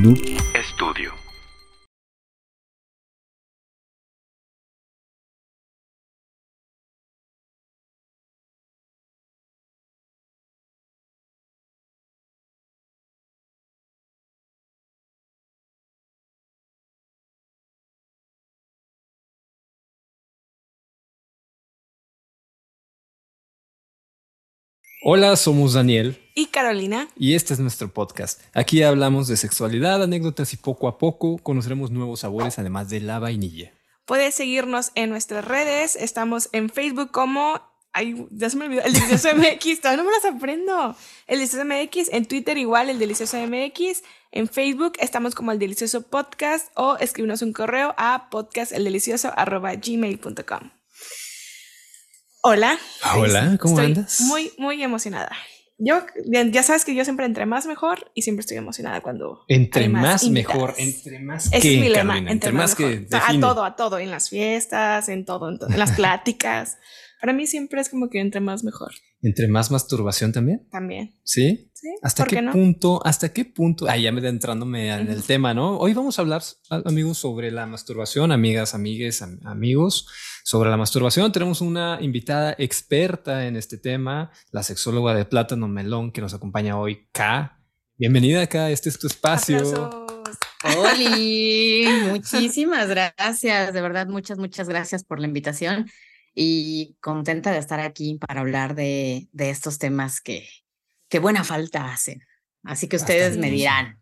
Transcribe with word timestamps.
nous. 0.00 0.39
Hola, 25.02 25.34
somos 25.36 25.72
Daniel 25.72 26.20
y 26.34 26.48
Carolina. 26.48 27.08
Y 27.16 27.34
este 27.34 27.54
es 27.54 27.60
nuestro 27.60 27.90
podcast. 27.90 28.42
Aquí 28.52 28.82
hablamos 28.82 29.28
de 29.28 29.38
sexualidad, 29.38 30.02
anécdotas 30.02 30.52
y 30.52 30.58
poco 30.58 30.88
a 30.88 30.98
poco 30.98 31.38
conoceremos 31.38 31.90
nuevos 31.90 32.20
sabores 32.20 32.58
además 32.58 32.90
de 32.90 33.00
la 33.00 33.18
vainilla. 33.18 33.72
Puedes 34.04 34.34
seguirnos 34.34 34.92
en 34.96 35.08
nuestras 35.08 35.46
redes. 35.46 35.96
Estamos 35.96 36.50
en 36.52 36.68
Facebook 36.68 37.12
como... 37.12 37.62
Ay, 37.94 38.26
ya 38.30 38.50
se 38.50 38.58
me 38.58 38.66
olvidó. 38.66 38.82
El 38.82 38.92
Delicioso 38.92 39.28
MX. 39.36 39.80
Todavía 39.80 40.04
no 40.04 40.10
me 40.10 40.14
las 40.14 40.26
aprendo. 40.26 40.94
El 41.26 41.38
Delicioso 41.38 41.64
MX. 41.64 42.12
En 42.12 42.26
Twitter 42.26 42.58
igual, 42.58 42.90
el 42.90 42.98
Delicioso 42.98 43.38
MX. 43.38 44.02
En 44.32 44.48
Facebook 44.48 44.98
estamos 45.00 45.34
como 45.34 45.50
el 45.50 45.58
Delicioso 45.58 46.02
Podcast 46.02 46.68
o 46.74 46.98
escríbenos 46.98 47.40
un 47.40 47.54
correo 47.54 47.94
a 47.96 48.28
podcasteldelicioso.gmail.com. 48.30 50.70
Hola. 52.42 52.78
Hola, 53.14 53.58
¿cómo 53.60 53.78
andas? 53.78 54.20
Muy, 54.22 54.50
muy 54.56 54.82
emocionada. 54.82 55.30
Yo, 55.76 56.00
ya 56.24 56.62
sabes 56.62 56.84
que 56.84 56.94
yo 56.94 57.04
siempre 57.04 57.26
entre 57.26 57.44
más 57.44 57.66
mejor 57.66 58.10
y 58.14 58.22
siempre 58.22 58.40
estoy 58.40 58.56
emocionada 58.56 59.02
cuando. 59.02 59.44
Entre 59.48 59.88
más, 59.88 60.28
mejor, 60.28 60.74
entre 60.78 61.20
más 61.20 61.52
es 61.52 61.64
mi 61.64 61.88
lema, 61.88 62.18
entre, 62.18 62.52
más, 62.52 62.74
que. 62.74 63.06
A 63.12 63.38
todo, 63.40 63.64
a 63.64 63.76
todo, 63.76 63.98
en 63.98 64.10
las 64.10 64.30
fiestas, 64.30 65.08
en 65.08 65.24
todo, 65.26 65.50
en 65.50 65.78
las 65.78 65.92
pláticas. 65.96 66.78
Para 67.20 67.34
mí 67.34 67.46
siempre 67.46 67.82
es 67.82 67.90
como 67.90 68.08
que 68.08 68.18
entre 68.18 68.40
más 68.40 68.64
mejor. 68.64 68.92
¿Entre 69.20 69.46
más 69.46 69.70
masturbación 69.70 70.32
también? 70.32 70.66
También. 70.70 71.14
¿Sí? 71.22 71.70
Sí. 71.74 71.88
¿Hasta 72.02 72.24
qué, 72.24 72.42
punto? 72.50 73.04
¿Hasta 73.04 73.30
qué 73.30 73.44
punto? 73.44 73.86
Ah, 73.88 73.98
ya 73.98 74.10
me 74.10 74.26
entrándome 74.26 74.88
en 74.88 75.08
el 75.08 75.22
tema, 75.22 75.52
¿no? 75.52 75.76
Hoy 75.76 75.92
vamos 75.92 76.18
a 76.18 76.22
hablar, 76.22 76.42
amigos, 76.70 77.18
sobre 77.18 77.50
la 77.50 77.66
masturbación, 77.66 78.32
amigas, 78.32 78.74
amigues, 78.74 79.20
amigos, 79.20 80.08
sobre 80.44 80.70
la 80.70 80.78
masturbación. 80.78 81.30
Tenemos 81.30 81.60
una 81.60 81.98
invitada 82.00 82.54
experta 82.56 83.46
en 83.46 83.56
este 83.56 83.76
tema, 83.76 84.30
la 84.50 84.62
sexóloga 84.62 85.14
de 85.14 85.26
Plátano 85.26 85.68
Melón, 85.68 86.12
que 86.12 86.22
nos 86.22 86.32
acompaña 86.32 86.78
hoy, 86.78 87.06
K. 87.12 87.62
Bienvenida 87.98 88.40
acá, 88.40 88.70
este 88.70 88.88
es 88.88 88.98
tu 88.98 89.08
espacio. 89.08 89.58
Hola, 90.64 90.94
muchísimas 92.12 92.88
gracias, 92.88 93.74
de 93.74 93.82
verdad, 93.82 94.06
muchas, 94.06 94.38
muchas 94.38 94.70
gracias 94.70 95.04
por 95.04 95.20
la 95.20 95.26
invitación 95.26 95.86
y 96.34 96.96
contenta 97.00 97.52
de 97.52 97.58
estar 97.58 97.80
aquí 97.80 98.18
para 98.18 98.40
hablar 98.40 98.74
de, 98.74 99.28
de 99.32 99.50
estos 99.50 99.78
temas 99.78 100.20
que, 100.20 100.48
que 101.08 101.18
buena 101.18 101.44
falta 101.44 101.92
hacen. 101.92 102.22
Así 102.64 102.88
que 102.88 102.96
ustedes 102.96 103.36
me 103.36 103.50
dirán. 103.50 104.00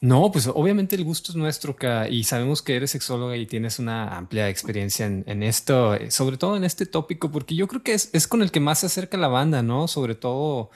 No, 0.00 0.30
pues 0.30 0.46
obviamente 0.46 0.96
el 0.96 1.04
gusto 1.04 1.32
es 1.32 1.36
nuestro 1.36 1.76
y 2.10 2.24
sabemos 2.24 2.60
que 2.60 2.76
eres 2.76 2.90
sexóloga 2.90 3.36
y 3.36 3.46
tienes 3.46 3.78
una 3.78 4.16
amplia 4.16 4.50
experiencia 4.50 5.06
en, 5.06 5.24
en, 5.26 5.42
esto, 5.42 5.94
eh, 5.94 6.10
sobre 6.10 6.36
todo 6.36 6.56
en 6.56 6.64
este 6.64 6.84
tópico, 6.84 7.30
porque 7.30 7.54
yo 7.54 7.66
creo 7.66 7.82
que 7.82 7.94
es, 7.94 8.10
es, 8.12 8.28
con 8.28 8.42
el 8.42 8.50
que 8.50 8.60
más 8.60 8.80
se 8.80 8.86
acerca 8.86 9.16
la 9.16 9.28
banda, 9.28 9.62
¿no? 9.62 9.88
Sobre 9.88 10.14
todo 10.14 10.70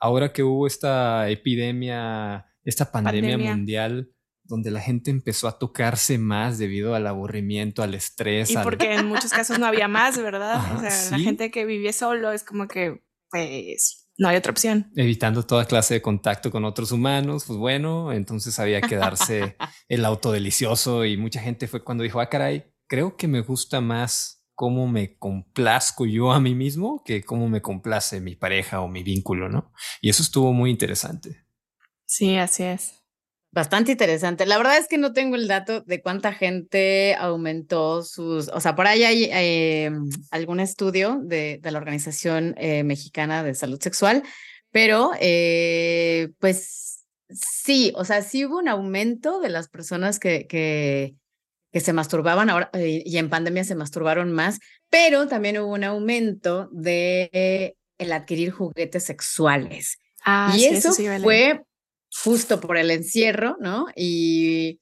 ahora 0.00 0.32
que 0.32 0.42
hubo 0.42 0.66
esta 0.66 1.30
epidemia, 1.30 2.46
esta 2.64 2.90
pandemia. 2.90 3.38
mundial 3.38 4.10
donde 4.52 4.70
la 4.70 4.80
gente 4.80 5.10
empezó 5.10 5.48
a 5.48 5.58
tocarse 5.58 6.18
más 6.18 6.58
debido 6.58 6.94
al 6.94 7.06
aburrimiento, 7.06 7.82
al 7.82 7.94
estrés. 7.94 8.50
Y 8.50 8.56
porque 8.58 8.92
en 8.92 9.06
muchos 9.06 9.30
casos 9.30 9.58
no 9.58 9.64
había 9.64 9.88
más, 9.88 10.20
¿verdad? 10.20 10.76
o 10.76 10.80
sea, 10.80 11.10
la 11.10 11.18
gente 11.18 11.50
que 11.50 11.64
vivía 11.64 11.90
solo 11.94 12.32
es 12.32 12.44
como 12.44 12.68
que, 12.68 13.02
pues, 13.30 14.10
no 14.18 14.28
hay 14.28 14.36
otra 14.36 14.52
opción. 14.52 14.92
Evitando 14.94 15.42
toda 15.46 15.64
clase 15.64 15.94
de 15.94 16.02
contacto 16.02 16.50
con 16.50 16.66
otros 16.66 16.92
humanos, 16.92 17.44
pues 17.46 17.58
bueno, 17.58 18.12
entonces 18.12 18.58
había 18.58 18.82
que 18.82 18.96
darse 18.96 19.56
el 19.88 20.04
auto 20.04 20.32
delicioso 20.32 21.06
y 21.06 21.16
mucha 21.16 21.40
gente 21.40 21.66
fue 21.66 21.82
cuando 21.82 22.04
dijo, 22.04 22.20
ah, 22.20 22.28
caray, 22.28 22.66
creo 22.86 23.16
que 23.16 23.28
me 23.28 23.40
gusta 23.40 23.80
más 23.80 24.44
cómo 24.54 24.86
me 24.86 25.16
complazco 25.16 26.04
yo 26.04 26.30
a 26.30 26.40
mí 26.40 26.54
mismo 26.54 27.02
que 27.06 27.24
cómo 27.24 27.48
me 27.48 27.62
complace 27.62 28.20
mi 28.20 28.36
pareja 28.36 28.82
o 28.82 28.88
mi 28.88 29.02
vínculo, 29.02 29.48
¿no? 29.48 29.72
Y 30.02 30.10
eso 30.10 30.22
estuvo 30.22 30.52
muy 30.52 30.70
interesante. 30.70 31.46
Sí, 32.04 32.36
así 32.36 32.64
es. 32.64 33.01
Bastante 33.54 33.92
interesante. 33.92 34.46
La 34.46 34.56
verdad 34.56 34.78
es 34.78 34.88
que 34.88 34.96
no 34.96 35.12
tengo 35.12 35.36
el 35.36 35.46
dato 35.46 35.82
de 35.82 36.00
cuánta 36.00 36.32
gente 36.32 37.14
aumentó 37.16 38.02
sus, 38.02 38.48
o 38.48 38.60
sea, 38.60 38.74
por 38.74 38.86
ahí 38.86 39.04
hay 39.04 39.28
eh, 39.30 39.90
algún 40.30 40.58
estudio 40.58 41.20
de, 41.22 41.58
de 41.60 41.70
la 41.70 41.76
Organización 41.76 42.54
eh, 42.56 42.82
Mexicana 42.82 43.42
de 43.42 43.54
Salud 43.54 43.78
Sexual, 43.78 44.22
pero 44.70 45.10
eh, 45.20 46.30
pues 46.38 47.04
sí, 47.28 47.92
o 47.94 48.06
sea, 48.06 48.22
sí 48.22 48.46
hubo 48.46 48.56
un 48.56 48.68
aumento 48.68 49.38
de 49.38 49.50
las 49.50 49.68
personas 49.68 50.18
que, 50.18 50.46
que, 50.46 51.14
que 51.72 51.80
se 51.80 51.92
masturbaban 51.92 52.48
ahora 52.48 52.70
y 52.74 53.18
en 53.18 53.28
pandemia 53.28 53.64
se 53.64 53.74
masturbaron 53.74 54.32
más, 54.32 54.60
pero 54.88 55.28
también 55.28 55.58
hubo 55.58 55.74
un 55.74 55.84
aumento 55.84 56.70
de 56.72 57.76
el 57.98 58.12
adquirir 58.12 58.50
juguetes 58.50 59.04
sexuales. 59.04 59.98
Ah, 60.24 60.54
y 60.56 60.64
eso 60.64 60.94
fue 60.94 61.60
justo 62.12 62.60
por 62.60 62.76
el 62.76 62.90
encierro, 62.90 63.56
¿no? 63.60 63.86
Y, 63.96 64.80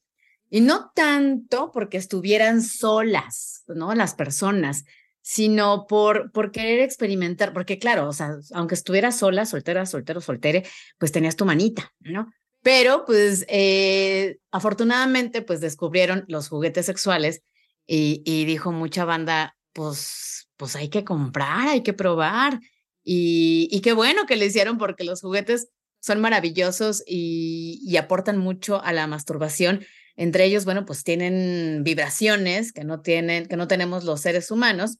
y 0.50 0.60
no 0.60 0.90
tanto 0.94 1.70
porque 1.72 1.96
estuvieran 1.96 2.62
solas, 2.62 3.62
¿no? 3.68 3.94
Las 3.94 4.14
personas, 4.14 4.84
sino 5.22 5.86
por, 5.86 6.32
por 6.32 6.50
querer 6.50 6.80
experimentar, 6.80 7.52
porque 7.52 7.78
claro, 7.78 8.08
o 8.08 8.12
sea, 8.12 8.36
aunque 8.52 8.74
estuvieras 8.74 9.18
sola, 9.18 9.46
soltera, 9.46 9.86
soltero, 9.86 10.20
soltere, 10.20 10.64
pues 10.98 11.12
tenías 11.12 11.36
tu 11.36 11.44
manita, 11.44 11.92
¿no? 12.00 12.32
Pero 12.62 13.04
pues 13.06 13.46
eh, 13.48 14.38
afortunadamente 14.50 15.40
pues 15.40 15.60
descubrieron 15.60 16.24
los 16.28 16.48
juguetes 16.48 16.86
sexuales 16.86 17.42
y, 17.86 18.22
y, 18.24 18.44
dijo 18.44 18.70
mucha 18.70 19.04
banda, 19.04 19.56
pues, 19.72 20.48
pues 20.56 20.76
hay 20.76 20.88
que 20.90 21.04
comprar, 21.04 21.68
hay 21.68 21.82
que 21.82 21.92
probar. 21.92 22.60
Y, 23.02 23.68
y 23.72 23.80
qué 23.80 23.94
bueno 23.94 24.26
que 24.26 24.36
lo 24.36 24.44
hicieron 24.44 24.78
porque 24.78 25.04
los 25.04 25.22
juguetes 25.22 25.70
son 26.00 26.20
maravillosos 26.20 27.02
y, 27.06 27.96
aportan 27.96 28.38
mucho 28.38 28.82
a 28.82 28.92
la 28.92 29.06
masturbación. 29.06 29.84
Entre 30.16 30.44
ellos, 30.44 30.64
bueno, 30.64 30.84
pues 30.84 31.04
tienen 31.04 31.82
vibraciones 31.84 32.72
que 32.72 32.84
no 32.84 33.00
tienen, 33.00 33.46
que 33.46 33.56
no 33.56 33.68
tenemos 33.68 34.04
los 34.04 34.20
seres 34.20 34.50
humanos. 34.50 34.98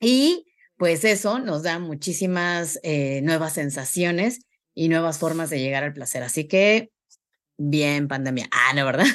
Y 0.00 0.46
pues 0.76 1.04
eso 1.04 1.38
nos 1.38 1.62
da 1.62 1.78
muchísimas 1.78 2.78
eh, 2.82 3.20
nuevas 3.22 3.54
sensaciones 3.54 4.40
y 4.74 4.88
nuevas 4.88 5.18
formas 5.18 5.50
de 5.50 5.60
llegar 5.60 5.84
al 5.84 5.92
placer. 5.92 6.22
Así 6.22 6.44
que 6.44 6.90
bien 7.56 8.08
pandemia. 8.08 8.48
Ah, 8.50 8.72
no, 8.74 8.84
¿verdad? 8.84 9.06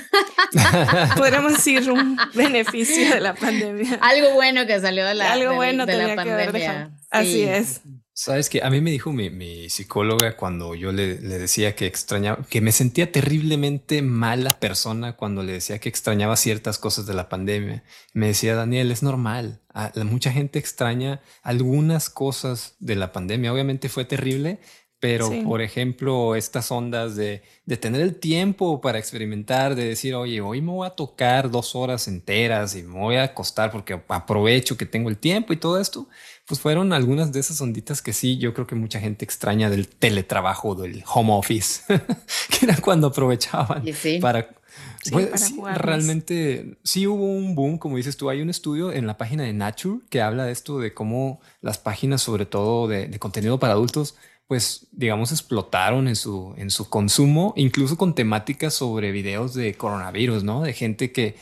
Podríamos 1.17 1.53
decir 1.53 1.91
un 1.91 2.17
beneficio 2.33 3.13
de 3.13 3.19
la 3.19 3.35
pandemia. 3.35 3.99
Algo 4.01 4.33
bueno 4.33 4.65
que 4.65 4.79
salió 4.79 5.05
de 5.05 5.15
la, 5.15 5.33
Algo 5.33 5.55
bueno 5.55 5.85
de 5.85 5.97
la 5.97 6.15
pandemia. 6.15 6.91
Así 7.09 7.43
es. 7.43 7.81
Sabes 8.22 8.50
que 8.50 8.62
a 8.62 8.69
mí 8.69 8.81
me 8.81 8.91
dijo 8.91 9.13
mi, 9.13 9.69
psicóloga 9.69 10.35
cuando 10.35 10.75
yo 10.75 10.91
le, 10.91 11.22
le, 11.22 11.40
decía 11.40 11.74
que 11.74 11.85
extrañaba, 11.85 12.44
que 12.50 12.59
me 12.59 12.74
sentía 12.74 13.13
terriblemente 13.13 14.02
mala 14.02 14.59
persona 14.59 15.16
cuando 15.16 15.41
le 15.41 15.53
decía 15.53 15.80
que 15.80 15.88
extrañaba 15.88 16.35
ciertas 16.35 16.78
cosas 16.80 17.06
de 17.06 17.13
la 17.13 17.30
pandemia. 17.30 17.81
Me 18.12 18.28
decía, 18.28 18.56
Daniel, 18.56 18.91
es 18.91 19.03
normal. 19.03 19.62
mucha 20.03 20.34
gente 20.34 20.59
extraña 20.59 21.22
algunas 21.44 22.09
cosas 22.09 22.75
de 22.80 22.97
la 22.97 23.13
pandemia. 23.13 23.53
Obviamente 23.53 23.88
fue 23.88 24.03
terrible, 24.03 24.59
pero 25.00 25.31
por 25.46 25.62
ejemplo, 25.62 26.36
estas 26.36 26.69
ondas 26.74 27.16
de, 27.16 27.42
de, 27.65 27.77
tener 27.77 28.01
el 28.01 28.19
tiempo 28.19 28.81
para 28.81 29.00
experimentar, 29.00 29.75
de 29.75 29.86
decir, 29.86 30.13
oye, 30.13 30.42
hoy 30.42 30.62
me 30.62 30.74
voy 30.74 30.88
a 30.88 30.89
tocar 30.89 31.50
dos 31.50 31.74
horas 31.74 32.10
enteras 32.10 32.75
y 32.75 32.83
me 32.83 33.00
voy 33.00 33.15
a 33.15 33.24
acostar 33.24 33.72
porque 33.72 34.01
aprovecho 34.10 34.75
que 34.75 34.86
tengo 34.86 35.07
el 35.07 35.18
tiempo 35.18 35.54
y 35.54 35.57
todo 35.57 35.80
esto 35.80 36.10
pues 36.50 36.60
fueron 36.60 36.94
algunas 36.94 37.31
de 37.31 37.40
esas 37.40 37.62
onditas 37.62 38.01
que 38.01 38.12
sí, 38.12 38.40
yo 38.40 38.56
creo 38.56 38.66
que 38.66 38.74
mucha 38.74 39.00
gente 39.00 39.24
extraña 39.24 39.69
del 39.69 39.88
teletrabajo, 39.88 40.74
del 40.74 41.04
home 41.06 41.31
office, 41.31 41.84
que 42.50 42.66
era 42.66 42.75
cuando 42.78 43.07
aprovechaban 43.07 43.84
para... 44.19 44.50
Pues, 45.12 45.54
realmente 45.75 46.78
sí 46.84 47.06
hubo 47.06 47.24
un 47.24 47.54
boom, 47.54 47.78
como 47.78 47.98
dices 47.98 48.18
tú, 48.18 48.31
hay 48.31 48.42
un 48.42 48.50
estudio 48.50 48.92
en 48.92 49.06
la 49.06 49.18
página 49.18 49.44
de 49.44 49.54
Nature 49.54 50.00
que 50.10 50.22
habla 50.22 50.46
de 50.46 50.51
esto, 50.51 50.80
de 50.80 50.94
cómo 50.94 51.40
las 51.62 51.78
páginas, 51.78 52.22
sobre 52.24 52.48
todo 52.48 52.88
de, 52.88 53.07
de 53.07 53.19
contenido 53.19 53.60
para 53.60 53.74
adultos, 53.74 54.16
pues 54.48 54.88
digamos 54.92 55.31
explotaron 55.31 56.07
en 56.07 56.16
su, 56.16 56.56
en 56.57 56.72
su 56.72 56.90
consumo, 56.90 57.54
incluso 57.56 57.96
con 57.96 58.16
temáticas 58.16 58.74
sobre 58.74 59.12
videos 59.12 59.54
de 59.54 59.75
coronavirus, 59.75 60.44
¿no? 60.44 60.63
De 60.63 60.74
gente 60.74 61.12
que 61.12 61.36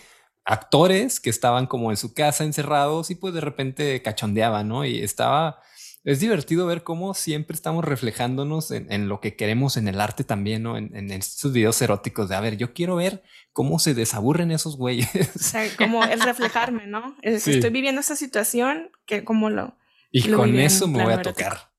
actores 0.47 1.19
que 1.19 1.29
estaban 1.29 1.67
como 1.67 1.91
en 1.91 1.97
su 1.97 2.13
casa 2.13 2.45
encerrados 2.45 3.11
y 3.11 3.15
pues 3.15 3.33
de 3.33 3.41
repente 3.41 4.01
cachondeaban, 4.01 4.67
¿no? 4.67 4.85
Y 4.85 4.99
estaba, 4.99 5.61
Es 6.05 6.21
divertido 6.21 6.65
ver 6.65 6.83
cómo 6.83 7.13
siempre 7.13 7.53
estamos 7.53 7.83
reflejándonos 7.83 8.71
en, 8.71 9.09
lo 9.09 9.19
que 9.19 9.35
queremos 9.35 9.75
en 9.75 9.89
el 9.89 9.99
arte 9.99 10.23
también, 10.23 10.63
¿no? 10.63 10.77
En, 10.77 11.11
estos 11.11 11.51
videos 11.51 11.81
eróticos 11.81 12.29
de, 12.29 12.35
a 12.38 12.39
ver, 12.39 12.55
yo 12.55 12.73
quiero 12.73 12.95
ver 12.95 13.23
cómo 13.51 13.77
se 13.77 13.94
desaburren 13.94 14.51
esos 14.51 14.77
güeyes. 14.77 15.09
O 15.35 15.39
sea, 15.39 15.67
como 15.77 16.05
el 16.05 16.21
reflejarme, 16.21 16.88
¿no? 16.88 17.17
Estoy 17.21 17.69
viviendo 17.69 17.99
esa 17.99 18.15
situación, 18.15 18.91
que 19.05 19.25
como 19.25 19.49
lo... 19.49 19.77
Y 20.11 20.31
con 20.31 20.57
eso 20.57 20.88
me 20.88 21.03
voy 21.03 21.13
a 21.13 21.21
tocar. 21.21 21.73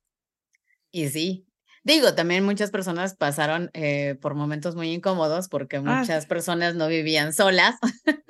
Y 0.91 1.09
sí, 1.09 1.48
Digo, 1.89 2.15
también 2.15 2.45
muchas 2.45 2.71
personas 2.71 3.17
pasaron 3.17 3.71
eh, 3.73 4.17
por 4.21 4.35
momentos 4.35 4.77
muy 4.77 4.93
incómodos 4.93 5.49
porque 5.49 5.79
ah, 5.79 5.81
muchas 5.81 6.27
personas 6.27 6.75
no 6.75 6.87
vivían 6.87 7.33
solas. 7.33 7.77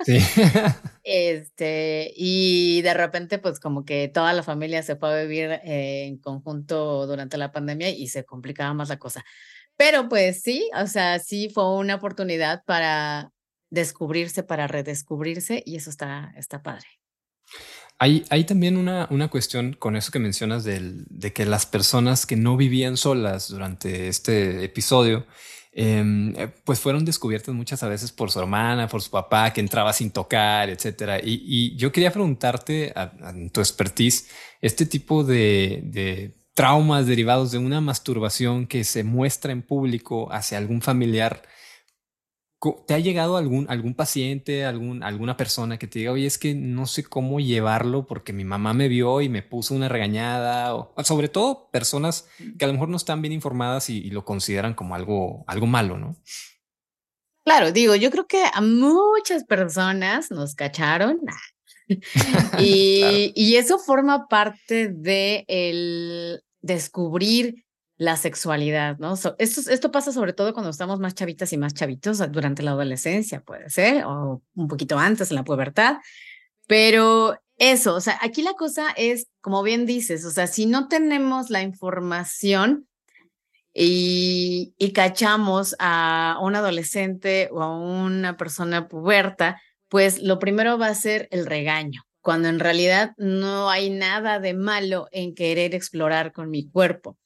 Sí. 0.05 0.19
este, 1.03 2.13
y 2.15 2.81
de 2.83 2.93
repente, 2.93 3.37
pues 3.37 3.59
como 3.59 3.83
que 3.83 4.07
toda 4.07 4.31
la 4.31 4.43
familia 4.43 4.81
se 4.81 4.95
fue 4.95 5.11
a 5.11 5.23
vivir 5.23 5.59
eh, 5.65 6.05
en 6.05 6.19
conjunto 6.19 7.05
durante 7.05 7.37
la 7.37 7.51
pandemia 7.51 7.89
y 7.89 8.07
se 8.07 8.23
complicaba 8.23 8.73
más 8.73 8.87
la 8.87 8.97
cosa. 8.97 9.25
Pero 9.75 10.07
pues 10.07 10.41
sí, 10.41 10.69
o 10.73 10.87
sea, 10.87 11.19
sí 11.19 11.49
fue 11.53 11.69
una 11.75 11.95
oportunidad 11.95 12.63
para 12.63 13.33
descubrirse, 13.69 14.41
para 14.41 14.67
redescubrirse 14.67 15.61
y 15.65 15.75
eso 15.75 15.89
está, 15.89 16.31
está 16.37 16.63
padre. 16.63 16.87
Hay, 18.01 18.45
también 18.45 18.77
una, 18.77 19.07
una, 19.11 19.27
cuestión 19.27 19.73
con 19.73 19.97
eso 19.97 20.09
que 20.09 20.19
mencionas 20.19 20.63
del, 20.63 21.03
de 21.09 21.33
que 21.33 21.45
las 21.45 21.65
personas 21.65 22.25
que 22.25 22.37
no 22.37 22.55
vivían 22.55 22.95
solas 22.95 23.49
durante 23.49 24.07
este 24.07 24.63
episodio, 24.63 25.25
em, 25.73 26.33
eh, 26.37 26.47
pues 26.63 26.79
fueron 26.79 27.03
descubiertas 27.03 27.53
muchas 27.53 27.81
veces 27.81 28.13
por 28.13 28.31
su 28.31 28.39
hermana, 28.39 28.87
por 28.87 29.01
su 29.01 29.11
papá, 29.11 29.51
que 29.51 29.59
entraba 29.59 29.91
sin 29.91 30.11
tocar, 30.11 30.69
etcétera. 30.69 31.19
Y, 31.21 31.75
yo 31.75 31.91
quería 31.91 32.11
preguntarte, 32.13 32.93
a, 32.95 33.11
tu 33.51 33.59
expertise, 33.59 34.29
este 34.61 34.85
tipo 34.85 35.25
de, 35.25 35.81
de 35.83 36.33
traumas 36.53 37.05
derivados 37.05 37.51
de 37.51 37.57
una 37.57 37.81
masturbación 37.81 38.65
que 38.65 38.85
se 38.85 39.03
muestra 39.03 39.51
en 39.51 39.61
público 39.61 40.31
hacia 40.31 40.57
algún 40.57 40.81
familiar 40.81 41.41
¿Te 42.85 42.93
ha 42.93 42.99
llegado 42.99 43.37
algún, 43.37 43.67
algún 43.69 43.93
paciente, 43.93 44.65
algún, 44.65 45.01
alguna 45.01 45.37
persona 45.37 45.79
que 45.79 45.87
te 45.87 45.99
diga, 45.99 46.11
oye, 46.11 46.25
es 46.25 46.37
que 46.37 46.53
no 46.53 46.87
sé 46.87 47.05
cómo 47.05 47.39
llevarlo 47.39 48.05
porque 48.05 48.33
mi 48.33 48.43
mamá 48.43 48.73
me 48.73 48.89
vio 48.89 49.21
y 49.21 49.29
me 49.29 49.41
puso 49.41 49.73
una 49.73 49.87
regañada? 49.87 50.75
O, 50.75 50.93
sobre 51.05 51.29
todo 51.29 51.69
personas 51.71 52.27
que 52.57 52.65
a 52.65 52.67
lo 52.67 52.73
mejor 52.73 52.89
no 52.89 52.97
están 52.97 53.21
bien 53.21 53.31
informadas 53.31 53.89
y, 53.89 54.09
lo 54.09 54.25
consideran 54.25 54.73
como 54.73 54.93
algo, 54.95 55.45
algo 55.47 55.67
malo, 55.67 55.97
¿no? 55.97 56.17
Claro, 57.45 57.71
digo, 57.71 57.95
yo 57.95 58.11
creo 58.11 58.27
que 58.27 58.43
a 58.53 58.59
muchas 58.59 59.45
personas 59.45 60.29
nos 60.29 60.53
cacharon 60.53 61.19
y, 62.59 63.31
y, 63.35 63.55
eso 63.55 63.79
forma 63.79 64.27
parte 64.27 64.89
de 64.89 65.45
el 65.47 66.43
descubrir 66.61 67.63
la 67.99 68.15
sexualidad, 68.15 68.97
¿no? 68.97 69.13
esto, 69.13 69.69
esto 69.69 69.91
pasa 69.91 70.13
sobre 70.13 70.31
todo 70.31 70.53
cuando 70.53 70.69
estamos 70.69 71.01
más 71.01 71.15
chavitas 71.15 71.51
y 71.51 71.57
más 71.57 71.73
chavitos 71.73 72.19
durante 72.31 72.63
la 72.63 72.71
adolescencia, 72.71 73.41
puede 73.41 73.69
ser, 73.69 74.05
o 74.05 74.41
un 74.55 74.67
poquito 74.69 74.97
antes 74.97 75.31
en 75.31 75.35
la 75.35 75.43
pubertad, 75.43 75.97
pero 76.65 77.37
eso, 77.57 77.95
o 77.95 77.99
sea, 77.99 78.17
aquí 78.21 78.41
la 78.41 78.53
cosa 78.53 78.91
es, 78.95 79.27
como 79.41 79.63
bien 79.63 79.85
dices, 79.85 80.23
o 80.23 80.31
sea, 80.31 80.47
si 80.47 80.65
no 80.65 80.87
tenemos 80.87 81.49
la 81.49 81.61
información 81.61 82.87
y, 83.73 84.73
y 84.77 84.93
cachamos 84.93 85.75
a 85.77 86.37
un 86.41 86.55
adolescente 86.55 87.49
o 87.51 87.61
a 87.61 87.77
una 87.77 88.37
persona 88.37 88.87
puberta, 88.87 89.61
pues 89.89 90.21
lo 90.21 90.39
primero 90.39 90.77
va 90.77 90.87
a 90.87 90.95
ser 90.95 91.27
el 91.31 91.45
regaño, 91.45 92.03
cuando 92.21 92.47
en 92.47 92.59
realidad 92.59 93.11
no 93.17 93.69
hay 93.69 93.89
nada 93.89 94.39
de 94.39 94.53
malo 94.53 95.09
en 95.11 95.35
querer 95.35 95.75
explorar 95.75 96.31
con 96.31 96.49
mi 96.49 96.69
cuerpo. 96.69 97.17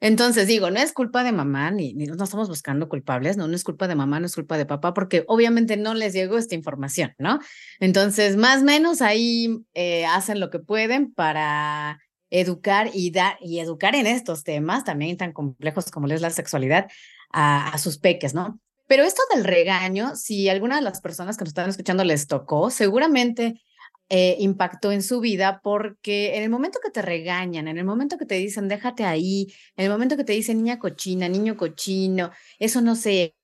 Entonces 0.00 0.46
digo, 0.46 0.70
no 0.70 0.78
es 0.78 0.92
culpa 0.92 1.24
de 1.24 1.32
mamá, 1.32 1.70
ni, 1.70 1.94
no 1.94 2.22
estamos 2.22 2.48
buscando 2.48 2.88
culpables, 2.88 3.36
no, 3.36 3.48
no 3.48 3.54
es 3.54 3.64
culpa 3.64 3.88
de 3.88 3.94
mamá, 3.94 4.20
no 4.20 4.26
es 4.26 4.34
culpa 4.34 4.56
de 4.56 4.66
papá, 4.66 4.94
porque 4.94 5.24
obviamente 5.26 5.76
no 5.76 5.94
les 5.94 6.12
llegó 6.12 6.38
esta 6.38 6.54
información, 6.54 7.14
¿no? 7.18 7.38
Entonces, 7.80 8.36
más 8.36 8.62
o 8.62 8.64
menos 8.64 9.02
ahí 9.02 9.58
eh, 9.74 10.06
hacen 10.06 10.40
lo 10.40 10.50
que 10.50 10.58
pueden 10.58 11.12
para 11.12 11.98
educar 12.30 12.90
y 12.92 13.10
dar 13.10 13.36
y 13.40 13.58
educar 13.58 13.94
en 13.94 14.06
estos 14.06 14.44
temas 14.44 14.84
también 14.84 15.16
tan 15.16 15.32
complejos 15.32 15.90
como 15.90 16.06
es 16.08 16.20
la 16.20 16.30
sexualidad 16.30 16.88
a, 17.32 17.68
a 17.68 17.78
sus 17.78 17.98
peques, 17.98 18.34
¿no? 18.34 18.60
Pero 18.86 19.04
esto 19.04 19.22
del 19.34 19.44
regaño, 19.44 20.16
si 20.16 20.48
alguna 20.48 20.76
de 20.76 20.82
las 20.82 21.00
personas 21.00 21.36
que 21.36 21.44
nos 21.44 21.50
están 21.50 21.68
escuchando 21.68 22.04
les 22.04 22.26
tocó, 22.26 22.70
seguramente 22.70 23.60
eh, 24.10 24.36
impactó 24.38 24.92
en 24.92 25.02
su 25.02 25.20
vida 25.20 25.60
porque 25.62 26.36
en 26.36 26.42
el 26.42 26.50
momento 26.50 26.78
que 26.82 26.90
te 26.90 27.02
regañan, 27.02 27.68
en 27.68 27.78
el 27.78 27.84
momento 27.84 28.18
que 28.18 28.26
te 28.26 28.36
dicen 28.36 28.68
déjate 28.68 29.04
ahí, 29.04 29.52
en 29.76 29.84
el 29.84 29.90
momento 29.90 30.16
que 30.16 30.24
te 30.24 30.32
dicen 30.32 30.58
niña 30.58 30.78
cochina, 30.78 31.28
niño 31.28 31.56
cochino, 31.56 32.30
eso 32.58 32.80
no 32.80 32.96
se 32.96 33.34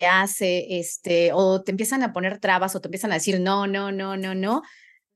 hace, 0.00 0.78
este, 0.78 1.32
o 1.32 1.62
te 1.62 1.70
empiezan 1.70 2.02
a 2.02 2.12
poner 2.12 2.38
trabas 2.38 2.74
o 2.76 2.80
te 2.80 2.88
empiezan 2.88 3.12
a 3.12 3.14
decir 3.14 3.40
no, 3.40 3.66
no, 3.66 3.90
no, 3.90 4.16
no, 4.16 4.34
no, 4.34 4.62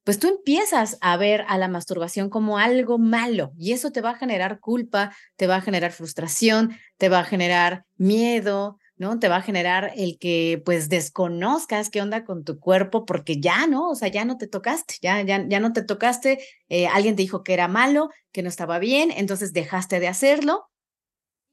pues 0.04 0.18
tú 0.18 0.28
empiezas 0.28 0.98
a 1.00 1.16
ver 1.16 1.44
a 1.48 1.58
la 1.58 1.68
masturbación 1.68 2.28
como 2.28 2.58
algo 2.58 2.98
malo 2.98 3.52
y 3.56 3.72
eso 3.72 3.92
te 3.92 4.00
va 4.00 4.10
a 4.10 4.18
generar 4.18 4.58
culpa, 4.58 5.14
te 5.36 5.46
va 5.46 5.56
a 5.56 5.60
generar 5.60 5.92
frustración, 5.92 6.76
te 6.96 7.08
va 7.08 7.20
a 7.20 7.24
generar 7.24 7.84
miedo, 7.96 8.78
¿no? 8.96 9.18
Te 9.18 9.28
va 9.28 9.36
a 9.36 9.42
generar 9.42 9.92
el 9.96 10.18
que 10.18 10.62
pues 10.64 10.88
desconozcas 10.88 11.90
qué 11.90 12.02
onda 12.02 12.24
con 12.24 12.44
tu 12.44 12.58
cuerpo 12.60 13.04
porque 13.04 13.40
ya, 13.40 13.66
¿no? 13.66 13.90
O 13.90 13.94
sea, 13.94 14.08
ya 14.08 14.24
no 14.24 14.38
te 14.38 14.46
tocaste, 14.46 14.94
ya, 15.02 15.20
ya, 15.22 15.44
ya 15.48 15.60
no 15.60 15.72
te 15.72 15.82
tocaste, 15.82 16.38
eh, 16.68 16.86
alguien 16.86 17.16
te 17.16 17.22
dijo 17.22 17.42
que 17.42 17.54
era 17.54 17.68
malo, 17.68 18.10
que 18.32 18.42
no 18.42 18.48
estaba 18.48 18.78
bien, 18.78 19.10
entonces 19.14 19.52
dejaste 19.52 20.00
de 20.00 20.08
hacerlo 20.08 20.68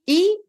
y 0.06 0.42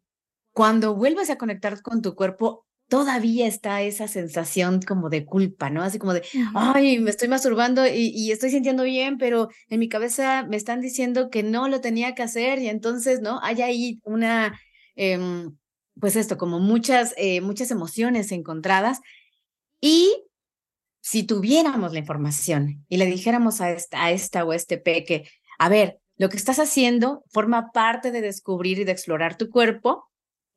cuando 0.53 0.95
vuelves 0.95 1.29
a 1.29 1.37
conectar 1.37 1.81
con 1.81 2.01
tu 2.01 2.15
cuerpo, 2.15 2.65
todavía 2.91 3.47
está 3.47 3.81
esa 3.83 4.09
sensación 4.09 4.81
como 4.81 5.09
de 5.09 5.23
culpa, 5.23 5.69
¿no? 5.69 5.81
Así 5.81 5.97
como 5.97 6.13
de, 6.13 6.23
ay, 6.53 6.99
me 6.99 7.09
estoy 7.09 7.29
masturbando 7.29 7.87
y, 7.87 8.31
estoy 8.31 8.49
sintiendo 8.49 8.83
bien, 8.83 9.17
pero 9.17 9.47
en 9.69 9.79
mi 9.79 9.87
cabeza 9.87 10.43
me 10.43 10.57
están 10.57 10.81
diciendo 10.81 11.29
que 11.29 11.41
no 11.41 11.69
lo 11.69 11.79
tenía 11.79 12.15
que 12.15 12.23
hacer 12.23 12.59
y 12.59 12.67
entonces, 12.67 13.21
¿no? 13.21 13.39
Hay 13.43 13.61
ahí 13.61 14.01
una... 14.03 14.59
Em, 14.95 15.55
pues 15.99 16.15
esto, 16.15 16.37
como 16.37 16.59
muchas, 16.59 17.13
eh, 17.17 17.41
muchas 17.41 17.71
emociones 17.71 18.31
encontradas. 18.31 18.99
Y 19.79 20.25
si 21.01 21.23
tuviéramos 21.23 21.93
la 21.93 21.99
información 21.99 22.85
y 22.87 22.97
le 22.97 23.05
dijéramos 23.05 23.61
a 23.61 23.71
esta, 23.71 24.03
a 24.03 24.11
esta 24.11 24.45
o 24.45 24.51
a 24.51 24.55
este 24.55 24.77
peque, 24.77 25.29
a 25.57 25.69
ver, 25.69 25.99
lo 26.17 26.29
que 26.29 26.37
estás 26.37 26.59
haciendo 26.59 27.23
forma 27.31 27.71
parte 27.71 28.11
de 28.11 28.21
descubrir 28.21 28.79
y 28.79 28.83
de 28.83 28.91
explorar 28.91 29.37
tu 29.37 29.49
cuerpo, 29.49 30.09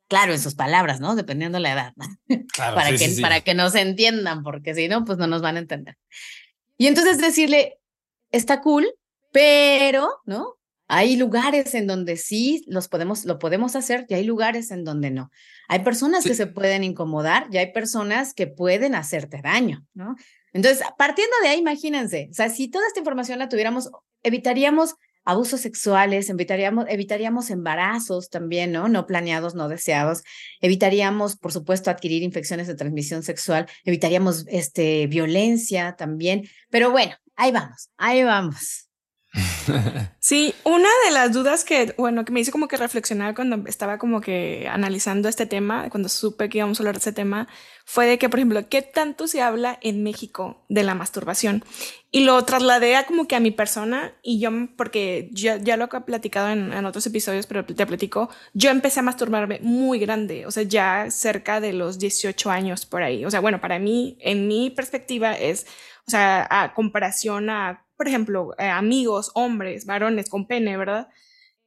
claro, 0.07 0.33
en 0.33 0.39
sus 0.39 0.55
palabras, 0.55 0.99
¿no? 0.99 1.15
Dependiendo 1.15 1.57
de 1.57 1.63
la 1.63 1.73
edad, 1.73 1.93
para, 2.57 2.95
que, 2.95 3.17
para 3.21 3.41
que 3.41 3.53
nos 3.55 3.73
entiendan, 3.75 4.43
porque 4.43 4.75
si 4.75 4.87
no, 4.87 5.03
pues 5.05 5.17
no 5.17 5.27
nos 5.27 5.41
van 5.41 5.55
a 5.55 5.59
entender. 5.59 5.97
Y 6.77 6.87
entonces 6.87 7.17
decirle, 7.17 7.79
está 8.31 8.61
cool, 8.61 8.85
pero, 9.31 10.21
¿no? 10.25 10.57
Hay 10.87 11.15
lugares 11.15 11.73
en 11.73 11.87
donde 11.87 12.15
sí 12.15 12.63
los 12.67 12.87
podemos, 12.87 13.25
lo 13.25 13.39
podemos 13.39 13.75
hacer 13.75 14.05
y 14.07 14.13
hay 14.13 14.23
lugares 14.23 14.71
en 14.71 14.83
donde 14.83 15.09
no. 15.09 15.31
Hay 15.67 15.79
personas 15.79 16.23
que 16.23 16.35
se 16.35 16.47
pueden 16.47 16.83
incomodar 16.83 17.47
y 17.51 17.57
hay 17.57 17.71
personas 17.71 18.33
que 18.33 18.47
pueden 18.47 18.93
hacerte 18.93 19.41
daño, 19.41 19.83
¿no? 19.93 20.15
Entonces, 20.53 20.85
partiendo 20.97 21.35
de 21.41 21.49
ahí, 21.49 21.59
imagínense, 21.59 22.29
o 22.31 22.33
sea, 22.33 22.49
si 22.49 22.69
toda 22.69 22.87
esta 22.87 22.99
información 22.99 23.39
la 23.39 23.49
tuviéramos, 23.49 23.89
evitaríamos 24.23 24.95
abusos 25.25 25.59
sexuales, 25.59 26.29
evitaríamos, 26.29 26.85
evitaríamos 26.87 27.49
embarazos 27.49 28.29
también, 28.29 28.71
¿no? 28.71 28.87
No 28.87 29.07
planeados, 29.07 29.55
no 29.55 29.67
deseados, 29.67 30.21
evitaríamos, 30.61 31.35
por 31.35 31.51
supuesto, 31.51 31.89
adquirir 31.89 32.21
infecciones 32.21 32.67
de 32.67 32.75
transmisión 32.75 33.23
sexual, 33.23 33.65
evitaríamos 33.83 34.45
este, 34.47 35.07
violencia 35.07 35.95
también, 35.97 36.47
pero 36.69 36.91
bueno, 36.91 37.15
ahí 37.35 37.51
vamos, 37.51 37.89
ahí 37.97 38.23
vamos. 38.23 38.84
Sí, 40.19 40.55
una 40.63 40.89
de 41.05 41.11
las 41.11 41.33
dudas 41.33 41.63
que, 41.63 41.93
bueno, 41.97 42.25
que 42.25 42.31
me 42.31 42.39
hizo 42.39 42.51
como 42.51 42.67
que 42.67 42.77
reflexionar 42.77 43.35
cuando 43.35 43.69
estaba 43.69 43.99
como 43.99 44.19
que 44.19 44.67
analizando 44.67 45.29
este 45.29 45.45
tema, 45.45 45.87
cuando 45.89 46.09
supe 46.09 46.49
que 46.49 46.57
íbamos 46.57 46.79
a 46.79 46.81
hablar 46.81 46.95
de 46.95 46.99
ese 46.99 47.13
tema, 47.13 47.47
fue 47.85 48.07
de 48.07 48.17
que, 48.17 48.27
por 48.27 48.39
ejemplo, 48.39 48.67
¿qué 48.67 48.81
tanto 48.81 49.27
se 49.27 49.43
habla 49.43 49.77
en 49.83 50.01
México 50.01 50.65
de 50.67 50.81
la 50.81 50.95
masturbación? 50.95 51.63
Y 52.09 52.21
lo 52.21 52.43
trasladé 52.43 52.95
a 52.95 53.05
como 53.05 53.27
que 53.27 53.35
a 53.35 53.39
mi 53.39 53.51
persona 53.51 54.13
y 54.23 54.39
yo, 54.39 54.49
porque 54.75 55.29
ya, 55.31 55.57
ya 55.57 55.77
lo 55.77 55.85
he 55.85 56.01
platicado 56.01 56.49
en, 56.49 56.73
en 56.73 56.85
otros 56.85 57.05
episodios, 57.05 57.45
pero 57.45 57.63
te 57.63 57.85
platico, 57.85 58.29
yo 58.53 58.71
empecé 58.71 59.01
a 59.01 59.03
masturbarme 59.03 59.59
muy 59.61 59.99
grande, 59.99 60.47
o 60.47 60.51
sea, 60.51 60.63
ya 60.63 61.11
cerca 61.11 61.59
de 61.59 61.73
los 61.73 61.99
18 61.99 62.49
años 62.49 62.87
por 62.87 63.03
ahí. 63.03 63.25
O 63.25 63.29
sea, 63.29 63.41
bueno, 63.41 63.61
para 63.61 63.77
mí, 63.77 64.17
en 64.21 64.47
mi 64.47 64.71
perspectiva 64.71 65.33
es, 65.33 65.67
o 66.07 66.11
sea, 66.11 66.47
a 66.49 66.73
comparación 66.73 67.51
a 67.51 67.84
por 67.97 68.07
ejemplo, 68.07 68.51
eh, 68.57 68.67
amigos, 68.67 69.31
hombres, 69.33 69.85
varones 69.85 70.29
con 70.29 70.47
pene, 70.47 70.77
¿verdad? 70.77 71.09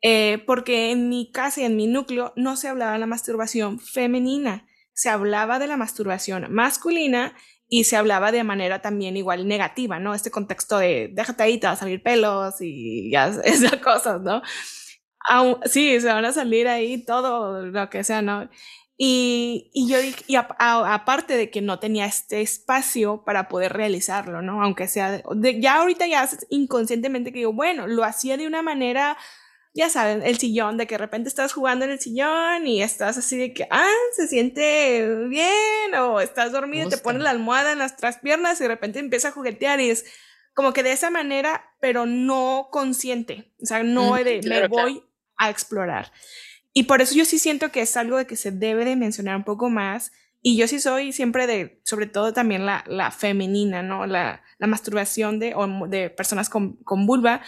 Eh, 0.03 0.43
porque 0.47 0.91
en 0.91 1.09
mi 1.09 1.31
casa 1.33 1.63
y 1.63 1.65
en 1.65 1.77
mi 1.77 1.87
núcleo 1.87 2.33
no 2.37 2.57
se 2.57 2.69
hablaba 2.69 2.93
de 2.93 2.99
la 3.01 3.07
masturbación 3.07 3.81
femenina, 3.81 4.67
se 4.93 5.09
hablaba 5.09 5.59
de 5.59 5.67
la 5.67 5.77
masturbación 5.77 6.47
masculina 6.53 7.35
y 7.69 7.85
se 7.85 7.97
hablaba 7.97 8.33
de 8.33 8.45
manera 8.45 8.81
también 8.81 9.17
igual 9.17 9.49
negativa, 9.49 9.99
¿no? 9.99 10.15
Este 10.15 10.31
contexto 10.31 10.79
de 10.79 11.11
déjate 11.13 11.43
ahí, 11.43 11.59
te 11.59 11.67
va 11.67 11.75
a 11.75 11.77
salir 11.77 12.03
pelos 12.03 12.57
y 12.61 13.11
ya 13.11 13.29
esas 13.45 13.77
cosas, 13.77 14.21
¿no? 14.23 14.43
sí, 15.67 16.01
se 16.01 16.07
van 16.07 16.25
a 16.25 16.33
salir 16.33 16.69
ahí 16.69 17.05
todo 17.05 17.67
lo 17.67 17.91
que 17.91 18.03
sea, 18.03 18.23
¿no? 18.23 18.49
Y, 19.01 19.71
y 19.73 19.89
yo 19.89 20.01
dije, 20.01 20.25
y 20.27 20.35
aparte 20.35 21.37
de 21.37 21.51
que 21.51 21.63
no 21.63 21.79
tenía 21.79 22.05
este 22.05 22.41
espacio 22.41 23.23
para 23.25 23.49
poder 23.49 23.73
realizarlo, 23.73 24.43
¿no? 24.43 24.61
Aunque 24.61 24.89
sea, 24.89 25.23
de, 25.37 25.61
ya 25.61 25.77
ahorita 25.77 26.09
ya 26.09 26.29
inconscientemente 26.51 27.33
que 27.33 27.39
digo, 27.39 27.53
bueno, 27.53 27.87
lo 27.87 28.03
hacía 28.03 28.37
de 28.37 28.49
una 28.49 28.61
manera 28.61 29.17
ya 29.79 29.89
saben, 29.89 30.23
el 30.25 30.39
sillón, 30.39 30.77
de 30.77 30.89
que 30.89 30.97
de 30.97 30.99
repente 30.99 31.29
estás 31.29 31.53
jugando 31.53 31.85
en 31.85 31.93
el 31.93 32.01
sillón 32.01 32.67
y 32.67 32.83
estás 32.83 33.17
así 33.17 33.39
de 33.39 33.53
que, 33.53 33.69
ah, 33.71 33.87
se 34.17 34.27
siente 34.27 35.07
bien, 35.29 35.95
o 36.01 36.21
estás 36.21 36.51
dormido 36.51 36.89
y 36.89 36.91
te 36.91 36.99
pones 36.99 37.23
la 37.23 37.31
almohada 37.31 37.71
en 37.71 37.79
las 37.79 38.19
piernas 38.21 38.59
y 38.59 38.65
de 38.65 38.69
repente 38.69 38.99
empieza 38.99 39.29
a 39.29 39.33
juguetear 39.33 39.79
y 39.81 39.91
es 39.91 40.05
como 40.53 40.73
que 40.73 40.83
de 40.83 40.91
esa 40.91 41.11
manera, 41.11 41.77
pero 41.81 42.07
no 42.07 42.71
consciente, 42.73 43.53
o 43.63 43.67
sea, 43.67 43.85
no 43.85 44.17
de 44.17 44.41
me 44.43 44.67
voy 44.67 45.05
a 45.37 45.51
explorar. 45.51 46.11
Y 46.79 46.85
por 46.85 47.03
eso 47.03 47.17
yo 47.17 47.25
sí 47.25 47.41
siento 47.41 47.73
que 47.73 47.81
es 47.81 47.97
algo 47.97 48.19
de 48.19 48.29
que 48.29 48.37
se 48.37 48.53
debe 48.53 48.85
de 48.85 48.95
mencionar 48.95 49.35
un 49.35 49.43
poco 49.43 49.69
más. 49.69 50.13
Y 50.41 50.57
yo 50.57 50.69
sí 50.69 50.79
soy 50.79 51.11
siempre 51.11 51.49
de, 51.49 51.81
sobre 51.83 52.07
todo 52.07 52.33
también 52.33 52.67
la, 52.67 52.85
la 52.87 53.11
femenina, 53.11 53.83
¿no? 53.83 54.07
La, 54.07 54.45
la 54.59 54.67
masturbación 54.69 55.41
de, 55.41 55.57
de 55.89 56.09
personas 56.09 56.49
con, 56.49 56.77
con 56.85 57.05
vulva, 57.05 57.43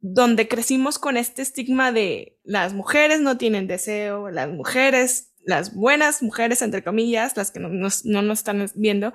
donde 0.00 0.48
crecimos 0.48 0.98
con 0.98 1.16
este 1.16 1.40
estigma 1.40 1.92
de 1.92 2.38
las 2.44 2.74
mujeres 2.74 3.22
no 3.22 3.38
tienen 3.38 3.66
deseo, 3.66 4.28
las 4.28 4.50
mujeres, 4.50 5.32
las 5.46 5.74
buenas 5.74 6.22
mujeres, 6.22 6.60
entre 6.60 6.84
comillas, 6.84 7.38
las 7.38 7.50
que 7.50 7.60
no 7.60 7.70
nos, 7.70 8.04
no 8.04 8.20
nos 8.20 8.40
están 8.40 8.70
viendo, 8.74 9.14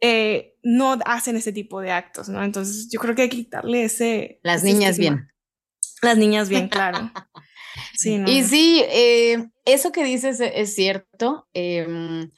eh, 0.00 0.54
no 0.62 1.00
hacen 1.04 1.34
ese 1.34 1.52
tipo 1.52 1.80
de 1.80 1.90
actos, 1.90 2.28
¿no? 2.28 2.44
Entonces 2.44 2.88
yo 2.92 3.00
creo 3.00 3.16
que 3.16 3.22
hay 3.22 3.28
que 3.28 3.38
quitarle 3.38 3.82
ese... 3.82 4.38
Las 4.44 4.62
niñas 4.62 4.98
bien. 4.98 5.32
Las 6.00 6.16
niñas 6.16 6.48
bien, 6.48 6.68
claro. 6.68 7.10
Sí, 7.94 8.22
Y 8.26 8.42
sí, 8.42 8.82
eh, 8.88 9.46
eso 9.64 9.92
que 9.92 10.04
dices 10.04 10.40
es 10.40 10.74
cierto. 10.74 11.48
Em, 11.52 12.30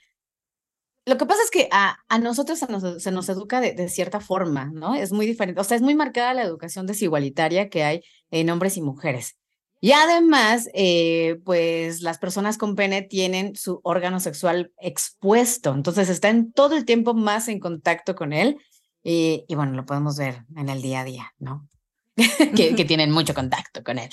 lo 1.07 1.17
que 1.17 1.26
pasa 1.26 1.43
es 1.43 1.50
que 1.50 1.69
a, 1.71 1.99
a 2.09 2.19
nosotros 2.19 2.59
se 2.59 2.67
nos, 2.67 3.03
se 3.03 3.12
nos 3.12 3.29
educa 3.29 3.61
de, 3.61 3.75
de, 3.75 3.88
cierta 3.88 4.21
forma, 4.21 4.71
¿no? 4.75 4.97
Es 4.97 5.12
muy 5.12 5.25
diferente, 5.25 5.61
o 5.61 5.65
sea, 5.65 5.76
es 5.76 5.83
muy 5.83 5.95
marcada 5.95 6.35
la 6.35 6.43
educación 6.43 6.87
desigualitaria 6.87 7.69
que 7.69 7.85
hay 7.85 8.03
en 8.31 8.50
hombres 8.50 8.76
y 8.76 8.83
mujeres. 8.83 9.37
Y 9.81 9.93
además, 9.93 10.69
eh, 10.75 11.38
pues 11.45 12.00
las 12.03 12.19
personas 12.19 12.59
con 12.59 12.75
pene 12.75 13.03
tienen 13.03 13.55
su 13.55 13.81
órgano 13.85 14.21
sexual 14.21 14.73
expuesto, 14.79 15.75
entonces 15.75 16.09
están 16.09 16.50
todo 16.53 16.76
el 16.76 16.85
tiempo 16.85 17.15
más 17.15 17.49
en 17.49 17.61
contacto 17.61 18.15
con 18.15 18.33
él. 18.33 18.57
Y, 19.05 19.45
y 19.47 19.55
bueno, 19.55 19.73
lo 19.73 19.87
podemos 19.87 20.17
ver 20.17 20.45
en 20.57 20.69
el 20.69 20.83
día 20.83 21.03
a 21.03 21.05
día, 21.05 21.33
¿no? 21.38 21.69
que, 22.56 22.75
que, 22.75 22.85
tienen 22.87 23.11
mucho 23.11 23.35
contacto 23.35 23.82
con 23.82 23.99
él. 23.99 24.11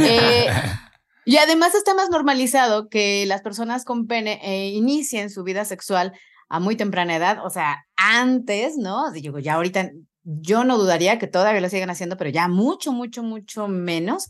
eh, 0.00 0.46
y 1.24 1.36
además 1.36 1.74
está 1.74 1.94
más 1.94 2.10
normalizado 2.10 2.88
que 2.88 3.26
las 3.26 3.42
personas 3.42 3.84
con 3.84 4.06
pene 4.06 4.40
eh, 4.42 4.68
inicien 4.70 5.30
su 5.30 5.42
vida 5.44 5.64
sexual 5.64 6.12
a 6.48 6.60
muy 6.60 6.76
temprana 6.76 7.16
edad, 7.16 7.44
o 7.44 7.50
sea, 7.50 7.86
antes, 7.96 8.76
¿no? 8.76 9.10
Digo, 9.10 9.38
ya 9.38 9.54
ahorita 9.54 9.90
yo 10.22 10.64
no 10.64 10.78
dudaría 10.78 11.18
que 11.18 11.26
todavía 11.26 11.60
lo 11.60 11.68
sigan 11.68 11.90
haciendo, 11.90 12.16
pero 12.16 12.30
ya 12.30 12.48
mucho, 12.48 12.92
mucho, 12.92 13.22
mucho 13.22 13.68
menos, 13.68 14.28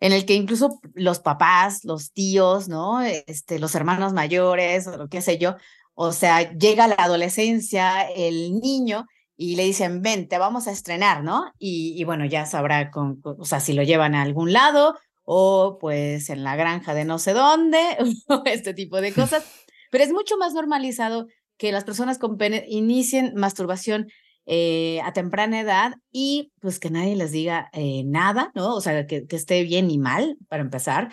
en 0.00 0.12
el 0.12 0.24
que 0.24 0.34
incluso 0.34 0.80
los 0.94 1.20
papás, 1.20 1.84
los 1.84 2.12
tíos, 2.12 2.68
¿no? 2.68 3.00
Este, 3.02 3.58
los 3.58 3.74
hermanos 3.74 4.12
mayores, 4.12 4.86
o 4.86 4.96
lo 4.96 5.08
que 5.08 5.20
sé 5.20 5.38
yo, 5.38 5.56
o 5.94 6.12
sea, 6.12 6.52
llega 6.56 6.88
la 6.88 6.96
adolescencia, 6.96 8.02
el 8.10 8.58
niño, 8.60 9.06
y 9.42 9.56
le 9.56 9.64
dicen, 9.64 10.02
ven, 10.02 10.28
te 10.28 10.38
vamos 10.38 10.68
a 10.68 10.70
estrenar, 10.70 11.24
¿no? 11.24 11.52
Y, 11.58 11.94
y 11.96 12.04
bueno, 12.04 12.24
ya 12.24 12.46
sabrá, 12.46 12.92
con, 12.92 13.20
o 13.24 13.44
sea, 13.44 13.58
si 13.58 13.72
lo 13.72 13.82
llevan 13.82 14.14
a 14.14 14.22
algún 14.22 14.52
lado 14.52 14.96
o 15.24 15.78
pues 15.80 16.30
en 16.30 16.44
la 16.44 16.54
granja 16.54 16.94
de 16.94 17.04
no 17.04 17.18
sé 17.18 17.32
dónde, 17.32 17.80
este 18.44 18.72
tipo 18.72 19.00
de 19.00 19.12
cosas. 19.12 19.44
Pero 19.90 20.04
es 20.04 20.12
mucho 20.12 20.36
más 20.36 20.54
normalizado 20.54 21.26
que 21.56 21.72
las 21.72 21.82
personas 21.82 22.18
con 22.18 22.38
pene 22.38 22.64
inicien 22.68 23.32
masturbación 23.34 24.06
eh, 24.46 25.00
a 25.02 25.12
temprana 25.12 25.60
edad 25.60 25.94
y 26.12 26.52
pues 26.60 26.78
que 26.78 26.90
nadie 26.90 27.16
les 27.16 27.32
diga 27.32 27.68
eh, 27.72 28.04
nada, 28.04 28.52
¿no? 28.54 28.76
O 28.76 28.80
sea, 28.80 29.08
que, 29.08 29.26
que, 29.26 29.34
esté 29.34 29.64
bien 29.64 29.90
y 29.90 29.98
mal, 29.98 30.36
para 30.48 30.62
empezar. 30.62 31.12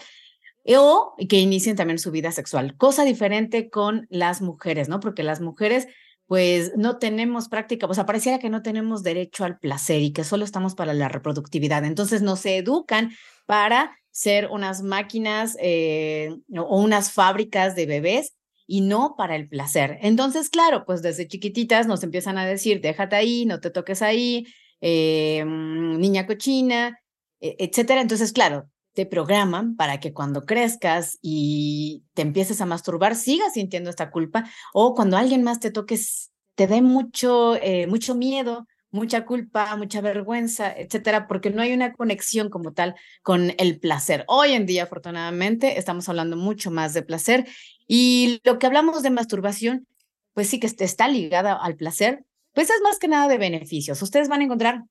O 0.78 1.16
que 1.28 1.40
inicien 1.40 1.76
también 1.76 1.98
su 1.98 2.12
vida 2.12 2.32
sexual. 2.32 2.78
Cosa 2.78 3.06
diferente 3.06 3.72
con 3.72 4.06
las 4.12 4.44
mujeres, 4.44 4.88
¿no? 4.88 5.00
Porque 5.00 5.24
las 5.24 5.42
mujeres 5.42 5.88
pues 6.30 6.74
no 6.78 7.00
tenemos 7.00 7.50
práctica, 7.50 7.88
o 7.88 7.94
sea, 7.96 8.06
pareciera 8.06 8.38
que 8.38 8.52
no 8.52 8.62
tenemos 8.62 9.02
derecho 9.02 9.46
al 9.46 9.58
placer 9.58 10.04
y 10.04 10.14
que 10.14 10.24
solo 10.24 10.46
estamos 10.46 10.76
para 10.76 10.94
la 10.94 11.10
reproductividad. 11.10 11.84
Entonces 11.84 12.22
nos 12.22 12.46
educan 12.46 13.14
para 13.48 13.98
ser 14.12 14.48
unas 14.52 14.84
máquinas 14.84 15.58
eh, 15.60 16.30
o 16.56 16.80
unas 16.80 17.12
fábricas 17.12 17.76
de 17.76 17.88
bebés 17.88 18.36
y 18.68 18.82
no 18.82 19.16
para 19.18 19.36
el 19.36 19.50
placer. 19.50 19.98
Entonces, 20.04 20.52
claro, 20.52 20.86
pues 20.86 21.02
desde 21.02 21.28
chiquititas 21.28 21.88
nos 21.88 22.04
empiezan 22.04 22.38
a 22.38 22.46
decir, 22.46 22.80
déjate 22.80 23.16
ahí, 23.16 23.48
no 23.48 23.60
te 23.60 23.72
toques 23.72 24.04
ahí, 24.04 24.46
eh, 24.82 25.44
niña 25.44 26.28
cochina, 26.28 27.00
e, 27.40 27.56
etcétera. 27.58 28.02
Entonces, 28.02 28.34
claro, 28.34 28.70
te 28.94 29.06
programan 29.06 29.76
para 29.76 30.00
que 30.00 30.14
cuando 30.14 30.46
crezcas 30.46 31.18
y 31.22 32.04
te 32.14 32.22
empieces 32.22 32.62
a 32.62 32.66
masturbar, 32.66 33.16
sigas 33.16 33.54
sintiendo 33.54 33.90
esta 33.90 34.12
culpa 34.12 34.50
o 34.74 34.94
cuando 34.96 35.18
alguien 35.18 35.44
más 35.44 35.60
te 35.60 35.72
toques, 35.72 36.32
te 36.56 36.68
dé 36.68 36.82
mucho, 36.82 37.56
eh, 37.56 37.88
mucho 37.88 38.16
miedo 38.16 38.68
mucha 38.92 39.26
culpa, 39.26 39.76
mucha 39.76 40.02
vergüenza, 40.02 40.72
etcétera, 40.72 41.28
porque 41.28 41.50
no 41.50 41.62
hay 41.62 41.74
una 41.74 41.94
conexión 41.94 42.50
como 42.50 42.74
tal 42.74 42.96
con 43.22 43.54
el 43.58 43.80
placer. 43.80 44.26
Hoy 44.28 44.54
en 44.54 44.66
día, 44.66 44.84
afortunadamente, 44.84 45.78
estamos 45.78 46.10
hablando 46.10 46.38
mucho 46.38 46.72
más 46.72 46.94
de 46.94 47.04
placer 47.04 47.48
y 47.88 48.42
lo 48.44 48.60
que 48.60 48.68
hablamos 48.68 49.04
de 49.04 49.10
masturbación, 49.12 49.88
pues 50.34 50.50
sí 50.50 50.60
que 50.60 50.68
está 50.68 51.08
ligada 51.08 51.54
al 51.54 51.76
placer, 51.76 52.24
pues 52.54 52.70
es 52.70 52.82
más 52.84 53.00
que 53.00 53.08
nada 53.08 53.28
de 53.28 53.38
beneficios. 53.38 54.02
Ustedes 54.02 54.28
van 54.28 54.42
a 54.42 54.46
encontrar 54.46 54.84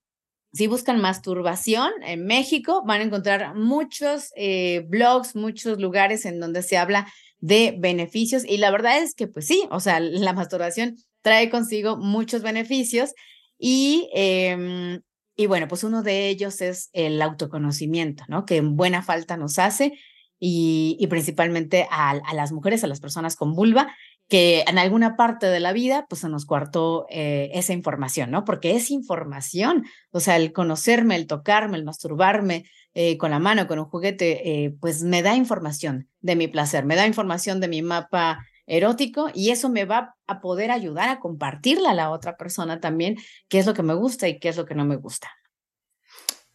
si 0.53 0.67
buscan 0.67 1.01
masturbación 1.01 1.91
en 2.03 2.27
México, 2.27 2.83
van 2.87 3.01
a 3.01 3.05
encontrar 3.05 3.55
muchos 3.55 4.33
eh, 4.37 4.85
blogs, 4.89 5.37
muchos 5.37 5.79
lugares 5.79 6.25
en 6.25 6.41
donde 6.41 6.63
se 6.63 6.77
habla 6.77 7.13
de 7.41 7.77
beneficios 7.79 8.45
y 8.45 8.57
la 8.57 8.71
verdad 8.71 8.99
es 8.99 9.15
que 9.15 9.29
pues 9.29 9.47
sí, 9.47 9.65
o 9.71 9.81
sea, 9.81 10.01
la 10.01 10.33
masturbación 10.33 10.97
trae 11.23 11.51
consigo 11.51 11.97
muchos 11.97 12.43
beneficios 12.43 13.13
y, 13.59 14.09
em, 14.13 15.01
y 15.37 15.47
bueno, 15.47 15.69
pues 15.69 15.85
uno 15.85 16.03
de 16.03 16.29
ellos 16.29 16.61
es 16.61 16.91
el 16.93 17.21
autoconocimiento, 17.21 18.25
¿no? 18.29 18.45
Que 18.45 18.57
en 18.57 18.77
buena 18.77 19.03
falta 19.03 19.37
nos 19.37 19.59
hace 19.59 19.99
y, 20.39 20.97
y 21.01 21.07
principalmente 21.09 21.87
a, 21.91 22.11
a, 22.11 22.35
las 22.35 22.53
mujeres, 22.53 22.85
a 22.85 22.87
las 22.87 23.01
personas 23.01 23.37
con 23.37 23.55
vulva, 23.55 23.95
que 24.29 24.63
en 24.67 24.79
alguna 24.79 25.17
parte 25.17 25.47
de 25.47 25.59
la 25.59 25.73
vida 25.73 26.07
pues 26.09 26.21
se 26.21 26.29
nos 26.29 26.45
cuartó 26.45 27.07
eh, 27.09 27.51
esa 27.55 27.73
información, 27.73 28.31
¿no? 28.31 28.45
Porque 28.45 28.77
es 28.77 28.91
información, 28.91 29.87
o 30.11 30.21
sea, 30.21 30.37
el 30.37 30.53
conocerme, 30.53 31.17
el 31.17 31.27
tocarme, 31.27 31.79
el 31.79 31.85
masturbarme 31.85 32.65
eh, 32.95 33.17
con 33.17 33.31
la 33.31 33.39
mano, 33.39 33.67
con 33.67 33.79
un 33.79 33.87
juguete, 33.87 34.65
eh, 34.65 34.75
pues 34.81 35.03
me 35.03 35.23
da 35.23 35.35
información 35.35 36.09
de 36.21 36.37
mi 36.37 36.47
placer, 36.47 36.85
me 36.85 36.97
da 36.97 37.07
información 37.07 37.61
de 37.61 37.69
mi 37.69 37.81
mapa 37.81 38.45
erótico 38.67 39.31
y 39.35 39.49
eso 39.51 39.71
me 39.71 39.87
va 39.87 40.15
a 40.27 40.41
poder 40.41 40.71
ayudar 40.71 41.09
a 41.09 41.21
compartirla 41.21 41.91
a 41.91 41.95
la 41.95 42.11
otra 42.11 42.37
persona 42.37 42.81
también, 42.81 43.17
qué 43.49 43.59
es 43.59 43.67
lo 43.67 43.73
que 43.73 43.83
me 43.83 43.95
gusta 43.95 44.29
y 44.29 44.39
qué 44.39 44.51
es 44.51 44.59
lo 44.59 44.67
que 44.67 44.75
no 44.75 44.85
me 44.85 44.97
gusta. 44.97 45.31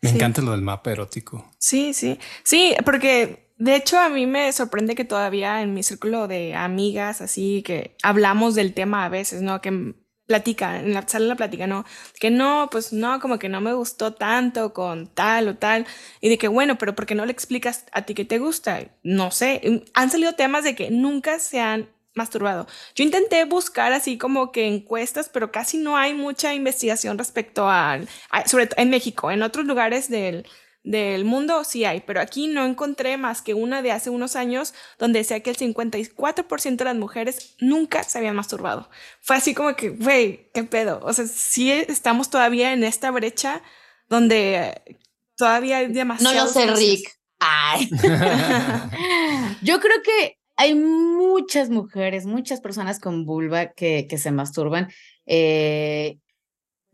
Me 0.02 0.10
sí. 0.10 0.16
encanta 0.16 0.42
lo 0.42 0.52
del 0.52 0.62
mapa 0.62 0.92
erótico. 0.92 1.50
Sí, 1.58 1.94
sí, 1.94 2.20
sí, 2.44 2.76
porque 2.86 3.43
de 3.58 3.76
hecho 3.76 4.00
a 4.00 4.10
mí 4.10 4.26
me 4.28 4.52
sorprende 4.52 4.96
que 4.96 5.06
todavía 5.06 5.62
en 5.62 5.74
mi 5.74 5.84
círculo 5.84 6.28
de 6.28 6.56
amigas, 6.56 7.22
así 7.22 7.64
que 7.64 7.96
hablamos 8.04 8.56
del 8.56 8.74
tema 8.74 9.06
a 9.06 9.10
veces, 9.10 9.42
¿no? 9.42 9.62
Que 9.62 9.94
platica, 10.26 10.80
en 10.80 10.94
la 10.94 11.08
sala 11.08 11.28
la 11.28 11.36
plática, 11.36 11.68
¿no? 11.68 11.86
Que 12.20 12.32
no, 12.32 12.70
pues 12.72 12.94
no, 12.94 13.20
como 13.20 13.40
que 13.40 13.50
no 13.50 13.62
me 13.62 13.74
gustó 13.74 14.14
tanto 14.14 14.74
con 14.74 15.08
tal 15.08 15.48
o 15.50 15.58
tal. 15.58 15.86
Y 16.22 16.30
de 16.30 16.38
que, 16.38 16.48
bueno, 16.48 16.78
pero 16.78 16.96
¿por 16.96 17.06
qué 17.06 17.16
no 17.16 17.26
le 17.26 17.32
explicas 17.32 17.86
a 17.92 18.04
ti 18.04 18.14
que 18.14 18.26
te 18.26 18.40
gusta? 18.40 18.88
No 19.04 19.32
sé, 19.32 19.84
han 19.94 20.10
salido 20.10 20.34
temas 20.34 20.64
de 20.64 20.76
que 20.76 20.92
nunca 20.92 21.40
se 21.40 21.60
han 21.60 21.90
masturbado. 22.16 22.68
Yo 22.96 23.04
intenté 23.04 23.44
buscar 23.46 23.92
así 23.92 24.18
como 24.18 24.52
que 24.52 24.68
encuestas, 24.68 25.30
pero 25.30 25.52
casi 25.52 25.78
no 25.78 25.98
hay 25.98 26.14
mucha 26.14 26.54
investigación 26.54 27.18
respecto 27.18 27.70
al, 27.70 28.08
a, 28.30 28.48
sobre 28.48 28.68
todo 28.68 28.82
en 28.82 28.90
México, 28.90 29.32
en 29.32 29.42
otros 29.42 29.66
lugares 29.66 30.10
del, 30.10 30.46
del 30.84 31.24
mundo 31.24 31.64
sí 31.64 31.86
hay, 31.86 32.02
pero 32.02 32.20
aquí 32.20 32.48
no 32.48 32.66
encontré 32.66 33.18
más 33.18 33.42
que 33.42 33.54
una 33.54 33.82
de 33.82 33.92
hace 33.92 34.10
unos 34.10 34.36
años 34.36 34.74
donde 35.00 35.20
decía 35.20 35.40
que 35.40 35.50
el 35.50 35.58
54% 35.58 36.76
de 36.76 36.86
las 36.86 36.96
mujeres 36.96 37.56
nunca 37.60 38.04
se 38.04 38.18
habían 38.18 38.36
masturbado. 38.36 38.90
Fue 39.22 39.38
así 39.38 39.54
como 39.54 39.76
que, 39.76 39.90
güey, 39.90 40.50
qué 40.54 40.64
pedo. 40.64 41.00
O 41.04 41.14
sea, 41.14 41.26
sí 41.26 41.72
estamos 41.72 42.30
todavía 42.30 42.74
en 42.74 42.84
esta 42.84 43.12
brecha 43.12 43.62
donde 44.10 45.00
todavía 45.38 45.78
hay 45.78 45.88
demasiado. 45.88 46.36
No 46.36 46.44
lo 46.46 46.50
sé, 46.52 46.68
Rick. 46.68 47.18
Ay. 47.40 47.90
Yo 49.62 49.80
creo 49.80 50.02
que 50.04 50.38
hay 50.56 50.76
muchas 50.76 51.70
mujeres, 51.70 52.26
muchas 52.26 52.62
personas 52.62 53.00
con 53.00 53.26
vulva 53.26 53.72
que, 53.72 54.08
que 54.10 54.18
se 54.18 54.32
masturban. 54.32 54.90
Eh, 55.26 56.20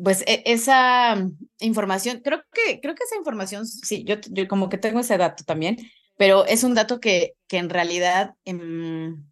pues 0.01 0.23
e, 0.27 0.43
esa 0.45 1.17
información, 1.59 2.21
creo 2.23 2.41
que, 2.53 2.79
creo 2.81 2.95
que 2.95 3.03
esa 3.03 3.17
información, 3.17 3.67
sí, 3.67 4.03
yo, 4.03 4.15
yo, 4.29 4.47
como 4.47 4.69
que 4.69 4.77
tengo 4.77 4.99
ese 4.99 5.17
dato 5.17 5.43
también, 5.43 5.77
pero 6.17 6.45
es 6.45 6.63
un 6.63 6.73
dato 6.73 6.99
que, 6.99 7.35
que 7.47 7.57
en 7.57 7.69
realidad 7.69 8.35
em, 8.45 9.25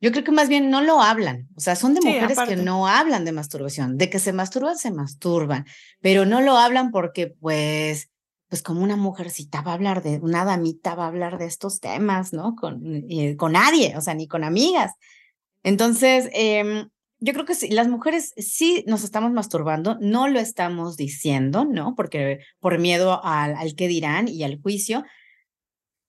yo 0.00 0.12
creo 0.12 0.24
que 0.24 0.32
más 0.32 0.48
bien 0.48 0.70
no 0.70 0.82
lo 0.82 1.00
hablan, 1.00 1.48
o 1.56 1.60
sea, 1.60 1.76
son 1.76 1.94
de 1.94 2.00
mujeres 2.00 2.38
que 2.48 2.56
no 2.56 2.86
hablan 2.86 3.24
de 3.24 3.32
masturbación, 3.32 3.98
de 3.98 4.10
que 4.10 4.18
se 4.18 4.32
masturban, 4.32 4.78
se 4.78 4.90
masturban, 4.90 5.66
pero 6.00 6.26
no 6.26 6.40
lo 6.40 6.56
hablan 6.56 6.90
porque 6.90 7.28
pues 7.28 8.10
pues 8.48 8.62
como 8.62 8.82
una 8.82 8.96
mujercita 8.96 9.62
va 9.62 9.70
a 9.70 9.74
hablar 9.74 10.02
de, 10.02 10.18
una 10.18 10.44
damita 10.44 10.96
va 10.96 11.04
a 11.04 11.08
hablar 11.08 11.38
de 11.38 11.46
estos 11.46 11.78
temas, 11.78 12.32
¿no? 12.32 12.56
Con, 12.56 12.82
con 13.36 13.52
nadie, 13.52 13.96
o 13.96 14.00
sea, 14.00 14.14
ni 14.14 14.26
con 14.26 14.42
amigas. 14.42 14.90
Entonces, 15.62 16.28
eh, 16.32 16.88
yo 17.20 17.32
creo 17.32 17.44
que 17.44 17.54
sí, 17.54 17.68
las 17.68 17.88
mujeres 17.88 18.32
sí 18.36 18.84
nos 18.86 19.04
estamos 19.04 19.30
masturbando, 19.32 19.96
no 20.00 20.28
lo 20.28 20.40
estamos 20.40 20.96
diciendo, 20.96 21.64
¿no? 21.64 21.94
Porque 21.94 22.40
por 22.58 22.78
miedo 22.78 23.20
al, 23.22 23.54
al 23.54 23.74
qué 23.74 23.88
dirán 23.88 24.26
y 24.28 24.42
al 24.42 24.60
juicio. 24.60 25.04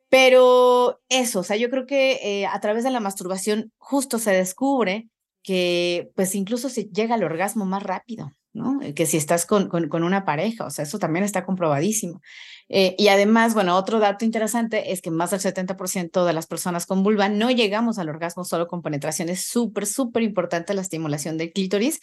Pero 0.09 1.01
eso, 1.09 1.39
o 1.39 1.43
sea, 1.43 1.55
yo 1.57 1.69
creo 1.69 1.85
que 1.85 2.19
eh, 2.21 2.45
a 2.45 2.59
través 2.59 2.83
de 2.83 2.91
la 2.91 2.99
masturbación 2.99 3.71
justo 3.77 4.19
se 4.19 4.31
descubre 4.31 5.09
que 5.43 6.11
pues 6.15 6.35
incluso 6.35 6.69
se 6.69 6.85
llega 6.85 7.15
al 7.15 7.23
orgasmo 7.23 7.65
más 7.65 7.83
rápido, 7.83 8.31
¿no? 8.53 8.79
Que 8.95 9.05
si 9.05 9.17
estás 9.17 9.45
con, 9.45 9.69
con, 9.69 10.03
una 10.03 10.25
pareja, 10.25 10.65
o 10.65 10.69
sea, 10.69 10.83
eso 10.83 10.99
también 10.99 11.23
está 11.23 11.45
comprobadísimo. 11.45 12.21
Eh, 12.69 12.95
y 12.97 13.07
además, 13.07 13.53
bueno, 13.53 13.75
otro 13.75 13.99
dato 13.99 14.25
interesante 14.25 14.91
es 14.91 15.01
que 15.01 15.11
más 15.11 15.31
del 15.31 15.39
70% 15.39 16.25
de 16.25 16.33
las 16.33 16.47
personas 16.47 16.85
con 16.85 17.03
vulva 17.03 17.29
no 17.29 17.51
llegamos 17.51 17.97
al 17.97 18.09
orgasmo 18.09 18.43
solo 18.43 18.67
con 18.67 18.81
penetración. 18.81 19.29
Es 19.29 19.45
súper, 19.45 19.85
súper 19.85 20.23
importante 20.23 20.73
la 20.73 20.81
estimulación 20.81 21.37
del 21.37 21.51
clítoris, 21.51 21.99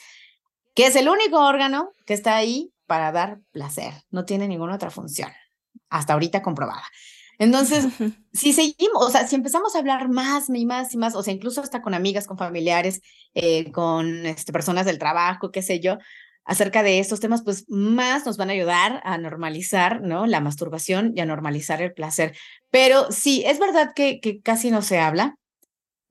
que 0.74 0.86
es 0.86 0.96
el 0.96 1.08
único 1.08 1.38
órgano 1.38 1.90
que 2.06 2.14
está 2.14 2.36
ahí 2.36 2.72
para 2.86 3.12
dar 3.12 3.40
placer, 3.52 3.92
no 4.10 4.24
tiene 4.24 4.48
ninguna 4.48 4.74
otra 4.74 4.90
función, 4.90 5.30
hasta 5.90 6.14
ahorita 6.14 6.42
comprobada. 6.42 6.84
Entonces, 7.38 7.86
si 8.32 8.52
seguimos, 8.52 9.06
o 9.06 9.10
sea, 9.10 9.26
si 9.28 9.36
empezamos 9.36 9.74
a 9.74 9.78
hablar 9.78 10.08
más 10.08 10.48
y 10.48 10.66
más 10.66 10.92
y 10.94 10.96
más, 10.96 11.14
o 11.14 11.22
sea, 11.22 11.32
incluso 11.32 11.60
hasta 11.60 11.82
con 11.82 11.94
amigas, 11.94 12.26
con 12.26 12.38
familiares, 12.38 13.00
eh, 13.34 13.70
con 13.70 14.26
este, 14.26 14.52
personas 14.52 14.86
del 14.86 14.98
trabajo, 14.98 15.52
qué 15.52 15.62
sé 15.62 15.80
yo, 15.80 15.98
acerca 16.48 16.82
de 16.82 16.98
estos 16.98 17.20
temas, 17.20 17.42
pues 17.44 17.66
más 17.68 18.24
nos 18.24 18.38
van 18.38 18.48
a 18.48 18.54
ayudar 18.54 19.02
a 19.04 19.18
normalizar, 19.18 20.00
¿no? 20.00 20.26
La 20.26 20.40
masturbación 20.40 21.12
y 21.14 21.20
a 21.20 21.26
normalizar 21.26 21.82
el 21.82 21.92
placer. 21.92 22.34
Pero 22.70 23.12
sí, 23.12 23.44
es 23.46 23.58
verdad 23.58 23.92
que, 23.94 24.18
que 24.18 24.40
casi 24.40 24.70
no 24.70 24.80
se 24.80 24.98
habla, 24.98 25.36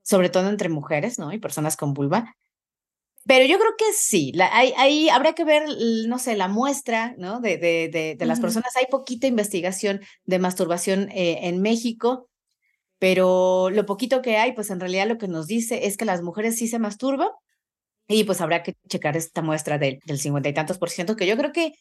sobre 0.03 0.29
todo 0.29 0.47
entre 0.49 0.69
mujeres, 0.69 1.17
¿no? 1.17 1.33
Y 1.33 1.39
personas 1.39 1.75
con 1.75 1.95
vulva. 1.95 2.35
Pero 3.25 3.45
yo 3.45 3.57
creo 3.57 3.71
que 3.79 3.91
sí, 3.93 4.31
ahí, 4.51 4.73
ahí 4.77 5.09
habría 5.09 5.33
que 5.33 5.43
ver, 5.43 5.63
no 6.07 6.19
sé, 6.19 6.37
la 6.37 6.47
muestra, 6.47 7.15
¿no? 7.17 7.41
De, 7.41 7.57
de, 7.57 8.15
de, 8.15 8.25
las 8.27 8.39
personas. 8.39 8.75
Hay 8.77 8.85
poquita 8.91 9.25
investigación 9.25 10.01
de 10.25 10.37
masturbación 10.37 11.09
eh, 11.11 11.39
en 11.47 11.63
México, 11.63 12.29
pero 12.99 13.71
lo 13.71 13.87
poquito 13.87 14.21
que 14.21 14.37
hay, 14.37 14.53
pues 14.53 14.69
en 14.69 14.79
realidad 14.79 15.07
lo 15.07 15.17
que 15.17 15.27
nos 15.27 15.47
dice 15.47 15.87
es 15.87 15.97
que 15.97 16.05
las 16.05 16.21
mujeres 16.21 16.57
sí 16.57 16.67
se 16.67 16.77
masturban, 16.77 17.29
y 18.07 18.23
pues 18.23 18.41
habrá 18.41 18.63
que 18.63 18.75
checar 18.87 19.17
esta 19.17 19.41
muestra 19.41 19.77
del, 19.77 19.99
del 20.05 20.19
cincuenta 20.19 20.49
y 20.49 20.53
tantos 20.53 20.77
por 20.77 20.89
ciento, 20.89 21.15
que 21.15 21.27
yo 21.27 21.37
creo 21.37 21.51
que 21.51 21.73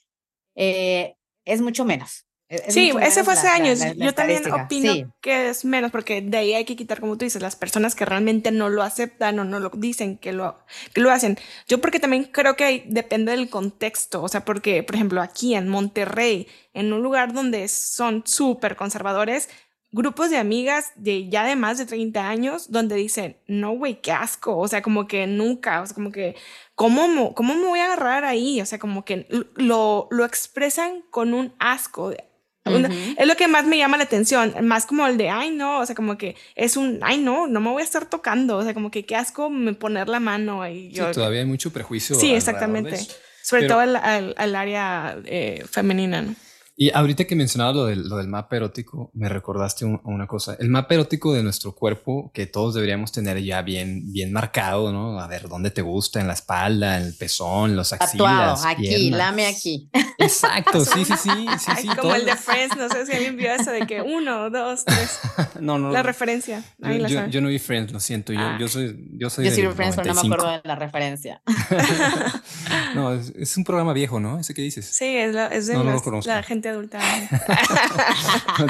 eh, 0.56 1.14
es 1.44 1.60
mucho 1.60 1.84
menos. 1.84 2.26
E, 2.48 2.70
sí, 2.70 2.92
ese 3.02 3.24
fue 3.24 3.32
hace 3.32 3.48
años. 3.48 3.80
yo 3.96 4.14
también 4.14 4.50
opino 4.52 5.12
que 5.20 5.48
es 5.48 5.64
menos, 5.64 5.90
porque 5.90 6.22
de 6.22 6.36
ahí 6.36 6.54
hay 6.54 6.64
que 6.64 6.76
quitar, 6.76 7.00
como 7.00 7.18
tú 7.18 7.24
dices, 7.24 7.42
las 7.42 7.56
personas 7.56 7.94
que 7.96 8.04
realmente 8.04 8.52
no 8.52 8.68
lo 8.68 8.82
aceptan 8.82 9.38
o 9.40 9.44
no 9.44 9.58
lo 9.58 9.70
dicen 9.70 10.16
que 10.16 10.32
lo, 10.32 10.58
que 10.94 11.00
lo 11.00 11.10
hacen. 11.10 11.38
Yo 11.66 11.80
porque 11.80 11.98
también 11.98 12.24
creo 12.24 12.54
que 12.56 12.84
depende 12.86 13.32
del 13.32 13.50
contexto, 13.50 14.22
o 14.22 14.28
sea, 14.28 14.44
porque, 14.44 14.84
por 14.84 14.94
ejemplo, 14.94 15.22
aquí 15.22 15.54
en 15.56 15.68
Monterrey, 15.68 16.46
en 16.72 16.92
un 16.92 17.02
lugar 17.02 17.32
donde 17.32 17.66
son 17.68 18.22
súper 18.24 18.76
conservadores, 18.76 19.48
grupos 19.92 20.30
de 20.30 20.36
amigas 20.36 20.92
de 20.96 21.28
ya 21.28 21.44
de 21.44 21.56
más 21.56 21.78
de 21.78 21.86
30 21.86 22.28
años 22.28 22.70
donde 22.70 22.96
dicen, 22.96 23.38
no, 23.46 23.72
güey, 23.72 24.00
qué 24.00 24.12
asco, 24.12 24.56
o 24.56 24.68
sea, 24.68 24.82
como 24.82 25.06
que 25.06 25.26
nunca, 25.26 25.80
o 25.82 25.86
sea, 25.86 25.94
como 25.94 26.12
que, 26.12 26.36
¿cómo, 26.74 27.34
¿cómo 27.34 27.54
me 27.54 27.66
voy 27.66 27.80
a 27.80 27.86
agarrar 27.86 28.24
ahí? 28.24 28.60
O 28.60 28.66
sea, 28.66 28.78
como 28.78 29.04
que 29.04 29.26
lo, 29.54 30.08
lo 30.10 30.24
expresan 30.24 31.02
con 31.10 31.34
un 31.34 31.54
asco. 31.58 32.12
Es 32.64 33.26
lo 33.26 33.36
que 33.36 33.46
más 33.46 33.64
me 33.64 33.78
llama 33.78 33.96
la 33.96 34.04
atención, 34.04 34.52
más 34.62 34.86
como 34.86 35.06
el 35.06 35.16
de, 35.16 35.30
ay, 35.30 35.50
no, 35.50 35.78
o 35.78 35.86
sea, 35.86 35.94
como 35.94 36.18
que 36.18 36.34
es 36.56 36.76
un, 36.76 36.98
ay, 37.02 37.18
no, 37.18 37.46
no 37.46 37.60
me 37.60 37.70
voy 37.70 37.82
a 37.82 37.84
estar 37.84 38.06
tocando, 38.06 38.56
o 38.56 38.64
sea, 38.64 38.74
como 38.74 38.90
que 38.90 39.06
qué 39.06 39.14
asco 39.14 39.50
me 39.50 39.72
poner 39.74 40.08
la 40.08 40.18
mano 40.18 40.62
ahí. 40.62 40.90
Sí, 40.92 41.00
todavía 41.12 41.40
hay 41.40 41.46
mucho 41.46 41.72
prejuicio. 41.72 42.16
Sí, 42.16 42.34
exactamente. 42.34 42.98
Sobre 43.42 43.68
todo 43.68 43.78
al, 43.78 44.34
al, 44.36 44.56
área 44.56 45.16
eh, 45.24 45.64
femenina, 45.70 46.22
¿no? 46.22 46.34
Y 46.78 46.90
ahorita 46.92 47.24
que 47.24 47.34
mencionabas 47.34 47.74
lo 47.74 47.86
del, 47.86 48.06
lo 48.06 48.18
del 48.18 48.28
mapa 48.28 48.56
erótico, 48.56 49.10
me 49.14 49.30
recordaste 49.30 49.86
una 49.86 50.26
cosa. 50.26 50.56
El 50.60 50.68
mapa 50.68 50.92
erótico 50.92 51.32
de 51.32 51.42
nuestro 51.42 51.74
cuerpo, 51.74 52.30
que 52.34 52.44
todos 52.46 52.74
deberíamos 52.74 53.12
tener 53.12 53.42
ya 53.42 53.62
bien, 53.62 54.12
bien 54.12 54.30
marcado, 54.30 54.92
¿no? 54.92 55.18
A 55.18 55.26
ver, 55.26 55.48
¿dónde 55.48 55.70
te 55.70 55.80
gusta? 55.80 56.20
En 56.20 56.26
la 56.26 56.34
espalda, 56.34 56.98
en 56.98 57.06
el 57.06 57.14
pezón, 57.14 57.76
los 57.76 57.94
axilas. 57.94 58.60
Tatuado, 58.60 58.68
aquí, 58.68 59.10
lame 59.10 59.46
aquí. 59.46 59.88
Exacto, 60.18 60.84
sí, 60.84 61.06
sí, 61.06 61.14
sí. 61.16 61.30
sí, 61.58 61.70
sí 61.80 61.88
como 61.96 62.14
el 62.14 62.26
de 62.26 62.36
Friends, 62.36 62.76
no 62.76 62.90
sé 62.90 63.06
si 63.06 63.12
alguien 63.12 63.38
vio 63.38 63.52
eso 63.52 63.70
de 63.70 63.86
que 63.86 64.02
uno, 64.02 64.50
dos, 64.50 64.84
tres. 64.84 65.18
no, 65.60 65.78
no. 65.78 65.90
La 65.90 66.02
referencia. 66.02 66.62
yo, 67.30 67.40
no 67.40 67.48
vi 67.48 67.58
Friends, 67.58 67.90
lo 67.90 68.00
siento. 68.00 68.34
Yo, 68.34 68.40
yo 68.58 68.66
ah. 68.66 68.68
soy. 68.68 69.08
Yo, 69.12 69.30
soy 69.30 69.46
yo 69.46 69.50
sí 69.50 69.62
vi 69.62 69.72
Friends, 69.72 69.96
pero 69.96 70.12
no 70.12 70.22
me 70.22 70.34
acuerdo 70.34 70.50
de 70.50 70.60
la 70.62 70.74
referencia. 70.74 71.40
no, 72.94 73.14
es, 73.14 73.56
un 73.56 73.64
programa 73.64 73.94
viejo, 73.94 74.20
¿no? 74.20 74.38
Ese 74.38 74.52
que 74.52 74.60
dices. 74.60 74.84
Sí, 74.84 75.16
es, 75.16 75.34
la, 75.34 75.46
es 75.46 75.66
de 75.68 75.74
la 76.26 76.42
gente 76.42 76.65
adulta. 76.70 76.98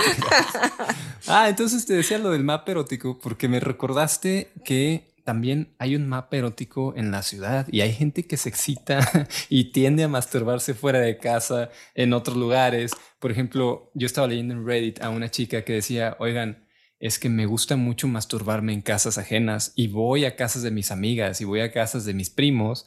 ah, 1.26 1.48
entonces 1.48 1.86
te 1.86 1.94
decía 1.94 2.18
lo 2.18 2.30
del 2.30 2.44
mapa 2.44 2.72
erótico 2.72 3.18
porque 3.18 3.48
me 3.48 3.60
recordaste 3.60 4.52
que 4.64 5.16
también 5.26 5.74
hay 5.78 5.96
un 5.96 6.08
mapa 6.08 6.36
erótico 6.36 6.94
en 6.96 7.10
la 7.10 7.22
ciudad 7.22 7.66
y 7.70 7.80
hay 7.80 7.92
gente 7.92 8.26
que 8.26 8.36
se 8.36 8.48
excita 8.48 9.28
y 9.48 9.72
tiende 9.72 10.04
a 10.04 10.08
masturbarse 10.08 10.72
fuera 10.72 11.00
de 11.00 11.18
casa, 11.18 11.70
en 11.94 12.12
otros 12.12 12.36
lugares. 12.36 12.92
Por 13.18 13.32
ejemplo, 13.32 13.90
yo 13.94 14.06
estaba 14.06 14.28
leyendo 14.28 14.54
en 14.54 14.64
Reddit 14.64 15.02
a 15.02 15.10
una 15.10 15.28
chica 15.28 15.64
que 15.64 15.72
decía, 15.72 16.16
oigan, 16.20 16.64
es 16.98 17.18
que 17.18 17.28
me 17.28 17.44
gusta 17.44 17.76
mucho 17.76 18.08
masturbarme 18.08 18.72
en 18.72 18.80
casas 18.80 19.18
ajenas 19.18 19.72
y 19.76 19.88
voy 19.88 20.24
a 20.24 20.34
casas 20.34 20.62
de 20.62 20.70
mis 20.70 20.90
amigas 20.90 21.40
y 21.40 21.44
voy 21.44 21.60
a 21.60 21.70
casas 21.70 22.06
de 22.06 22.14
mis 22.14 22.30
primos 22.30 22.86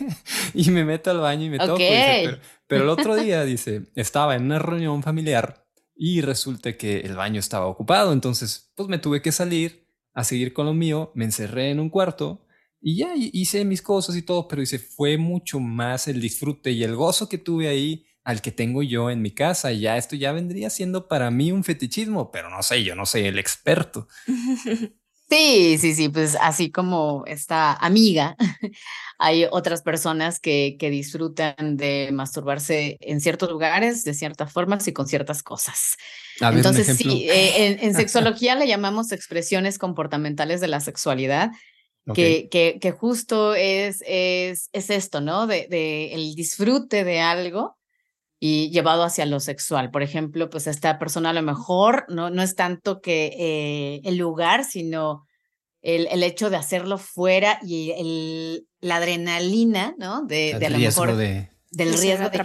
y 0.54 0.70
me 0.70 0.84
meto 0.84 1.10
al 1.10 1.18
baño 1.18 1.46
y 1.46 1.50
me 1.50 1.58
toco. 1.58 1.78
pero, 1.78 2.38
el 2.68 2.88
otro 2.88 3.16
día, 3.22 3.44
dice, 3.44 3.86
estaba 3.94 4.36
en 4.36 4.44
una 4.44 4.58
reunión 4.58 5.02
familiar 5.02 5.66
y 5.94 6.20
resulta 6.20 6.76
que 6.76 7.00
el 7.00 7.16
baño 7.16 7.40
estaba 7.40 7.66
ocupado, 7.66 8.12
entonces 8.12 8.72
pues 8.74 8.88
me 8.88 8.98
tuve 8.98 9.22
que 9.22 9.32
salir 9.32 9.86
a 10.14 10.24
seguir 10.24 10.52
con 10.52 10.66
lo 10.66 10.74
mío, 10.74 11.12
me 11.14 11.24
encerré 11.24 11.70
en 11.70 11.80
un 11.80 11.90
cuarto 11.90 12.44
y 12.80 12.96
ya 12.96 13.14
hice 13.16 13.64
mis 13.64 13.82
cosas 13.82 14.16
y 14.16 14.22
todo, 14.22 14.46
pero 14.46 14.60
dice, 14.60 14.78
fue 14.78 15.18
mucho 15.18 15.58
más 15.58 16.06
el 16.06 16.20
disfrute 16.20 16.70
y 16.70 16.84
el 16.84 16.94
gozo 16.94 17.28
que 17.28 17.38
tuve 17.38 17.68
ahí 17.68 18.06
al 18.22 18.42
que 18.42 18.52
tengo 18.52 18.82
yo 18.82 19.10
en 19.10 19.22
mi 19.22 19.30
casa. 19.30 19.72
Y 19.72 19.80
ya 19.80 19.96
esto 19.96 20.14
ya 20.14 20.32
vendría 20.32 20.70
siendo 20.70 21.08
para 21.08 21.30
mí 21.30 21.50
un 21.50 21.64
fetichismo, 21.64 22.30
pero 22.30 22.50
no 22.50 22.62
sé, 22.62 22.84
yo 22.84 22.94
no 22.94 23.06
soy 23.06 23.22
el 23.22 23.38
experto. 23.38 24.06
Sí, 25.30 25.76
sí, 25.78 25.94
sí, 25.94 26.08
pues 26.08 26.36
así 26.40 26.70
como 26.70 27.24
esta 27.26 27.74
amiga, 27.74 28.34
hay 29.18 29.46
otras 29.50 29.82
personas 29.82 30.40
que, 30.40 30.76
que 30.78 30.88
disfrutan 30.88 31.76
de 31.76 32.08
masturbarse 32.12 32.96
en 33.02 33.20
ciertos 33.20 33.50
lugares, 33.50 34.04
de 34.04 34.14
ciertas 34.14 34.50
formas 34.50 34.88
y 34.88 34.92
con 34.92 35.06
ciertas 35.06 35.42
cosas. 35.42 35.96
Entonces, 36.40 36.96
sí, 36.96 37.28
eh, 37.28 37.78
en, 37.80 37.94
sexología 37.94 38.54
le 38.54 38.66
llamamos 38.66 39.12
expresiones 39.12 39.78
comportamentales 39.78 40.60
de 40.60 40.68
la 40.68 40.80
sexualidad. 40.80 41.50
Que, 42.14 42.48
que, 42.50 42.78
que, 42.80 42.90
justo 42.90 43.54
es, 43.54 44.02
es, 44.06 44.70
es 44.72 44.88
esto, 44.88 45.20
¿no? 45.20 45.46
De, 45.46 45.66
de 45.68 46.14
el 46.14 46.34
disfrute 46.34 47.04
de 47.04 47.20
algo 47.20 47.77
y 48.40 48.70
llevado 48.70 49.02
hacia 49.02 49.26
lo 49.26 49.40
sexual. 49.40 49.90
Por 49.90 50.02
ejemplo, 50.02 50.48
pues 50.50 50.66
esta 50.66 50.98
persona 50.98 51.30
a 51.30 51.32
lo 51.32 51.42
mejor 51.42 52.04
no, 52.08 52.30
no 52.30 52.42
es 52.42 52.54
tanto 52.54 53.00
que 53.00 53.32
eh, 53.38 54.00
el 54.04 54.16
lugar, 54.16 54.64
sino 54.64 55.26
el, 55.82 56.06
el, 56.10 56.22
hecho 56.22 56.50
de 56.50 56.56
hacerlo 56.56 56.98
fuera 56.98 57.58
y 57.62 57.92
el, 57.92 58.66
la 58.80 58.96
adrenalina, 58.96 59.94
¿no? 59.98 60.24
De, 60.24 60.56
de 60.58 60.66
a 60.66 60.70
lo 60.70 60.78
mejor... 60.78 61.16
De... 61.16 61.50
Del 61.70 61.92
riesgo 61.98 62.30
de, 62.30 62.42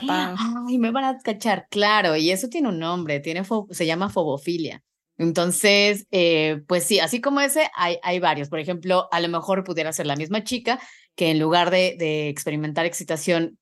ay, 0.67 0.77
me 0.79 0.91
van 0.91 1.05
a 1.05 1.17
cachar, 1.17 1.67
claro, 1.69 2.17
y 2.17 2.29
eso 2.29 2.49
tiene 2.49 2.67
un 2.67 2.77
nombre, 2.77 3.21
tiene 3.21 3.43
se 3.69 3.85
llama 3.85 4.09
fobofilia. 4.09 4.83
Entonces, 5.17 6.07
eh, 6.11 6.61
pues 6.67 6.83
sí, 6.83 6.99
así 6.99 7.21
como 7.21 7.39
ese, 7.39 7.69
hay, 7.73 7.99
hay 8.03 8.19
varios. 8.19 8.49
Por 8.49 8.59
ejemplo, 8.59 9.07
a 9.13 9.21
lo 9.21 9.29
mejor 9.29 9.63
pudiera 9.63 9.93
ser 9.93 10.07
la 10.07 10.17
misma 10.17 10.43
chica 10.43 10.77
que 11.15 11.31
en 11.31 11.39
lugar 11.39 11.71
de, 11.71 11.95
de 11.97 12.27
experimentar 12.27 12.85
excitación 12.85 13.57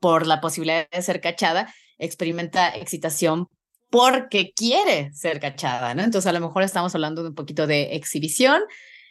por 0.00 0.26
la 0.26 0.40
posibilidad 0.40 0.88
de 0.90 1.02
ser 1.02 1.20
cachada, 1.20 1.72
experimenta 1.98 2.68
excitación 2.70 3.48
porque 3.90 4.52
quiere 4.54 5.12
ser 5.12 5.38
cachada, 5.38 5.94
¿no? 5.94 6.02
Entonces 6.02 6.28
a 6.28 6.32
lo 6.32 6.40
mejor 6.40 6.62
estamos 6.62 6.94
hablando 6.94 7.22
de 7.22 7.28
un 7.28 7.34
poquito 7.34 7.66
de 7.66 7.94
exhibición, 7.94 8.62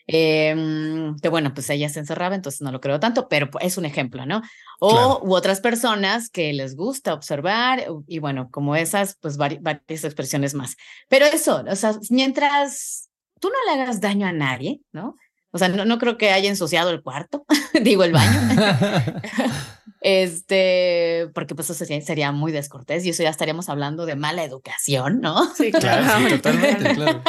eh, 0.07 1.13
que 1.21 1.29
bueno, 1.29 1.53
pues 1.53 1.69
ella 1.69 1.87
se 1.87 1.99
encerraba, 1.99 2.33
entonces 2.33 2.61
no 2.61 2.71
lo 2.71 2.81
creo 2.81 2.99
tanto, 2.99 3.27
pero 3.27 3.49
es 3.59 3.77
un 3.77 3.85
ejemplo, 3.85 4.25
¿no? 4.25 4.41
O 4.79 5.19
u 5.23 5.35
otras 5.35 5.61
personas 5.61 6.29
que 6.29 6.51
les 6.53 6.75
gusta 6.75 7.13
observar 7.13 7.85
y 8.07 8.17
bueno, 8.17 8.49
como 8.49 8.75
esas, 8.75 9.17
pues 9.21 9.37
varias 9.37 10.03
expresiones 10.03 10.55
más. 10.55 10.75
Pero 11.07 11.27
eso, 11.27 11.63
o 11.67 11.75
sea, 11.75 11.93
mientras 12.09 13.09
tú 13.39 13.49
no 13.49 13.73
le 13.73 13.81
hagas 13.81 14.01
daño 14.01 14.25
a 14.25 14.33
nadie, 14.33 14.81
¿no? 14.91 15.15
O 15.51 15.57
sea, 15.57 15.67
no, 15.67 15.83
no 15.85 15.97
creo 15.97 16.17
que 16.17 16.31
haya 16.31 16.49
ensuciado 16.49 16.89
el 16.91 17.01
cuarto, 17.01 17.45
digo 17.81 18.03
el 18.03 18.13
baño. 18.13 18.39
este, 20.01 21.29
porque 21.33 21.55
pues 21.55 21.69
eso 21.69 21.85
sería, 21.85 22.31
muy 22.31 22.51
descortés 22.51 23.05
y 23.05 23.09
eso 23.09 23.23
ya 23.23 23.29
estaríamos 23.29 23.67
hablando 23.67 24.05
de 24.05 24.15
mala 24.15 24.43
educación, 24.43 25.19
¿no? 25.19 25.53
Sí, 25.53 25.71
claro, 25.79 26.29
totalmente, 26.29 26.95
claro. 26.95 27.21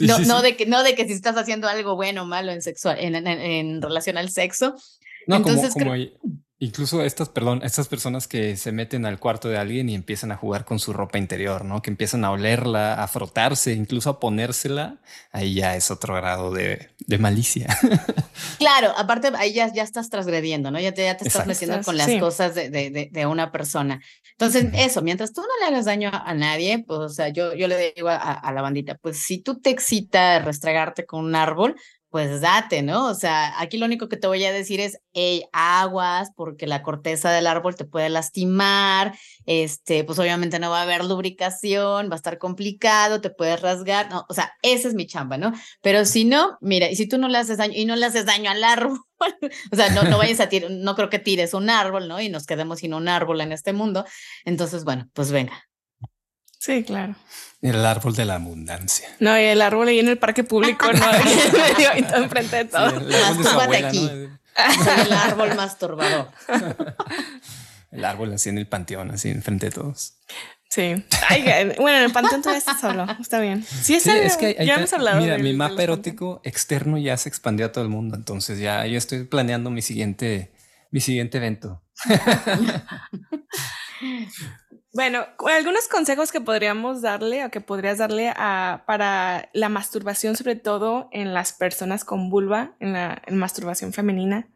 no, 0.00 0.18
no, 0.20 0.42
De 0.42 0.56
que, 0.56 0.66
no 0.66 0.82
de 0.82 0.94
que 0.94 1.06
si 1.06 1.12
estás 1.12 1.36
haciendo 1.36 1.68
algo 1.68 1.94
bueno 1.94 2.22
o 2.22 2.26
malo 2.26 2.52
en, 2.52 2.62
sexual, 2.62 2.96
en, 3.00 3.14
en, 3.26 3.82
relación 3.82 4.16
al 4.16 4.30
sexo. 4.30 4.74
No, 5.26 5.36
Entonces, 5.36 5.74
como, 5.74 5.94
Incluso 6.60 7.04
estas, 7.04 7.28
perdón, 7.28 7.60
estas 7.62 7.86
personas 7.86 8.26
que 8.26 8.56
se 8.56 8.72
meten 8.72 9.06
al 9.06 9.20
cuarto 9.20 9.48
de 9.48 9.58
alguien 9.58 9.88
y 9.88 9.94
empiezan 9.94 10.32
a 10.32 10.36
jugar 10.36 10.64
con 10.64 10.80
su 10.80 10.92
ropa 10.92 11.16
interior, 11.16 11.64
¿no? 11.64 11.82
Que 11.82 11.90
empiezan 11.90 12.24
a 12.24 12.32
olerla, 12.32 13.00
a 13.00 13.06
frotarse, 13.06 13.74
incluso 13.74 14.10
a 14.10 14.18
ponérsela, 14.18 14.98
ahí 15.30 15.54
ya 15.54 15.76
es 15.76 15.92
otro 15.92 16.16
grado 16.16 16.50
de, 16.52 16.90
de 17.06 17.18
malicia. 17.18 17.68
Claro, 18.58 18.92
aparte 18.96 19.32
ahí 19.36 19.52
ya, 19.52 19.72
ya 19.72 19.82
estás 19.82 20.10
transgrediendo, 20.10 20.70
¿no? 20.70 20.78
Ya 20.78 20.92
te, 20.92 21.04
ya 21.04 21.16
te 21.16 21.26
estás 21.26 21.46
metiendo 21.46 21.80
con 21.82 21.96
las 21.96 22.08
cosas 22.20 22.54
de, 22.54 22.70
de, 22.70 23.08
de, 23.10 23.26
una 23.26 23.50
persona. 23.50 24.00
Entonces, 24.32 24.66
eso, 24.74 25.02
mientras 25.02 25.32
tú 25.32 25.40
no 25.40 25.48
le 25.60 25.66
hagas 25.66 25.84
daño 25.84 26.10
a, 26.12 26.34
nadie, 26.34 26.84
pues, 26.86 26.98
o 27.00 27.08
sea, 27.08 27.28
yo, 27.28 27.54
yo 27.54 27.66
le 27.66 27.92
digo 27.94 28.08
a, 28.08 28.16
a 28.16 28.52
la 28.52 28.62
bandita, 28.62 28.96
pues 28.96 29.18
si 29.18 29.38
tú 29.38 29.60
te 29.60 29.70
excita 29.70 30.38
restregarte 30.40 31.04
con 31.04 31.24
un 31.24 31.34
árbol, 31.34 31.76
pues 32.10 32.40
date, 32.40 32.82
¿no? 32.82 33.06
O 33.06 33.14
sea, 33.14 33.60
aquí 33.60 33.76
lo 33.76 33.86
único 33.86 34.08
que 34.08 34.16
te 34.16 34.26
voy 34.26 34.44
a 34.44 34.52
decir 34.52 34.80
es, 34.80 34.98
hey, 35.12 35.44
aguas, 35.52 36.30
porque 36.34 36.66
la 36.66 36.82
corteza 36.82 37.30
del 37.30 37.46
árbol 37.46 37.76
te 37.76 37.84
puede 37.84 38.08
lastimar, 38.08 39.14
este, 39.46 40.04
pues 40.04 40.18
obviamente 40.18 40.58
no 40.58 40.70
va 40.70 40.80
a 40.80 40.82
haber 40.82 41.04
lubricación, 41.04 42.08
va 42.08 42.14
a 42.14 42.16
estar 42.16 42.38
complicado, 42.38 43.20
te 43.20 43.30
puedes 43.30 43.60
rasgar, 43.60 44.10
no, 44.10 44.24
o 44.28 44.34
sea, 44.34 44.52
esa 44.62 44.88
es 44.88 44.94
mi 44.94 45.06
chamba, 45.06 45.36
¿no? 45.36 45.52
Pero 45.82 46.04
si 46.04 46.24
no, 46.24 46.56
mira, 46.60 46.90
y 46.90 46.96
si 46.96 47.06
tú 47.06 47.18
no 47.18 47.28
le 47.28 47.38
haces 47.38 47.58
daño, 47.58 47.74
y 47.76 47.84
no 47.84 47.96
le 47.96 48.06
haces 48.06 48.24
daño 48.26 48.50
al 48.50 48.64
árbol, 48.64 48.98
o 49.72 49.76
sea, 49.76 49.90
no, 49.90 50.02
no 50.04 50.18
vayas 50.18 50.40
a 50.40 50.48
tirar, 50.48 50.70
no 50.70 50.94
creo 50.94 51.10
que 51.10 51.18
tires 51.18 51.54
un 51.54 51.68
árbol, 51.70 52.08
¿no? 52.08 52.20
Y 52.20 52.28
nos 52.28 52.46
quedemos 52.46 52.78
sin 52.78 52.94
un 52.94 53.08
árbol 53.08 53.40
en 53.40 53.52
este 53.52 53.72
mundo, 53.72 54.04
entonces, 54.44 54.84
bueno, 54.84 55.08
pues 55.12 55.30
venga. 55.30 55.67
Sí, 56.58 56.82
claro. 56.82 57.14
El 57.62 57.84
árbol 57.84 58.14
de 58.14 58.24
la 58.24 58.36
abundancia. 58.36 59.08
No, 59.20 59.38
y 59.38 59.42
el 59.44 59.62
árbol 59.62 59.88
ahí 59.88 60.00
en 60.00 60.08
el 60.08 60.18
parque 60.18 60.44
público, 60.44 60.92
¿no? 60.92 61.04
ahí 61.92 62.04
enfrente 62.14 62.56
de 62.56 62.64
todo. 62.66 62.88
el 62.88 63.14
árbol 63.14 63.44
de 63.44 63.50
abuela, 63.50 63.88
aquí. 63.88 64.10
el 65.06 65.12
árbol 65.12 65.54
masturbador. 65.54 66.30
el 67.92 68.04
árbol 68.04 68.32
así 68.34 68.48
en 68.48 68.58
el 68.58 68.66
panteón, 68.66 69.10
así 69.12 69.30
enfrente 69.30 69.66
de 69.66 69.72
todos. 69.72 70.14
Sí. 70.68 71.02
bueno, 71.78 71.98
en 71.98 72.04
el 72.04 72.12
panteón 72.12 72.42
todavía 72.42 72.58
está 72.58 72.78
solo. 72.78 73.06
Está 73.18 73.40
bien. 73.40 73.64
Sí, 73.64 73.94
es, 73.94 74.06
es 74.06 74.36
que 74.36 74.54
ya 74.64 74.74
hemos 74.74 74.92
hablado. 74.92 75.20
Mira, 75.20 75.38
mi 75.38 75.54
mapa 75.54 75.82
erótico 75.82 76.40
externo 76.44 76.98
ya 76.98 77.16
se 77.16 77.28
expandió 77.28 77.66
a 77.66 77.72
todo 77.72 77.82
el 77.84 77.90
mundo. 77.90 78.16
Entonces 78.16 78.58
ya 78.58 78.84
yo 78.86 78.98
estoy 78.98 79.24
planeando 79.24 79.70
mi 79.70 79.80
siguiente, 79.80 80.52
mi 80.90 81.00
siguiente 81.00 81.38
evento. 81.38 81.82
Bueno, 84.94 85.26
algunos 85.46 85.86
consejos 85.86 86.32
que 86.32 86.40
podríamos 86.40 87.02
darle 87.02 87.44
o 87.44 87.50
que 87.50 87.60
podrías 87.60 87.98
darle 87.98 88.32
a, 88.34 88.84
para 88.86 89.50
la 89.52 89.68
masturbación, 89.68 90.34
sobre 90.34 90.56
todo 90.56 91.08
en 91.12 91.34
las 91.34 91.52
personas 91.52 92.04
con 92.04 92.30
vulva, 92.30 92.74
en 92.80 92.94
la 92.94 93.22
masturbación 93.30 93.92
femenina. 93.92 94.50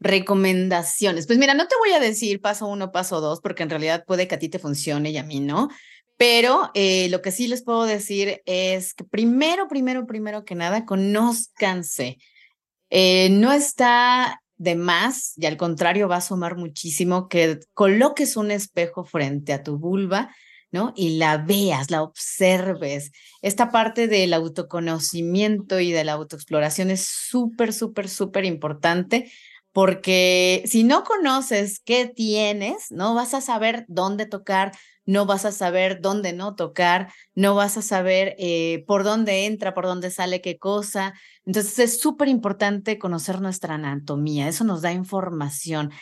Recomendaciones. 0.00 1.26
Pues 1.26 1.38
mira, 1.38 1.54
no 1.54 1.66
te 1.66 1.74
voy 1.78 1.92
a 1.92 1.98
decir 1.98 2.42
paso 2.42 2.66
uno, 2.66 2.92
paso 2.92 3.20
dos, 3.22 3.40
porque 3.40 3.62
en 3.62 3.70
realidad 3.70 4.04
puede 4.06 4.28
que 4.28 4.34
a 4.34 4.38
ti 4.38 4.50
te 4.50 4.58
funcione 4.58 5.10
y 5.10 5.16
a 5.16 5.24
mí 5.24 5.40
no. 5.40 5.70
Pero 6.18 6.70
eh, 6.74 7.08
lo 7.08 7.22
que 7.22 7.32
sí 7.32 7.48
les 7.48 7.62
puedo 7.62 7.84
decir 7.84 8.42
es 8.44 8.92
que 8.92 9.04
primero, 9.04 9.66
primero, 9.66 10.06
primero 10.06 10.44
que 10.44 10.54
nada, 10.54 10.84
conózcanse. 10.84 12.18
Eh, 12.90 13.30
no 13.30 13.52
está 13.52 14.42
de 14.58 14.76
más 14.76 15.32
y 15.36 15.46
al 15.46 15.56
contrario 15.56 16.08
va 16.08 16.16
a 16.16 16.20
sumar 16.20 16.56
muchísimo 16.56 17.28
que 17.28 17.60
coloques 17.74 18.36
un 18.36 18.50
espejo 18.50 19.04
frente 19.04 19.52
a 19.52 19.62
tu 19.62 19.78
vulva, 19.78 20.34
¿no? 20.70 20.92
Y 20.96 21.16
la 21.16 21.38
veas, 21.38 21.90
la 21.90 22.02
observes. 22.02 23.10
Esta 23.40 23.70
parte 23.70 24.08
del 24.08 24.34
autoconocimiento 24.34 25.80
y 25.80 25.92
de 25.92 26.04
la 26.04 26.12
autoexploración 26.12 26.90
es 26.90 27.06
súper, 27.06 27.72
súper, 27.72 28.08
súper 28.08 28.44
importante 28.44 29.30
porque 29.72 30.62
si 30.66 30.82
no 30.82 31.04
conoces 31.04 31.78
qué 31.78 32.06
tienes, 32.06 32.90
no 32.90 33.14
vas 33.14 33.32
a 33.34 33.40
saber 33.40 33.84
dónde 33.86 34.26
tocar, 34.26 34.72
no 35.08 35.24
vas 35.24 35.46
a 35.46 35.52
saber 35.52 36.02
dónde 36.02 36.34
no 36.34 36.54
tocar, 36.54 37.10
no 37.34 37.54
vas 37.54 37.78
a 37.78 37.82
saber 37.82 38.36
eh, 38.38 38.84
por 38.86 39.04
dónde 39.04 39.46
entra, 39.46 39.72
por 39.72 39.86
dónde 39.86 40.10
sale 40.10 40.42
qué 40.42 40.58
cosa. 40.58 41.14
Entonces 41.46 41.78
es 41.78 41.98
súper 41.98 42.28
importante 42.28 42.98
conocer 42.98 43.40
nuestra 43.40 43.76
anatomía, 43.76 44.48
eso 44.48 44.64
nos 44.64 44.82
da 44.82 44.92
información. 44.92 45.92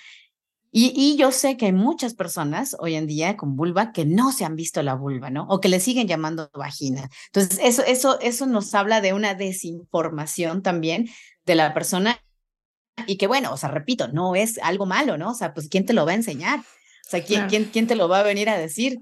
Y, 0.72 0.92
y, 0.96 1.16
yo 1.16 1.30
sé 1.30 1.56
que 1.56 1.66
hay 1.66 1.72
muchas 1.72 2.14
personas 2.14 2.76
hoy 2.80 2.96
en 2.96 3.06
día 3.06 3.36
con 3.36 3.54
vulva 3.54 3.92
que 3.92 4.04
no 4.04 4.32
se 4.32 4.44
han 4.44 4.56
visto 4.56 4.82
la 4.82 4.94
vulva, 4.94 5.30
¿no? 5.30 5.46
O 5.48 5.60
que 5.60 5.68
le 5.68 5.78
siguen 5.78 6.08
llamando 6.08 6.50
vagina. 6.52 7.08
Entonces, 7.26 7.60
eso, 7.62 7.84
eso, 7.84 8.18
eso 8.20 8.46
nos 8.46 8.74
habla 8.74 9.00
de 9.00 9.12
una 9.14 9.34
desinformación 9.34 10.62
también 10.62 11.08
de 11.46 11.54
la 11.54 11.72
persona 11.72 12.20
y 13.06 13.16
que, 13.16 13.28
bueno, 13.28 13.52
o 13.52 13.56
sea, 13.56 13.70
repito, 13.70 14.08
no 14.08 14.34
es 14.34 14.58
algo 14.58 14.84
malo, 14.84 15.16
¿no? 15.16 15.30
O 15.30 15.34
sea, 15.34 15.54
pues, 15.54 15.68
¿quién 15.68 15.86
te 15.86 15.92
lo 15.92 16.04
va 16.04 16.12
a 16.12 16.16
enseñar? 16.16 16.60
O 17.06 17.08
sea, 17.08 17.22
¿quién, 17.22 17.46
quién, 17.48 17.64
quién 17.66 17.86
te 17.86 17.94
lo 17.94 18.08
va 18.08 18.20
a 18.20 18.24
venir 18.24 18.48
a 18.48 18.58
decir? 18.58 18.98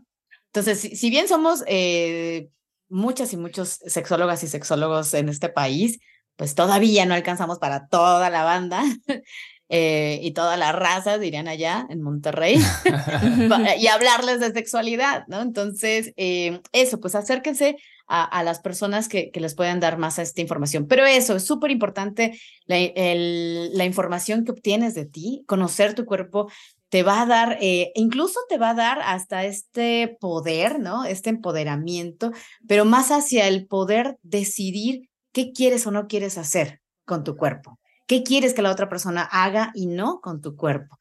Entonces, 0.53 0.99
si, 0.99 1.11
bien 1.11 1.27
somos 1.27 1.65
eh, 1.67 2.49
muchas 2.89 3.33
y 3.33 3.39
muchos 3.39 3.81
sexólogas 3.87 4.45
y 4.45 4.47
sexólogos 4.47 5.15
en 5.15 5.31
este 5.31 5.49
país, 5.49 5.99
pues 6.37 6.55
todavía 6.55 7.07
no 7.07 7.15
alcanzamos 7.15 7.59
para 7.59 7.89
toda 7.89 8.29
la 8.29 8.45
banda 8.45 8.85
eh, 9.71 10.21
y 10.23 10.33
toda 10.33 10.57
la 10.59 10.73
raza, 10.73 11.17
dirían 11.17 11.49
allá 11.49 11.87
en 11.89 12.03
Monterrey, 12.03 12.59
y 13.79 13.87
hablarles 13.87 14.41
de 14.41 14.53
sexualidad, 14.53 15.25
¿no? 15.29 15.41
Entonces, 15.41 16.13
eh, 16.17 16.61
eso, 16.73 17.01
pues 17.01 17.15
acérquense 17.15 17.77
a, 18.07 18.43
las 18.43 18.61
personas 18.61 19.09
que, 19.09 19.31
que, 19.31 19.41
les 19.41 19.55
puedan 19.55 19.81
dar 19.81 19.97
más 19.97 20.19
a 20.19 20.23
esta 20.23 20.43
información. 20.43 20.87
Pero 20.87 21.07
eso, 21.07 21.37
es 21.37 21.47
súper 21.47 21.71
importante 21.71 22.39
la, 22.67 22.77
la, 22.95 23.85
información 23.87 24.45
que 24.45 24.53
obtienes 24.53 24.95
de 24.95 25.07
ti, 25.07 25.43
conocer 25.47 25.95
tu 25.95 26.05
cuerpo, 26.05 26.51
te 26.95 27.03
va 27.03 27.23
a 27.23 27.27
dar, 27.27 27.59
eh, 27.61 27.91
incluso 27.97 28.39
te 28.49 28.57
va 28.57 28.71
a 28.71 28.75
dar 28.75 29.01
hasta 29.01 29.45
este 29.45 30.17
poder, 30.21 30.79
¿no? 30.79 31.05
Este 31.05 31.29
empoderamiento, 31.29 32.31
pero 32.69 32.85
más 32.85 33.11
hacia 33.11 33.49
el 33.49 33.67
poder 33.67 34.17
decidir 34.23 35.11
qué 35.33 35.51
quieres 35.51 35.89
o 35.89 35.91
no 35.91 36.07
quieres 36.07 36.39
hacer 36.39 36.81
con 37.05 37.25
tu 37.25 37.37
cuerpo, 37.37 37.81
qué 38.07 38.23
quieres 38.23 38.55
que 38.55 38.63
la 38.63 38.71
otra 38.71 38.89
persona 38.89 39.23
haga 39.23 39.73
y 39.75 39.89
no 39.89 40.21
con 40.21 40.41
tu 40.41 40.55
cuerpo. 40.55 40.97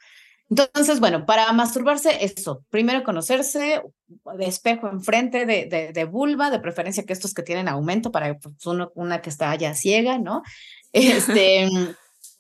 Entonces, 0.50 1.00
bueno, 1.00 1.28
para 1.28 1.54
masturbarse, 1.54 2.26
eso, 2.26 2.66
primero 2.72 3.04
conocerse, 3.04 3.84
de 4.08 4.46
espejo 4.48 4.90
enfrente 4.90 5.46
de, 5.46 5.92
de, 5.94 6.06
vulva, 6.06 6.50
de 6.50 6.60
preferencia 6.60 7.04
que 7.04 7.14
estos 7.14 7.36
que 7.36 7.44
tienen 7.44 7.68
aumento 7.68 8.12
para 8.12 8.36
pues, 8.40 8.56
una 8.96 9.22
que 9.22 9.30
está 9.30 9.54
ya 9.58 9.76
ciega, 9.76 10.18
¿no? 10.18 10.42
Este, 10.92 11.70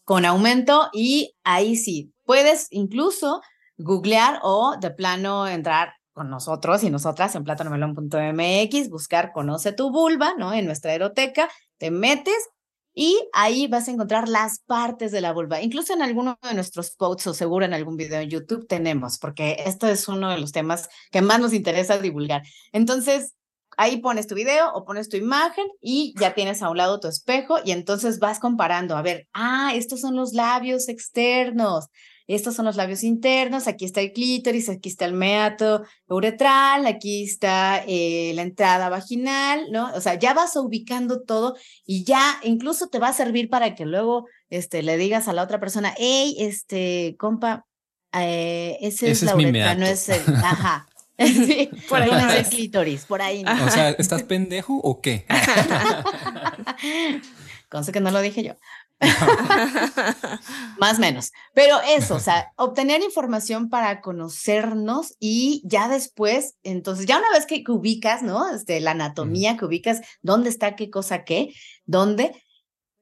con 0.06 0.26
aumento 0.26 0.89
y 0.92 1.36
ahí 1.44 1.76
sí, 1.76 2.12
puedes 2.25 2.67
incluso 2.71 3.41
googlear 3.77 4.39
o 4.43 4.75
de 4.79 4.91
plano 4.91 5.47
entrar 5.47 5.93
con 6.13 6.29
nosotros 6.29 6.83
y 6.83 6.89
nosotras 6.89 7.36
en 7.36 7.43
platonomelon.mx, 7.43 8.89
buscar 8.89 9.31
Conoce 9.31 9.73
tu 9.73 9.91
vulva, 9.91 10.33
¿no? 10.38 10.53
En 10.53 10.65
nuestra 10.65 10.93
eroteca, 10.93 11.49
te 11.77 11.89
metes 11.91 12.49
y 12.93 13.19
ahí 13.33 13.67
vas 13.67 13.88
a 13.88 13.91
encontrar 13.91 14.29
las 14.29 14.59
partes 14.59 15.12
de 15.12 15.21
la 15.21 15.33
vulva. 15.33 15.62
Incluso 15.62 15.93
en 15.93 16.03
alguno 16.03 16.38
de 16.43 16.53
nuestros 16.53 16.91
posts 16.91 17.27
o 17.27 17.33
seguro 17.33 17.65
en 17.65 17.73
algún 17.73 17.97
video 17.97 18.21
en 18.21 18.29
YouTube 18.29 18.67
tenemos, 18.67 19.17
porque 19.17 19.63
esto 19.65 19.88
es 19.88 20.07
uno 20.07 20.29
de 20.29 20.38
los 20.38 20.51
temas 20.51 20.89
que 21.12 21.21
más 21.21 21.39
nos 21.39 21.53
interesa 21.53 21.97
divulgar. 21.97 22.43
Entonces, 22.71 23.33
ahí 23.77 23.97
pones 23.97 24.27
tu 24.27 24.36
video 24.36 24.71
o 24.73 24.86
pones 24.86 25.09
tu 25.09 25.17
imagen 25.17 25.65
y 25.81 26.13
ya 26.19 26.36
tienes 26.36 26.62
a 26.62 26.69
un 26.69 26.77
lado 26.77 26.99
tu 26.99 27.07
espejo 27.07 27.57
y 27.65 27.71
entonces 27.71 28.19
vas 28.19 28.39
comparando, 28.39 28.95
a 28.95 29.01
ver, 29.01 29.27
ah, 29.33 29.71
estos 29.73 30.01
son 30.01 30.15
los 30.15 30.33
labios 30.33 30.88
externos, 30.88 31.88
estos 32.36 32.56
son 32.56 32.65
los 32.65 32.76
labios 32.76 33.04
internos, 33.04 33.67
aquí 33.67 33.86
está 33.86 34.02
el 34.02 34.13
clítoris, 34.13 34.69
aquí 34.69 34.89
está 34.89 35.06
el 35.06 35.13
meato 35.13 35.84
uretral, 36.08 36.86
aquí 36.86 37.24
está 37.24 37.84
eh, 37.88 38.32
la 38.36 38.43
entrada 38.43 38.89
vaginal, 38.89 39.67
¿no? 39.72 39.91
O 39.93 40.02
sea, 40.02 40.15
ya 40.15 40.34
vas 40.34 40.56
ubicando 40.56 41.22
todo 41.22 41.56
y 41.86 42.04
ya 42.04 42.39
incluso 42.43 42.88
te 42.88 43.00
va 43.00 43.10
a 43.10 43.13
servir 43.13 43.50
para 43.50 43.76
que 43.76 43.86
luego 43.86 44.28
este, 44.50 44.84
le 44.84 44.98
digas 44.98 45.28
a 45.28 45.34
la 45.34 45.43
otra 45.43 45.60
persona, 45.60 45.93
hey, 45.98 46.36
este, 46.39 47.15
compa, 47.17 47.65
eh, 48.13 48.78
ese, 48.82 49.12
es 49.12 49.24
la 49.24 49.36
uretra, 49.36 49.76
no 49.76 49.86
es 49.86 50.10
el, 50.10 50.22
ajá. 50.36 50.88
Sí, 51.15 51.69
por 51.88 52.02
ahí 52.02 52.10
no 52.10 52.32
es 52.32 52.50
clítoris, 52.50 53.06
por 53.06 53.22
ahí. 53.22 53.46
O 53.46 53.69
sea, 53.69 53.91
¿estás 53.91 54.24
pendejo 54.24 54.78
o 54.78 55.00
qué? 55.00 55.28
Conste 57.69 57.91
que 57.91 58.02
no 58.02 58.12
lo 58.12 58.22
dije 58.22 58.43
yo. 58.43 58.56
Más 60.80 60.98
o 60.98 61.02
menos. 61.02 61.32
Pero 61.54 61.78
eso, 61.88 62.16
o 62.16 62.20
sea, 62.20 62.52
obtener 62.56 63.02
información 63.02 63.70
para 63.70 64.02
conocernos 64.02 65.16
y 65.20 65.62
ya 65.66 65.88
después, 65.88 66.56
entonces, 66.63 67.06
ya 67.06 67.18
una 67.18 67.32
vez 67.32 67.46
que, 67.46 67.63
ubicas, 67.68 68.24
¿no? 68.24 68.50
Este, 68.54 68.80
la 68.80 68.92
anatomía, 68.92 69.58
que 69.58 69.66
ubicas 69.66 70.02
dónde 70.22 70.50
está 70.50 70.76
qué 70.76 70.89
cosa 70.89 71.24
qué, 71.24 71.54
dónde, 71.86 72.44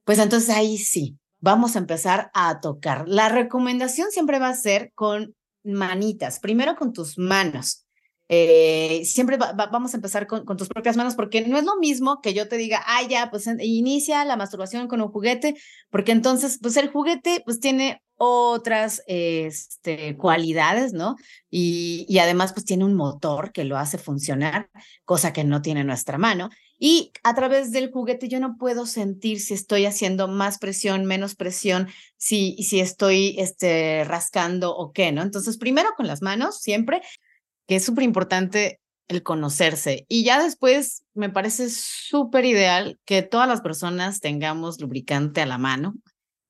pues 0.04 0.20
entonces 0.20 0.50
ahí 0.50 0.78
sí, 0.78 1.18
vamos 1.40 1.76
a 1.76 1.80
empezar 1.80 2.32
a 2.34 2.60
tocar. 2.60 3.08
La 3.08 3.30
recomendación 3.30 4.12
siempre 4.12 4.40
va 4.40 4.50
a 4.50 4.56
ser 4.56 4.92
con 4.94 5.36
manitas, 5.64 6.40
primero 6.40 6.76
con 6.76 6.94
tus 6.94 7.18
manos. 7.18 7.86
Eh, 8.34 9.04
siempre 9.04 9.38
vamos 9.38 9.94
a 9.94 9.98
empezar 9.98 10.26
con, 10.26 10.46
tus 10.56 10.70
propias 10.70 10.96
manos, 10.96 11.15
porque 11.15 11.46
no 11.46 11.58
es 11.58 11.65
lo 11.65 11.76
mismo 11.76 12.22
que 12.22 12.34
yo 12.34 12.48
te 12.48 12.56
diga, 12.56 12.82
ah, 12.88 13.02
ya, 13.04 13.30
pues 13.30 13.46
inicia 13.60 14.24
la 14.24 14.38
masturbación 14.38 14.88
con 14.88 15.02
un 15.02 15.10
juguete, 15.10 15.58
porque 15.89 16.13
entonces, 16.13 16.58
pues 16.62 16.78
el 16.78 16.88
juguete, 16.88 17.41
pues 17.44 17.60
tiene 17.60 18.02
otras 18.15 19.04
este, 19.06 20.15
cualidades, 20.15 20.94
¿no? 20.94 21.17
Y, 21.50 22.06
y 22.08 22.20
además, 22.20 22.54
pues 22.54 22.63
tiene 22.63 22.86
un 22.86 22.94
motor 22.94 23.52
que 23.52 23.65
lo 23.65 23.78
hace 23.78 23.98
funcionar, 23.98 24.70
cosa 25.04 25.34
que 25.34 25.44
no 25.44 25.62
tiene 25.62 25.84
nuestra 25.84 26.17
mano. 26.17 26.50
Y 26.80 27.12
a 27.24 27.36
través 27.36 27.74
del 27.74 27.91
juguete 27.91 28.30
yo 28.30 28.39
no 28.39 28.56
puedo 28.58 28.86
sentir 28.86 29.41
si 29.41 29.56
estoy 29.56 29.86
haciendo 29.86 30.30
más 30.30 30.58
presión, 30.58 31.04
menos 31.04 31.36
presión, 31.36 31.89
si, 32.15 32.56
si 32.63 32.80
estoy 32.80 33.36
este, 33.39 34.06
rascando 34.06 34.74
o 34.74 34.94
qué, 34.94 35.12
¿no? 35.12 35.22
Entonces, 35.22 35.58
primero 35.58 35.89
con 35.98 36.08
las 36.08 36.22
manos, 36.22 36.62
siempre, 36.62 37.02
que 37.67 37.76
es 37.78 37.86
súper 37.86 38.04
importante 38.04 38.80
el 39.08 39.24
conocerse. 39.24 40.06
Y 40.08 40.24
ya 40.24 40.41
después 40.41 41.04
me 41.13 41.30
parece 41.30 41.69
súper 41.69 42.45
ideal 42.45 43.00
que 43.06 43.21
todas 43.21 43.47
las 43.47 43.62
personas 43.62 44.19
tengamos 44.19 44.80
lubricante 44.80 45.41
a 45.41 45.45
la 45.45 45.58
mano, 45.58 45.95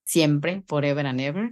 siempre, 0.03 0.63
forever 0.67 1.07
and 1.07 1.21
ever, 1.21 1.49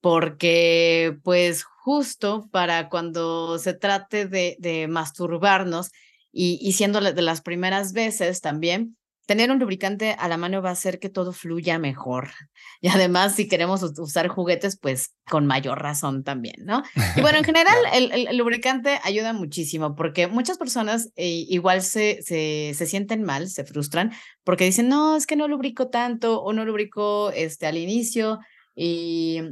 porque 0.00 1.16
pues 1.22 1.64
justo 1.64 2.48
para 2.50 2.88
cuando 2.88 3.58
se 3.58 3.74
trate 3.74 4.26
de, 4.26 4.56
de 4.58 4.88
masturbarnos 4.88 5.90
y, 6.30 6.58
y 6.60 6.72
siendo 6.72 7.00
de 7.00 7.22
las 7.22 7.40
primeras 7.40 7.92
veces 7.92 8.40
también, 8.40 8.96
tener 9.26 9.50
un 9.50 9.58
lubricante 9.58 10.16
a 10.18 10.28
la 10.28 10.36
mano 10.36 10.62
va 10.62 10.70
a 10.70 10.72
hacer 10.72 10.98
que 10.98 11.08
todo 11.08 11.32
fluya 11.32 11.78
mejor. 11.78 12.30
Y 12.84 12.88
además, 12.88 13.36
si 13.36 13.46
queremos 13.46 13.80
usar 13.96 14.26
juguetes, 14.26 14.76
pues 14.76 15.14
con 15.30 15.46
mayor 15.46 15.80
razón 15.80 16.24
también, 16.24 16.56
¿no? 16.64 16.82
Y 17.14 17.20
bueno, 17.20 17.38
en 17.38 17.44
general, 17.44 17.76
el, 17.92 18.36
lubricante 18.36 18.98
ayuda 19.04 19.32
muchísimo 19.32 19.94
porque 19.94 20.26
muchas 20.26 20.58
personas 20.58 21.12
eh, 21.14 21.46
igual 21.48 21.82
se, 21.82 22.20
se, 22.22 22.72
se, 22.74 22.86
sienten 22.86 23.22
mal, 23.22 23.48
se 23.48 23.64
frustran 23.64 24.10
porque 24.42 24.64
dicen, 24.64 24.88
no, 24.88 25.16
es 25.16 25.28
que 25.28 25.36
no 25.36 25.46
lubrico 25.46 25.90
tanto 25.90 26.42
o 26.42 26.52
no 26.52 26.64
lubrico 26.64 27.30
este, 27.30 27.66
al 27.66 27.76
inicio 27.76 28.40
y, 28.74 29.42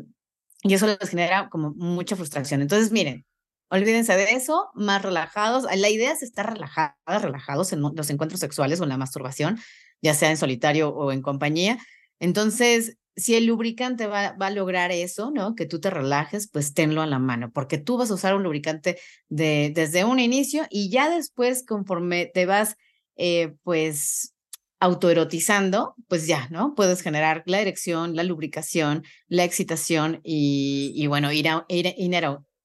y 0.64 0.74
eso 0.74 0.88
les 0.88 1.08
genera 1.08 1.48
como 1.48 1.72
mucha 1.76 2.16
frustración. 2.16 2.62
Entonces, 2.62 2.90
miren, 2.90 3.24
Olvídense 3.70 4.16
de 4.16 4.32
eso, 4.32 4.68
más 4.74 5.00
relajados. 5.02 5.64
La 5.76 5.88
idea 5.88 6.12
es 6.12 6.22
estar 6.22 6.52
relajados, 6.52 7.22
relajados 7.22 7.72
en 7.72 7.80
los 7.80 8.10
encuentros 8.10 8.40
sexuales 8.40 8.80
o 8.80 8.82
en 8.82 8.88
la 8.88 8.96
masturbación, 8.96 9.58
ya 10.02 10.12
sea 10.14 10.30
en 10.30 10.36
solitario 10.36 10.90
o 10.90 11.12
en 11.12 11.22
compañía. 11.22 11.78
Entonces, 12.18 12.98
si 13.14 13.36
el 13.36 13.46
lubricante 13.46 14.08
va, 14.08 14.32
va, 14.32 14.48
a 14.48 14.50
lograr 14.50 14.90
eso, 14.90 15.30
¿no? 15.30 15.54
Que 15.54 15.66
tú 15.66 15.80
te 15.80 15.88
relajes, 15.88 16.48
pues 16.50 16.74
tenlo 16.74 17.00
a 17.00 17.06
la 17.06 17.20
mano, 17.20 17.52
porque 17.52 17.78
tú 17.78 17.96
vas 17.96 18.10
a 18.10 18.14
usar 18.14 18.34
un 18.34 18.42
lubricante 18.42 18.98
de, 19.28 19.70
desde 19.74 20.04
un 20.04 20.18
inicio 20.18 20.66
y 20.68 20.90
ya 20.90 21.08
después, 21.08 21.64
conforme 21.64 22.26
te 22.26 22.46
vas, 22.46 22.76
eh, 23.16 23.54
pues, 23.62 24.34
autoerotizando, 24.80 25.94
pues 26.08 26.26
ya, 26.26 26.48
¿no? 26.50 26.74
Puedes 26.74 27.02
generar 27.02 27.42
la 27.46 27.60
erección, 27.60 28.16
la 28.16 28.24
lubricación, 28.24 29.04
la 29.28 29.44
excitación 29.44 30.20
y, 30.24 30.92
y 30.96 31.06
bueno, 31.06 31.30
ir, 31.30 31.48
a, 31.48 31.66
ir, 31.68 31.94
ir, 31.98 32.16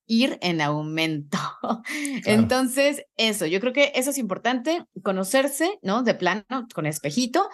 ir 0.08 0.38
en 0.42 0.62
aumento. 0.62 1.38
Entonces, 2.26 3.04
eso, 3.18 3.46
yo 3.46 3.60
creo 3.60 3.74
que 3.74 3.92
eso 3.96 4.12
es 4.12 4.18
importante, 4.18 4.86
conocerse, 5.04 5.80
¿no? 5.82 6.04
De 6.04 6.16
plano, 6.16 6.46
con 6.74 6.86
espejito. 6.86 7.50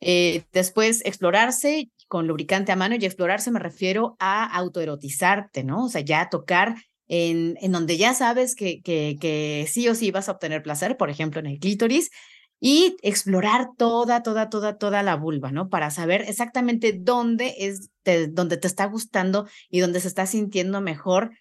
Eh, 0.00 0.44
después, 0.52 1.02
explorarse 1.04 1.90
con 2.08 2.26
lubricante 2.26 2.72
a 2.72 2.76
mano 2.76 2.96
y 2.96 3.04
explorarse 3.04 3.50
me 3.50 3.58
refiero 3.58 4.16
a 4.20 4.44
autoerotizarte, 4.44 5.64
¿no? 5.64 5.84
O 5.84 5.88
sea, 5.88 6.02
ya 6.02 6.28
tocar 6.28 6.76
en, 7.08 7.56
en 7.60 7.72
donde 7.72 7.96
ya 7.96 8.14
sabes 8.14 8.54
que, 8.54 8.82
que, 8.82 9.16
que 9.20 9.66
sí 9.68 9.88
o 9.88 9.94
sí 9.94 10.10
vas 10.10 10.28
a 10.28 10.32
obtener 10.32 10.62
placer, 10.62 10.96
por 10.96 11.10
ejemplo, 11.10 11.40
en 11.40 11.46
el 11.46 11.58
clítoris, 11.58 12.10
y 12.58 12.96
explorar 13.02 13.68
toda, 13.76 14.22
toda, 14.22 14.48
toda, 14.48 14.78
toda 14.78 15.02
la 15.02 15.16
vulva, 15.16 15.52
¿no? 15.52 15.68
Para 15.68 15.90
saber 15.90 16.22
exactamente 16.22 16.94
dónde 16.98 17.54
es, 17.58 17.90
te, 18.02 18.28
dónde 18.28 18.56
te 18.56 18.66
está 18.66 18.86
gustando 18.86 19.46
y 19.68 19.80
dónde 19.80 20.00
se 20.00 20.08
está 20.08 20.26
sintiendo 20.26 20.80
mejor 20.80 21.32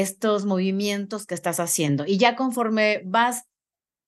estos 0.00 0.44
movimientos 0.44 1.26
que 1.26 1.34
estás 1.34 1.60
haciendo. 1.60 2.04
Y 2.06 2.18
ya 2.18 2.36
conforme 2.36 3.02
vas 3.04 3.44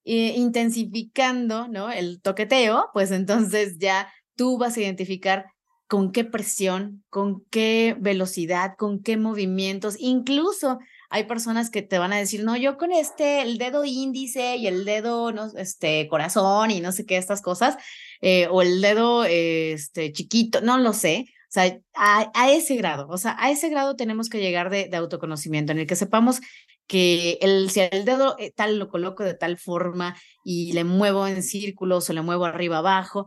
eh, 0.04 0.34
intensificando, 0.36 1.68
¿no? 1.68 1.90
El 1.90 2.20
toqueteo, 2.20 2.90
pues 2.92 3.10
entonces 3.10 3.78
ya 3.78 4.12
tú 4.36 4.58
vas 4.58 4.76
a 4.76 4.80
identificar 4.80 5.46
con 5.88 6.10
qué 6.10 6.24
presión, 6.24 7.04
con 7.10 7.44
qué 7.50 7.96
velocidad, 8.00 8.74
con 8.76 9.02
qué 9.02 9.16
movimientos. 9.16 9.96
Incluso 10.00 10.78
hay 11.10 11.24
personas 11.24 11.70
que 11.70 11.82
te 11.82 11.98
van 11.98 12.12
a 12.12 12.18
decir, 12.18 12.42
no, 12.42 12.56
yo 12.56 12.76
con 12.76 12.90
este, 12.90 13.42
el 13.42 13.58
dedo 13.58 13.84
índice 13.84 14.56
y 14.56 14.66
el 14.66 14.84
dedo, 14.84 15.30
no, 15.30 15.46
este, 15.56 16.08
corazón 16.08 16.72
y 16.72 16.80
no 16.80 16.90
sé 16.90 17.06
qué, 17.06 17.16
estas 17.16 17.42
cosas, 17.42 17.76
eh, 18.20 18.48
o 18.50 18.62
el 18.62 18.80
dedo, 18.80 19.24
este, 19.24 20.12
chiquito, 20.12 20.60
no 20.60 20.78
lo 20.78 20.92
sé, 20.92 21.26
sea, 21.62 21.78
a, 21.94 22.50
ese 22.52 22.76
grado, 22.76 23.08
o 23.08 23.18
sea, 23.18 23.36
a 23.38 23.50
ese 23.50 23.68
grado 23.68 23.96
tenemos 23.96 24.28
que 24.28 24.40
llegar 24.40 24.70
de, 24.70 24.90
autoconocimiento 24.96 25.72
en 25.72 25.78
el 25.78 25.86
que 25.86 25.96
sepamos 25.96 26.40
que 26.86 27.38
el, 27.40 27.70
si 27.70 27.80
el 27.80 28.04
dedo 28.04 28.36
eh, 28.38 28.52
tal 28.54 28.78
lo 28.78 28.88
coloco 28.88 29.24
de 29.24 29.34
tal 29.34 29.58
forma 29.58 30.16
y 30.44 30.72
le 30.72 30.84
muevo 30.84 31.26
en 31.26 31.42
círculos 31.42 32.08
o 32.08 32.12
le 32.12 32.22
muevo 32.22 32.44
arriba 32.44 32.78
abajo, 32.78 33.26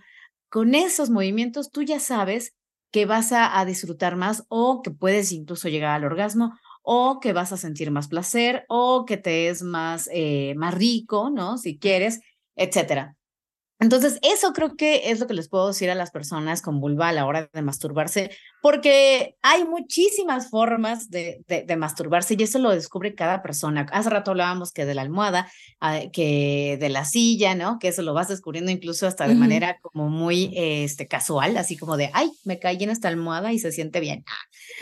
con 0.50 0.76
esos 0.76 1.10
movimientos 1.10 1.72
tú 1.72 1.84
ya 1.84 2.00
sabes 2.00 2.54
que 2.92 3.06
vas 3.06 3.32
a, 3.32 3.64
disfrutar 3.66 4.16
más 4.16 4.46
o 4.50 4.82
que 4.82 4.92
puedes 4.92 5.32
incluso 5.32 5.70
llegar 5.70 5.92
al 5.92 6.06
orgasmo 6.06 6.54
o 6.82 7.20
que 7.20 7.34
vas 7.34 7.52
a 7.52 7.58
sentir 7.58 7.92
más 7.92 8.08
placer 8.08 8.66
o 8.70 9.06
que 9.06 9.18
te 9.18 9.50
es 9.50 9.62
más, 9.62 10.10
eh, 10.14 10.56
más 10.56 10.74
rico, 10.74 11.30
¿no? 11.30 11.58
Si 11.58 11.78
quieres, 11.78 12.22
etcétera. 12.56 13.19
Entonces, 13.82 14.20
eso 14.24 14.52
creo 14.52 14.76
que 14.76 15.10
es 15.10 15.22
lo 15.22 15.28
que 15.28 15.34
les 15.34 15.48
puedo 15.48 15.70
decir 15.70 15.90
a 15.90 15.96
las 15.96 16.12
personas 16.12 16.62
con 16.62 16.82
vulva 16.82 17.08
a 17.08 17.14
la 17.14 17.26
hora 17.26 17.50
de 17.54 17.62
masturbarse, 17.62 18.30
porque 18.62 19.38
hay 19.42 19.64
muchísimas 19.64 20.50
formas 20.50 21.10
de, 21.10 21.46
de, 21.48 21.76
masturbarse 21.78 22.36
y 22.38 22.44
eso 22.44 22.60
lo 22.60 22.72
descubre 22.72 23.16
cada 23.16 23.42
persona. 23.42 23.86
Hace 23.94 24.10
rato 24.10 24.32
hablábamos 24.32 24.74
que 24.74 24.86
de 24.86 24.96
la 24.96 25.02
almohada, 25.02 25.50
ah, 25.80 26.02
que 26.12 26.78
de 26.78 26.90
la 26.90 27.06
silla, 27.06 27.56
¿no? 27.56 27.80
Que 27.80 27.88
eso 27.88 28.02
lo 28.02 28.14
vas 28.14 28.28
descubriendo 28.28 28.70
incluso 28.70 29.08
hasta 29.08 29.30
de 29.30 29.36
manera 29.36 29.80
como 29.82 30.10
muy 30.10 30.52
este, 30.56 31.08
casual, 31.08 31.56
así 31.56 31.78
como 31.78 31.96
de, 31.96 32.12
ay, 32.14 32.32
me 32.44 32.60
caí 32.60 32.84
en 32.84 32.90
esta 32.90 33.08
almohada 33.08 33.54
y 33.54 33.60
se 33.60 33.72
siente 33.72 34.02
bien. 34.02 34.26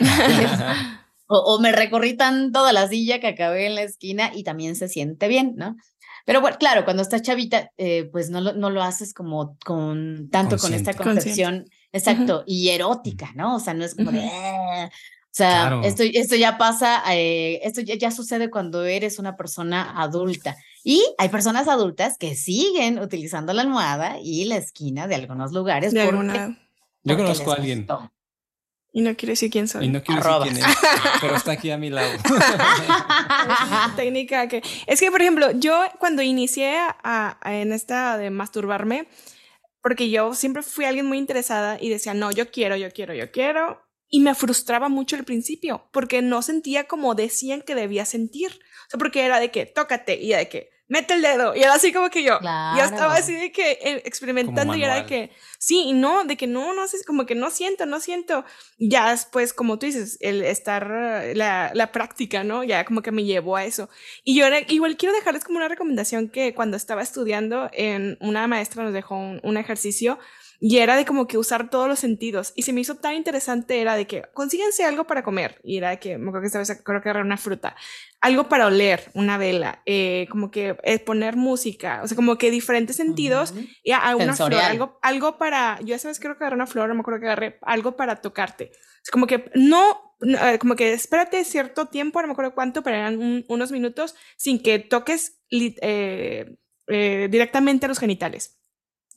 o, 1.28 1.38
o, 1.38 1.60
me 1.60 1.70
recorrí 1.70 2.16
tan 2.16 2.50
toda 2.50 2.72
la 2.72 2.88
silla 2.88 3.20
que 3.20 3.28
acabé 3.28 3.66
en 3.66 3.76
la 3.76 3.82
esquina 3.82 4.32
y 4.34 4.42
también 4.42 4.74
se 4.74 4.88
siente 4.88 5.28
bien, 5.28 5.54
¿no? 5.56 5.76
Pero 6.28 6.42
bueno, 6.42 6.58
claro, 6.58 6.84
cuando 6.84 7.02
estás 7.02 7.22
chavita, 7.22 7.72
eh, 7.78 8.06
pues 8.12 8.28
no 8.28 8.42
lo, 8.42 8.52
no 8.52 8.68
lo 8.68 8.82
haces 8.82 9.14
como 9.14 9.56
con 9.64 10.28
tanto 10.30 10.58
con 10.58 10.74
esta 10.74 10.92
concepción, 10.92 11.64
exacto, 11.90 12.44
y 12.46 12.68
erótica, 12.68 13.32
¿no? 13.34 13.56
O 13.56 13.60
sea, 13.60 13.72
no 13.72 13.82
es 13.82 13.94
como 13.94 14.12
de, 14.12 14.28
ah", 14.30 14.90
o 14.92 15.30
sea, 15.30 15.80
esto, 15.84 16.02
esto 16.02 16.36
ya 16.36 16.58
pasa, 16.58 17.02
eh, 17.14 17.60
esto 17.64 17.80
ya, 17.80 17.94
ya, 17.94 18.10
sucede 18.10 18.50
cuando 18.50 18.84
eres 18.84 19.18
una 19.18 19.38
persona 19.38 20.02
adulta. 20.02 20.54
Y 20.84 21.02
hay 21.16 21.30
personas 21.30 21.66
adultas 21.66 22.18
que 22.18 22.34
siguen 22.34 22.98
utilizando 22.98 23.54
la 23.54 23.62
almohada 23.62 24.18
y 24.22 24.44
la 24.44 24.56
esquina 24.56 25.06
de 25.08 25.14
algunos 25.14 25.52
lugares. 25.52 25.94
De 25.94 26.02
alguna... 26.02 26.58
Yo 27.04 27.16
conozco 27.16 27.52
a 27.52 27.54
alguien. 27.54 27.86
Y 28.92 29.02
no 29.02 29.14
quiere 29.16 29.32
decir 29.32 29.50
quién 29.50 29.68
soy. 29.68 29.86
Y 29.86 29.88
no 29.88 30.02
quiere 30.02 30.20
decir 30.20 30.42
quién 30.42 30.56
es, 30.56 30.64
pero 31.20 31.36
está 31.36 31.52
aquí 31.52 31.70
a 31.70 31.76
mi 31.76 31.90
lado. 31.90 32.10
técnica 33.96 34.48
que... 34.48 34.62
Es 34.86 35.00
que, 35.00 35.10
por 35.10 35.20
ejemplo, 35.20 35.50
yo 35.52 35.84
cuando 35.98 36.22
inicié 36.22 36.76
a, 36.78 37.38
en 37.44 37.72
esta 37.72 38.16
de 38.16 38.30
masturbarme, 38.30 39.06
porque 39.82 40.10
yo 40.10 40.34
siempre 40.34 40.62
fui 40.62 40.84
alguien 40.84 41.06
muy 41.06 41.18
interesada 41.18 41.78
y 41.80 41.90
decía, 41.90 42.14
no, 42.14 42.32
yo 42.32 42.50
quiero, 42.50 42.76
yo 42.76 42.90
quiero, 42.90 43.14
yo 43.14 43.30
quiero. 43.30 43.82
Y 44.10 44.20
me 44.20 44.34
frustraba 44.34 44.88
mucho 44.88 45.16
al 45.16 45.24
principio, 45.24 45.88
porque 45.92 46.22
no 46.22 46.40
sentía 46.40 46.84
como 46.84 47.14
decían 47.14 47.60
que 47.60 47.74
debía 47.74 48.06
sentir. 48.06 48.52
O 48.52 48.90
sea, 48.90 48.98
porque 48.98 49.26
era 49.26 49.38
de 49.38 49.50
que 49.50 49.66
tócate 49.66 50.14
y 50.14 50.30
de 50.30 50.48
que 50.48 50.70
mete 50.88 51.14
el 51.14 51.22
dedo. 51.22 51.54
Y 51.54 51.62
era 51.62 51.74
así 51.74 51.92
como 51.92 52.10
que 52.10 52.22
yo, 52.22 52.38
ya 52.42 52.84
estaba 52.84 53.14
así 53.14 53.34
de 53.34 53.52
que 53.52 53.72
eh, 53.72 54.02
experimentando 54.04 54.74
y 54.74 54.82
era 54.82 54.96
de 54.96 55.06
que, 55.06 55.30
sí, 55.58 55.84
y 55.86 55.92
no, 55.92 56.24
de 56.24 56.36
que 56.36 56.46
no, 56.46 56.72
no 56.72 56.88
sé, 56.88 56.96
como 57.06 57.26
que 57.26 57.34
no 57.34 57.50
siento, 57.50 57.86
no 57.86 58.00
siento. 58.00 58.44
Ya 58.78 59.10
después, 59.10 59.52
como 59.52 59.78
tú 59.78 59.86
dices, 59.86 60.16
el 60.20 60.42
estar, 60.42 60.88
la, 61.34 61.70
la 61.74 61.92
práctica, 61.92 62.42
¿no? 62.42 62.64
Ya 62.64 62.84
como 62.84 63.02
que 63.02 63.12
me 63.12 63.24
llevó 63.24 63.56
a 63.56 63.64
eso. 63.64 63.88
Y 64.24 64.34
yo 64.34 64.46
era, 64.46 64.60
igual 64.68 64.96
quiero 64.96 65.14
dejarles 65.14 65.44
como 65.44 65.58
una 65.58 65.68
recomendación 65.68 66.28
que 66.28 66.54
cuando 66.54 66.76
estaba 66.76 67.02
estudiando, 67.02 67.70
en 67.72 68.16
una 68.20 68.46
maestra 68.46 68.82
nos 68.82 68.92
dejó 68.92 69.16
un, 69.16 69.40
un 69.42 69.56
ejercicio 69.56 70.18
y 70.60 70.78
era 70.78 70.96
de 70.96 71.04
como 71.04 71.28
que 71.28 71.38
usar 71.38 71.70
todos 71.70 71.86
los 71.86 72.00
sentidos. 72.00 72.52
Y 72.56 72.62
se 72.62 72.72
me 72.72 72.80
hizo 72.80 72.96
tan 72.96 73.14
interesante, 73.14 73.80
era 73.80 73.94
de 73.94 74.08
que 74.08 74.24
consíguense 74.34 74.84
algo 74.84 75.06
para 75.06 75.22
comer. 75.22 75.60
Y 75.62 75.76
era 75.76 75.90
de 75.90 76.00
que, 76.00 76.18
me 76.18 76.28
acuerdo 76.28 76.40
que 76.42 76.46
esta 76.48 76.58
vez 76.58 76.82
creo 76.84 77.00
que 77.00 77.08
era 77.08 77.20
una 77.20 77.36
fruta. 77.36 77.76
Algo 78.20 78.48
para 78.48 78.66
oler, 78.66 79.08
una 79.14 79.38
vela. 79.38 79.82
Eh, 79.86 80.26
como 80.30 80.50
que 80.50 80.76
eh, 80.82 80.98
poner 80.98 81.36
música. 81.36 82.00
O 82.02 82.08
sea, 82.08 82.16
como 82.16 82.38
que 82.38 82.50
diferentes 82.50 82.96
sentidos. 82.96 83.54
Y 83.84 83.92
a, 83.92 84.16
una 84.16 84.34
flor, 84.34 84.54
algo, 84.54 84.98
algo 85.02 85.38
para, 85.38 85.78
yo 85.82 85.94
esa 85.94 86.08
vez 86.08 86.18
creo 86.18 86.36
que 86.36 86.42
agarré 86.42 86.56
una 86.56 86.66
flor, 86.66 86.88
no 86.88 86.96
me 86.96 87.00
acuerdo 87.02 87.20
que 87.20 87.26
agarré 87.26 87.58
algo 87.62 87.96
para 87.96 88.16
tocarte. 88.16 88.72
Es 89.02 89.10
como 89.12 89.28
que 89.28 89.50
no, 89.54 90.16
eh, 90.22 90.58
como 90.58 90.74
que 90.74 90.92
espérate 90.92 91.44
cierto 91.44 91.86
tiempo, 91.86 92.20
no 92.20 92.26
me 92.26 92.32
acuerdo 92.32 92.54
cuánto, 92.54 92.82
pero 92.82 92.96
eran 92.96 93.44
unos 93.48 93.70
minutos 93.70 94.16
sin 94.36 94.60
que 94.60 94.80
toques 94.80 95.38
directamente 96.88 97.86
a 97.86 97.88
los 97.88 98.00
genitales 98.00 98.57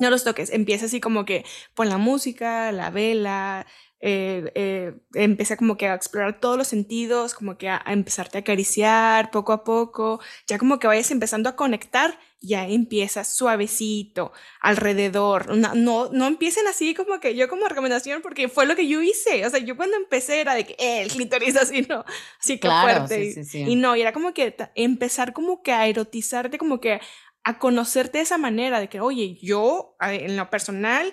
no 0.02 0.10
los 0.10 0.24
toques, 0.26 0.52
empieza 0.52 0.88
así 0.88 1.00
como 1.00 1.24
que 1.24 1.46
pon 1.76 1.88
la 1.88 1.98
música, 1.98 2.72
la 2.72 2.90
vela, 2.90 3.66
eh, 4.04 4.52
eh, 4.56 4.94
empieza 5.14 5.56
como 5.58 5.78
que 5.78 5.88
a 5.88 5.94
explorar 5.94 6.40
todos 6.40 6.58
los 6.58 6.68
sentidos, 6.68 7.36
como 7.36 7.60
que 7.60 7.70
a, 7.70 7.84
empezarte 7.86 8.40
a 8.40 8.42
acariciar 8.42 9.30
poco 9.30 9.54
a 9.54 9.64
poco, 9.64 10.20
ya 10.48 10.58
como 10.58 10.80
que 10.80 10.88
vayas 10.88 11.12
empezando 11.12 11.50
a 11.50 11.56
conectar, 11.56 12.18
ya 12.42 12.68
empieza 12.68 13.24
suavecito, 13.24 14.32
alrededor, 14.60 15.56
no, 15.56 15.76
no, 15.76 16.10
no 16.12 16.26
empiecen 16.26 16.66
así 16.66 16.96
como 16.96 17.20
que 17.20 17.36
yo 17.36 17.48
como 17.48 17.68
recomendación, 17.68 18.24
porque 18.24 18.50
fue 18.50 18.66
lo 18.66 18.76
que 18.76 18.88
yo 18.88 19.04
hice, 19.04 19.46
o 19.46 19.50
sea, 19.52 19.60
yo 19.60 19.78
cuando 19.78 19.98
empecé 19.98 20.42
era 20.42 20.56
de 20.56 20.66
que 20.66 20.74
eh, 20.80 21.04
el 21.04 21.12
clítoris 21.12 21.56
así, 21.58 21.84
¿no? 21.88 22.04
Así 22.40 22.60
que 22.60 22.68
fuerte. 22.68 23.36
Y 23.54 23.76
no, 23.76 23.96
y 23.96 24.02
era 24.02 24.14
como 24.14 24.34
que 24.34 24.56
empezar 24.74 25.32
como 25.32 25.62
que 25.62 25.74
a 25.74 25.86
erotizarte, 25.86 26.58
como 26.58 26.82
que 26.82 27.00
a 27.44 27.60
conocerte 27.60 28.20
de 28.20 28.24
esa 28.24 28.38
manera, 28.38 28.80
de 28.80 28.90
que, 28.90 29.00
oye, 29.00 29.38
yo 29.42 29.96
en 30.02 30.38
lo 30.38 30.50
personal, 30.50 31.12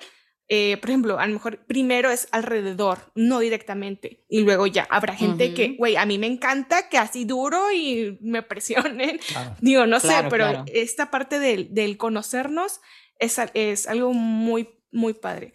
eh, 0.49 0.77
por 0.79 0.91
ejemplo, 0.91 1.19
a 1.19 1.27
lo 1.27 1.35
mejor 1.35 1.67
primero 1.67 2.11
es 2.11 2.29
alrededor, 2.33 3.13
no 3.15 3.41
directamente, 3.41 4.25
y 4.29 4.41
luego 4.41 4.67
ya 4.67 4.87
habrá 4.91 5.15
gente 5.15 5.55
que, 5.55 5.77
güey, 5.77 5.97
a 5.97 6.07
mí 6.07 6.19
me 6.19 6.27
encanta 6.27 6.89
que 6.89 6.99
así 6.99 7.25
duro 7.25 7.73
y 7.73 8.19
me 8.21 8.43
presionen, 8.43 9.21
digo, 9.61 9.87
no 9.87 10.01
sé, 10.01 10.15
pero 10.31 10.65
esta 10.73 11.11
parte 11.11 11.39
del, 11.39 11.75
del 11.75 11.97
conocernos 11.97 12.81
es, 13.19 13.39
es 13.55 13.87
algo 13.87 14.13
muy, 14.13 14.69
muy 14.91 15.15
padre. 15.15 15.53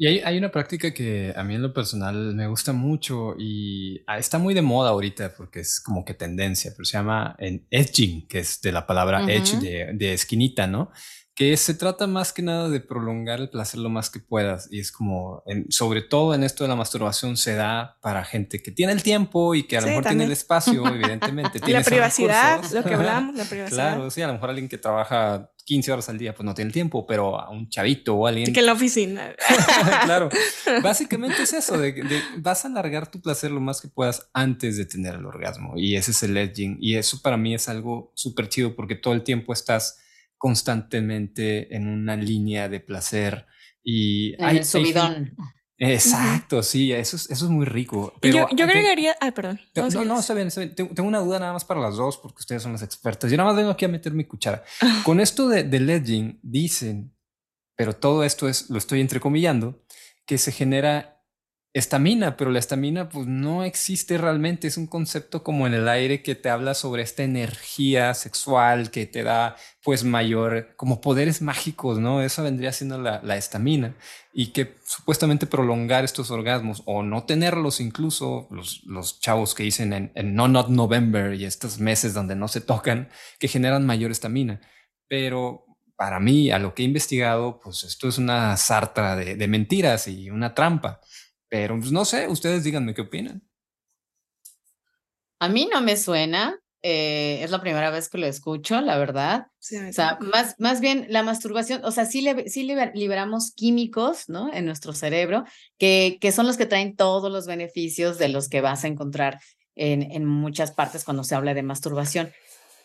Y 0.00 0.06
hay, 0.06 0.20
hay, 0.20 0.38
una 0.38 0.52
práctica 0.52 0.94
que 0.94 1.34
a 1.36 1.42
mí 1.42 1.56
en 1.56 1.62
lo 1.62 1.74
personal 1.74 2.32
me 2.32 2.46
gusta 2.46 2.72
mucho 2.72 3.34
y 3.36 4.04
ah, 4.06 4.16
está 4.16 4.38
muy 4.38 4.54
de 4.54 4.62
moda 4.62 4.90
ahorita 4.90 5.34
porque 5.36 5.58
es 5.58 5.80
como 5.80 6.04
que 6.04 6.14
tendencia, 6.14 6.70
pero 6.70 6.84
se 6.84 6.96
llama 6.96 7.34
en 7.40 7.66
edging, 7.68 8.28
que 8.28 8.38
es 8.38 8.60
de 8.60 8.70
la 8.70 8.86
palabra 8.86 9.24
edge, 9.28 9.58
de, 9.58 9.90
de, 9.94 10.12
esquinita, 10.12 10.68
¿no? 10.68 10.92
Que 11.34 11.56
se 11.56 11.74
trata 11.74 12.06
más 12.06 12.32
que 12.32 12.42
nada 12.42 12.68
de 12.68 12.78
prolongar 12.78 13.40
el 13.40 13.50
placer 13.50 13.80
lo 13.80 13.90
más 13.90 14.08
que 14.08 14.20
puedas 14.20 14.68
y 14.70 14.78
es 14.78 14.92
como, 14.92 15.42
sobre 15.68 16.02
todo 16.02 16.32
en 16.32 16.44
esto 16.44 16.62
de 16.62 16.68
la 16.68 16.76
masturbación 16.76 17.36
se 17.36 17.56
da 17.56 17.98
para 18.00 18.24
gente 18.24 18.62
que 18.62 18.70
tiene 18.70 18.92
el 18.92 19.02
tiempo 19.02 19.56
y 19.56 19.64
que 19.64 19.78
a 19.78 19.80
lo 19.80 19.88
mejor 19.88 20.04
tiene 20.04 20.24
el 20.26 20.32
espacio, 20.32 20.86
evidentemente. 20.94 21.58
tiene 21.58 21.80
la 21.80 21.84
privacidad, 21.84 22.62
lo 22.70 22.84
que 22.84 22.94
hablamos, 22.94 23.34
la 23.34 23.44
privacidad. 23.50 23.94
Claro, 23.94 24.10
sí, 24.12 24.22
a 24.22 24.28
lo 24.28 24.34
mejor 24.34 24.50
alguien 24.50 24.68
que 24.68 24.78
trabaja 24.78 25.50
15 25.68 25.92
horas 25.92 26.08
al 26.08 26.16
día, 26.16 26.34
pues 26.34 26.46
no 26.46 26.54
tiene 26.54 26.70
tiempo, 26.70 27.06
pero 27.06 27.38
a 27.38 27.50
un 27.50 27.68
chavito 27.68 28.14
o 28.14 28.26
alguien. 28.26 28.54
Que 28.54 28.60
en 28.60 28.66
la 28.66 28.72
oficina. 28.72 29.34
claro. 30.06 30.30
Básicamente 30.82 31.42
es 31.42 31.52
eso, 31.52 31.76
de, 31.76 32.02
vas 32.38 32.64
a 32.64 32.68
alargar 32.68 33.10
tu 33.10 33.20
placer 33.20 33.50
lo 33.50 33.60
más 33.60 33.82
que 33.82 33.88
puedas 33.88 34.30
antes 34.32 34.78
de 34.78 34.86
tener 34.86 35.16
el 35.16 35.26
orgasmo. 35.26 35.74
Y 35.76 35.96
ese 35.96 36.12
es 36.12 36.22
el 36.22 36.38
edging. 36.38 36.78
Y 36.80 36.96
eso 36.96 37.20
para 37.20 37.36
mí 37.36 37.54
es 37.54 37.68
algo 37.68 38.12
súper 38.14 38.48
chido 38.48 38.74
porque 38.74 38.94
todo 38.94 39.12
el 39.12 39.22
tiempo 39.22 39.52
estás 39.52 40.00
constantemente 40.38 41.76
en 41.76 41.86
una 41.86 42.16
línea 42.16 42.70
de 42.70 42.80
placer. 42.80 43.44
Y 43.84 44.42
en 44.42 44.56
el 44.56 44.64
subidón. 44.64 45.36
Exacto, 45.78 46.62
sí, 46.62 46.92
eso 46.92 47.16
es, 47.16 47.30
eso 47.30 47.44
es 47.44 47.50
muy 47.50 47.64
rico. 47.64 48.12
Pero 48.20 48.48
yo, 48.50 48.64
agregaría. 48.64 49.16
Ay, 49.20 49.30
perdón. 49.30 49.60
No, 49.74 50.04
no, 50.04 50.18
está 50.18 50.34
bien, 50.34 50.48
Tengo, 50.74 51.04
una 51.04 51.20
duda 51.20 51.38
nada 51.38 51.52
más 51.52 51.64
para 51.64 51.80
las 51.80 51.96
dos, 51.96 52.18
porque 52.18 52.40
ustedes 52.40 52.62
son 52.62 52.72
las 52.72 52.82
expertas. 52.82 53.30
Yo 53.30 53.36
nada 53.36 53.50
más 53.50 53.56
vengo 53.56 53.70
aquí 53.70 53.84
a 53.84 53.88
meter 53.88 54.12
mi 54.12 54.24
cuchara. 54.24 54.64
Con 55.04 55.20
esto 55.20 55.48
de, 55.48 55.62
de 55.62 55.80
ledging, 55.80 56.40
dicen, 56.42 57.14
pero 57.76 57.94
todo 57.94 58.24
esto 58.24 58.48
es, 58.48 58.70
lo 58.70 58.78
estoy 58.78 59.00
entrecomillando, 59.00 59.80
que 60.26 60.36
se 60.36 60.50
genera 60.50 61.17
estamina, 61.74 62.36
pero 62.36 62.50
la 62.50 62.58
estamina 62.58 63.08
pues 63.08 63.26
no 63.26 63.62
existe 63.62 64.18
realmente, 64.18 64.66
es 64.66 64.76
un 64.76 64.86
concepto 64.86 65.42
como 65.42 65.66
en 65.66 65.74
el 65.74 65.88
aire 65.88 66.22
que 66.22 66.34
te 66.34 66.50
habla 66.50 66.74
sobre 66.74 67.02
esta 67.02 67.22
energía 67.22 68.14
sexual 68.14 68.90
que 68.90 69.06
te 69.06 69.22
da 69.22 69.56
pues 69.84 70.02
mayor, 70.04 70.74
como 70.76 71.00
poderes 71.00 71.42
mágicos, 71.42 71.98
¿no? 71.98 72.22
Eso 72.22 72.42
vendría 72.42 72.72
siendo 72.72 72.98
la 72.98 73.36
estamina 73.36 73.94
y 74.40 74.52
que 74.52 74.76
supuestamente 74.84 75.48
prolongar 75.48 76.04
estos 76.04 76.30
orgasmos 76.30 76.84
o 76.86 77.02
no 77.02 77.24
tenerlos 77.24 77.80
incluso, 77.80 78.46
los, 78.52 78.84
los 78.84 79.18
chavos 79.18 79.52
que 79.52 79.64
dicen 79.64 79.92
en, 79.92 80.12
en 80.14 80.36
No 80.36 80.46
Not 80.46 80.68
November 80.68 81.34
y 81.34 81.44
estos 81.44 81.80
meses 81.80 82.14
donde 82.14 82.36
no 82.36 82.46
se 82.46 82.60
tocan, 82.60 83.08
que 83.40 83.48
generan 83.48 83.84
mayor 83.84 84.12
estamina. 84.12 84.60
Pero 85.08 85.64
para 85.96 86.20
mí, 86.20 86.52
a 86.52 86.60
lo 86.60 86.72
que 86.72 86.82
he 86.82 86.86
investigado, 86.86 87.58
pues 87.58 87.82
esto 87.82 88.08
es 88.08 88.18
una 88.18 88.56
sarta 88.56 89.16
de, 89.16 89.34
de 89.34 89.48
mentiras 89.48 90.06
y 90.06 90.30
una 90.30 90.54
trampa 90.54 91.00
pero 91.48 91.78
pues, 91.78 91.92
no 91.92 92.04
sé, 92.04 92.28
ustedes 92.28 92.64
díganme 92.64 92.94
qué 92.94 93.02
opinan. 93.02 93.42
A 95.40 95.48
mí 95.48 95.68
no 95.72 95.80
me 95.80 95.96
suena, 95.96 96.58
eh, 96.82 97.40
es 97.42 97.50
la 97.50 97.60
primera 97.60 97.90
vez 97.90 98.08
que 98.08 98.18
lo 98.18 98.26
escucho, 98.26 98.80
la 98.80 98.98
verdad. 98.98 99.46
o 99.48 99.92
sea, 99.92 100.18
más, 100.20 100.54
más 100.58 100.80
bien 100.80 101.06
la 101.08 101.22
masturbación, 101.22 101.84
o 101.84 101.90
sea, 101.90 102.06
sí, 102.06 102.26
sí 102.46 102.62
liberamos 102.94 103.52
químicos, 103.52 104.28
¿no? 104.28 104.52
En 104.52 104.64
nuestro 104.64 104.92
cerebro, 104.92 105.44
que, 105.78 106.18
que 106.20 106.32
son 106.32 106.46
los 106.46 106.56
que 106.56 106.66
traen 106.66 106.96
todos 106.96 107.32
los 107.32 107.46
beneficios 107.46 108.18
de 108.18 108.28
los 108.28 108.48
que 108.48 108.60
vas 108.60 108.84
a 108.84 108.88
encontrar 108.88 109.40
en, 109.74 110.02
en 110.02 110.24
muchas 110.24 110.72
partes 110.72 111.04
cuando 111.04 111.24
se 111.24 111.34
habla 111.34 111.54
de 111.54 111.62
masturbación. 111.62 112.32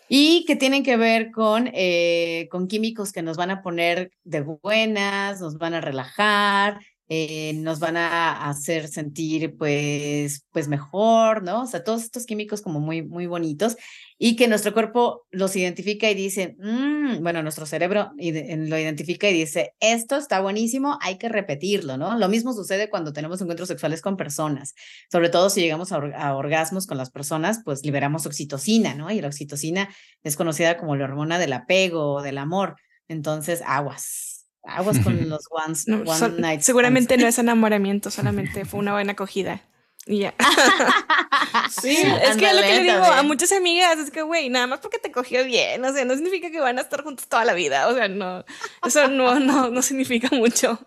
Y 0.09 0.45
que 0.45 0.55
tienen 0.55 0.83
que 0.83 0.97
ver 0.97 1.31
con, 1.31 1.69
eh, 1.73 2.47
con 2.51 2.67
químicos 2.67 3.11
que 3.11 3.21
nos 3.21 3.37
van 3.37 3.51
a 3.51 3.61
poner 3.61 4.11
de 4.23 4.41
buenas, 4.41 5.39
nos 5.39 5.57
van 5.57 5.73
a 5.73 5.81
relajar, 5.81 6.79
eh, 7.15 7.53
nos 7.53 7.79
van 7.79 7.95
a 7.95 8.49
hacer 8.49 8.87
sentir 8.87 9.55
pues, 9.55 10.47
pues 10.51 10.67
mejor, 10.67 11.43
¿no? 11.43 11.61
O 11.61 11.67
sea, 11.67 11.83
todos 11.83 12.01
estos 12.01 12.25
químicos 12.25 12.61
como 12.61 12.79
muy, 12.79 13.03
muy 13.03 13.27
bonitos 13.27 13.77
y 14.17 14.35
que 14.35 14.47
nuestro 14.47 14.73
cuerpo 14.73 15.27
los 15.29 15.55
identifica 15.55 16.09
y 16.09 16.15
dice, 16.15 16.55
mm", 16.57 17.21
bueno, 17.21 17.43
nuestro 17.43 17.67
cerebro 17.67 18.13
lo 18.17 18.77
identifica 18.79 19.29
y 19.29 19.33
dice, 19.33 19.75
esto 19.79 20.15
está 20.15 20.41
buenísimo, 20.41 20.97
hay 21.01 21.19
que 21.19 21.29
repetirlo, 21.29 21.97
¿no? 21.97 22.17
Lo 22.17 22.29
mismo 22.29 22.51
sucede 22.51 22.89
cuando 22.89 23.13
tenemos 23.13 23.39
encuentros 23.41 23.67
sexuales 23.67 24.01
con 24.01 24.17
personas, 24.17 24.73
sobre 25.11 25.29
todo 25.29 25.51
si 25.51 25.61
llegamos 25.61 25.91
a, 25.91 25.97
a 25.97 26.35
orgasmos 26.35 26.87
con 26.87 26.97
las 26.97 27.11
personas, 27.11 27.61
pues 27.63 27.83
liberamos 27.85 28.25
oxitocina, 28.25 28.95
¿no? 28.95 29.11
Y 29.11 29.21
la 29.21 29.27
oxitocina 29.27 29.87
es 30.23 30.35
conocida 30.35 30.77
como 30.77 30.95
la 30.95 31.05
hormona 31.05 31.37
del 31.37 31.53
apego 31.53 32.13
o 32.15 32.21
del 32.23 32.39
amor. 32.39 32.75
Entonces, 33.07 33.61
aguas, 33.67 34.32
aguas 34.63 34.99
con 34.99 35.29
los 35.29 35.45
ones, 35.49 35.85
one 35.87 36.61
Seguramente 36.61 37.17
no 37.17 37.27
es 37.27 37.37
enamoramiento, 37.37 38.09
solamente 38.09 38.65
fue 38.65 38.79
una 38.79 38.93
buena 38.93 39.13
acogida. 39.13 39.61
Y 40.05 40.19
ya. 40.19 40.33
sí, 41.81 41.95
es 41.95 42.35
que 42.35 42.53
lo 42.53 42.61
que 42.61 42.73
le 42.73 42.81
digo 42.81 43.05
a 43.05 43.23
muchas 43.23 43.53
amigas 43.53 43.97
es 43.99 44.11
que, 44.11 44.21
güey, 44.21 44.49
nada 44.49 44.67
más 44.67 44.79
porque 44.79 44.99
te 44.99 45.11
cogió 45.11 45.45
bien, 45.45 45.83
o 45.85 45.93
sea, 45.93 46.03
no 46.03 46.13
significa 46.15 46.51
que 46.51 46.59
van 46.59 46.77
a 46.77 46.81
estar 46.81 47.03
juntos 47.03 47.27
toda 47.27 47.45
la 47.45 47.53
vida, 47.53 47.87
o 47.87 47.93
sea, 47.93 48.09
no, 48.09 48.43
eso 48.85 49.07
no, 49.07 49.39
no, 49.39 49.69
no 49.69 49.81
significa 49.81 50.29
mucho. 50.31 50.77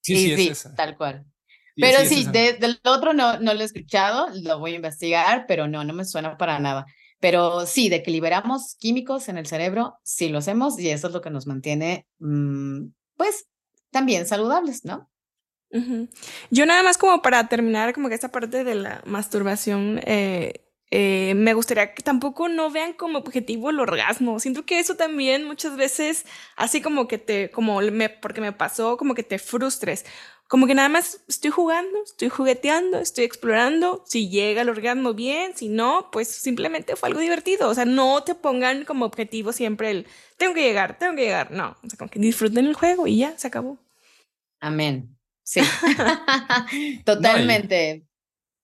Sí, 0.00 0.34
sí, 0.34 0.54
sí, 0.54 0.68
tal 0.76 0.96
cual. 0.96 1.26
pero 1.76 1.98
sí, 2.06 2.24
del 2.24 2.80
otro 2.84 3.12
no, 3.12 3.38
no 3.38 3.52
lo 3.52 3.60
he 3.60 3.64
escuchado, 3.64 4.28
lo 4.42 4.58
voy 4.58 4.72
a 4.72 4.76
investigar, 4.76 5.44
pero 5.46 5.68
no, 5.68 5.84
no 5.84 5.92
me 5.92 6.06
suena 6.06 6.38
para 6.38 6.58
nada. 6.58 6.86
Pero 7.20 7.66
sí, 7.66 7.88
de 7.88 8.02
que 8.02 8.10
liberamos 8.10 8.76
químicos 8.78 9.28
en 9.28 9.38
el 9.38 9.46
cerebro, 9.46 9.98
sí 10.02 10.28
lo 10.28 10.38
hacemos 10.38 10.78
y 10.78 10.88
eso 10.88 11.08
es 11.08 11.12
lo 11.12 11.20
que 11.20 11.30
nos 11.30 11.46
mantiene, 11.46 12.06
mm, 12.18 12.86
pues, 13.16 13.46
también 13.90 14.26
saludables, 14.26 14.84
¿no? 14.84 15.10
Yo 16.50 16.66
nada 16.66 16.82
más 16.82 16.98
como 16.98 17.22
para 17.22 17.48
terminar 17.48 17.94
como 17.94 18.08
que 18.08 18.14
esta 18.14 18.32
parte 18.32 18.64
de 18.64 18.74
la 18.74 19.02
masturbación, 19.04 20.00
eh, 20.04 20.66
eh, 20.90 21.34
me 21.36 21.54
gustaría 21.54 21.94
que 21.94 22.02
tampoco 22.02 22.48
no 22.48 22.70
vean 22.70 22.92
como 22.94 23.18
objetivo 23.18 23.70
el 23.70 23.78
orgasmo. 23.78 24.40
Siento 24.40 24.66
que 24.66 24.80
eso 24.80 24.96
también 24.96 25.44
muchas 25.44 25.76
veces 25.76 26.26
así 26.56 26.80
como 26.82 27.06
que 27.06 27.18
te, 27.18 27.50
como 27.50 27.80
me, 27.80 28.08
porque 28.08 28.40
me 28.40 28.52
pasó, 28.52 28.96
como 28.96 29.14
que 29.14 29.22
te 29.22 29.38
frustres. 29.38 30.04
Como 30.50 30.66
que 30.66 30.74
nada 30.74 30.88
más 30.88 31.20
estoy 31.28 31.52
jugando, 31.52 32.02
estoy 32.02 32.28
jugueteando, 32.28 32.98
estoy 32.98 33.22
explorando. 33.22 34.02
Si 34.04 34.28
llega 34.28 34.62
el 34.62 34.68
orgasmo 34.68 35.14
bien, 35.14 35.52
si 35.56 35.68
no, 35.68 36.08
pues 36.10 36.26
simplemente 36.26 36.96
fue 36.96 37.08
algo 37.08 37.20
divertido. 37.20 37.68
O 37.68 37.74
sea, 37.74 37.84
no 37.84 38.24
te 38.24 38.34
pongan 38.34 38.84
como 38.84 39.04
objetivo 39.04 39.52
siempre 39.52 39.92
el 39.92 40.06
tengo 40.38 40.52
que 40.52 40.64
llegar, 40.64 40.98
tengo 40.98 41.14
que 41.14 41.22
llegar. 41.22 41.52
No, 41.52 41.76
o 41.84 41.88
sea, 41.88 41.96
como 41.96 42.10
que 42.10 42.18
disfruten 42.18 42.66
el 42.66 42.74
juego 42.74 43.06
y 43.06 43.18
ya, 43.18 43.38
se 43.38 43.46
acabó. 43.46 43.78
Amén. 44.58 45.16
Sí, 45.44 45.60
totalmente. 47.04 48.08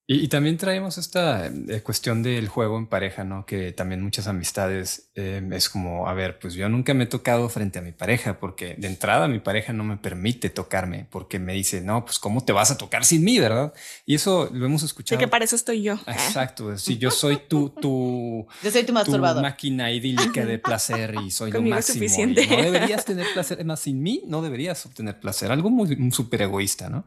Y, 0.09 0.29
también 0.29 0.57
traemos 0.57 0.99
esta 0.99 1.47
eh, 1.47 1.81
cuestión 1.83 2.23
del 2.23 2.47
juego 2.47 2.79
en 2.79 2.87
pareja, 2.87 3.25
¿no? 3.25 3.45
Que 3.45 3.73
también 3.73 4.03
muchas 4.03 4.29
amistades 4.29 5.11
em, 5.17 5.53
es 5.53 5.69
como, 5.69 6.09
a 6.09 6.15
ver, 6.15 6.39
pues 6.39 6.55
yo 6.55 6.69
nunca 6.69 6.95
me 6.95 7.05
he 7.05 7.07
tocado 7.09 7.49
frente 7.49 7.81
a 7.81 7.83
mi 7.83 7.91
pareja 7.91 8.39
porque 8.39 8.77
de 8.79 8.87
entrada 8.87 9.27
mi 9.27 9.41
pareja 9.41 9.73
no 9.73 9.83
me 9.83 9.97
permite 9.97 10.49
tocarme 10.49 11.09
porque 11.11 11.41
me 11.41 11.55
dice, 11.55 11.81
no, 11.81 12.05
pues 12.05 12.21
cómo 12.21 12.45
te 12.45 12.53
vas 12.53 12.71
a 12.71 12.79
tocar 12.79 13.05
sin 13.05 13.25
mí, 13.25 13.41
¿verdad? 13.41 13.75
Y 14.05 14.15
eso 14.15 14.49
lo 14.53 14.67
hemos 14.67 14.85
escuchado. 14.85 15.19
De 15.19 15.25
que 15.25 15.29
para 15.29 15.45
eso 15.45 15.57
estoy 15.57 15.83
yo. 15.83 15.95
Exacto, 16.07 16.79
si 16.79 16.99
yo 16.99 17.11
soy 17.11 17.39
tu, 17.49 17.71
tu, 17.71 18.47
yo 18.63 18.71
soy 18.71 18.85
tu, 18.85 18.93
masturbador. 18.93 19.43
máquina 19.43 19.91
idílica 19.91 20.47
de 20.47 20.61
placer 20.61 21.17
y 21.27 21.33
soy 21.33 21.51
lo 21.51 21.61
máximo. 21.63 21.95
Suficiente. 21.95 22.47
no 22.47 22.63
deberías 22.63 23.05
tener 23.05 23.27
placer, 23.35 23.65
más 23.65 23.81
sin 23.81 24.01
mí 24.01 24.23
no 24.29 24.41
deberías 24.41 24.87
obtener 24.87 25.19
placer, 25.19 25.51
algo 25.51 25.69
muy 25.69 26.13
súper 26.13 26.43
egoísta, 26.43 26.89
¿no? 26.89 27.07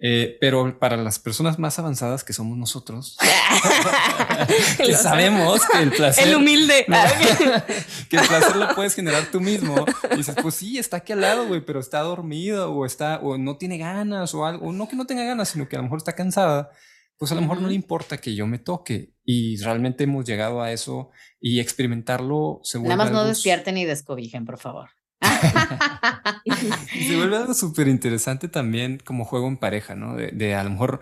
Eh, 0.00 0.36
pero 0.40 0.78
para 0.78 0.96
las 0.96 1.18
personas 1.18 1.58
más 1.58 1.78
avanzadas 1.78 2.24
que 2.24 2.32
somos 2.32 2.58
nosotros, 2.58 3.16
que 4.76 4.92
sabemos 4.94 5.62
que 5.70 5.82
el 5.82 5.92
placer. 5.92 6.28
El 6.28 6.34
humilde. 6.34 6.84
que 8.10 8.16
el 8.16 8.26
placer 8.26 8.56
lo 8.56 8.74
puedes 8.74 8.94
generar 8.94 9.30
tú 9.30 9.40
mismo. 9.40 9.84
Y 10.12 10.16
dices, 10.16 10.34
pues 10.42 10.56
sí, 10.56 10.78
está 10.78 10.98
aquí 10.98 11.12
al 11.12 11.20
lado, 11.20 11.46
güey, 11.46 11.64
pero 11.64 11.80
está 11.80 12.00
dormido 12.00 12.72
o 12.72 12.84
está, 12.84 13.20
o 13.20 13.38
no 13.38 13.56
tiene 13.56 13.78
ganas 13.78 14.34
o 14.34 14.44
algo. 14.44 14.72
no 14.72 14.88
que 14.88 14.96
no 14.96 15.06
tenga 15.06 15.24
ganas, 15.24 15.48
sino 15.48 15.68
que 15.68 15.76
a 15.76 15.78
lo 15.78 15.84
mejor 15.84 15.98
está 15.98 16.14
cansada. 16.14 16.70
Pues 17.16 17.30
a 17.30 17.36
lo 17.36 17.42
mejor 17.42 17.62
no 17.62 17.68
le 17.68 17.74
importa 17.74 18.18
que 18.18 18.34
yo 18.34 18.46
me 18.46 18.58
toque. 18.58 19.14
Y 19.24 19.56
realmente 19.58 20.04
hemos 20.04 20.24
llegado 20.24 20.60
a 20.60 20.72
eso 20.72 21.10
y 21.40 21.60
experimentarlo 21.60 22.60
se 22.64 22.80
Nada 22.80 22.96
más 22.96 23.12
no 23.12 23.24
despierten 23.24 23.78
y 23.78 23.84
descobijen, 23.84 24.44
por 24.44 24.58
favor. 24.58 24.90
se 27.06 27.16
vuelve 27.16 27.36
algo 27.36 27.54
súper 27.54 27.88
interesante 27.88 28.48
también 28.48 29.00
como 29.04 29.24
juego 29.24 29.48
en 29.48 29.56
pareja, 29.56 29.94
¿no? 29.94 30.16
De, 30.16 30.54
a 30.54 30.64
lo 30.64 30.70
mejor, 30.70 31.00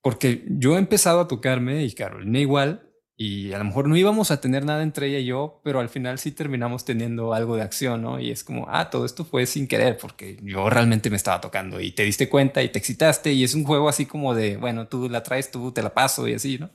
porque 0.00 0.44
yo 0.48 0.76
he 0.76 0.78
empezado 0.78 1.20
a 1.20 1.28
tocarme 1.28 1.84
y 1.84 1.92
Carolina 1.92 2.38
igual, 2.38 2.88
y 3.14 3.52
a 3.52 3.58
lo 3.58 3.64
mejor 3.64 3.88
no 3.88 3.96
íbamos 3.96 4.30
a 4.30 4.40
tener 4.40 4.64
nada 4.64 4.82
entre 4.82 5.06
ella 5.06 5.18
y 5.18 5.26
yo, 5.26 5.60
pero 5.62 5.80
al 5.80 5.88
final 5.88 6.18
sí 6.18 6.32
terminamos 6.32 6.84
teniendo 6.84 7.34
algo 7.34 7.56
de 7.56 7.62
acción, 7.62 8.02
¿no? 8.02 8.18
Y 8.18 8.30
es 8.30 8.42
como, 8.42 8.66
ah, 8.68 8.90
todo 8.90 9.04
esto 9.04 9.24
fue 9.24 9.46
sin 9.46 9.68
querer, 9.68 9.96
porque 9.98 10.38
yo 10.42 10.68
realmente 10.70 11.10
me 11.10 11.16
estaba 11.16 11.40
tocando 11.40 11.80
y 11.80 11.92
te 11.92 12.02
diste 12.04 12.28
cuenta 12.28 12.62
y 12.62 12.70
te 12.70 12.78
excitaste 12.78 13.32
y 13.32 13.44
es 13.44 13.54
un 13.54 13.64
juego 13.64 13.88
así 13.88 14.06
como 14.06 14.34
de, 14.34 14.56
bueno, 14.56 14.88
tú 14.88 15.08
la 15.08 15.22
traes, 15.22 15.50
tú 15.50 15.72
te 15.72 15.82
la 15.82 15.94
paso 15.94 16.26
y 16.26 16.34
así, 16.34 16.58
¿no? 16.58 16.70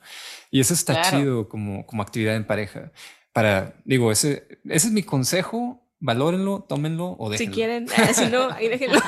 Y 0.52 0.62
eso 0.62 0.74
está 0.74 1.02
chido 1.02 1.50
como, 1.50 1.86
como 1.86 2.02
actividad 2.02 2.36
en 2.36 2.46
pareja. 2.46 2.92
Para, 3.34 3.76
digo, 3.84 4.12
ese, 4.12 4.60
ese 4.66 4.88
es 4.88 4.94
mi 4.94 5.04
consejo 5.04 5.87
valórenlo, 6.00 6.66
tómenlo 6.68 7.16
o 7.18 7.30
déjenlo. 7.30 7.52
Si 7.52 7.56
quieren, 7.56 7.86
eh, 7.86 8.14
si 8.14 8.28
no, 8.28 8.50
ahí 8.52 8.68
déjenlo. 8.70 9.00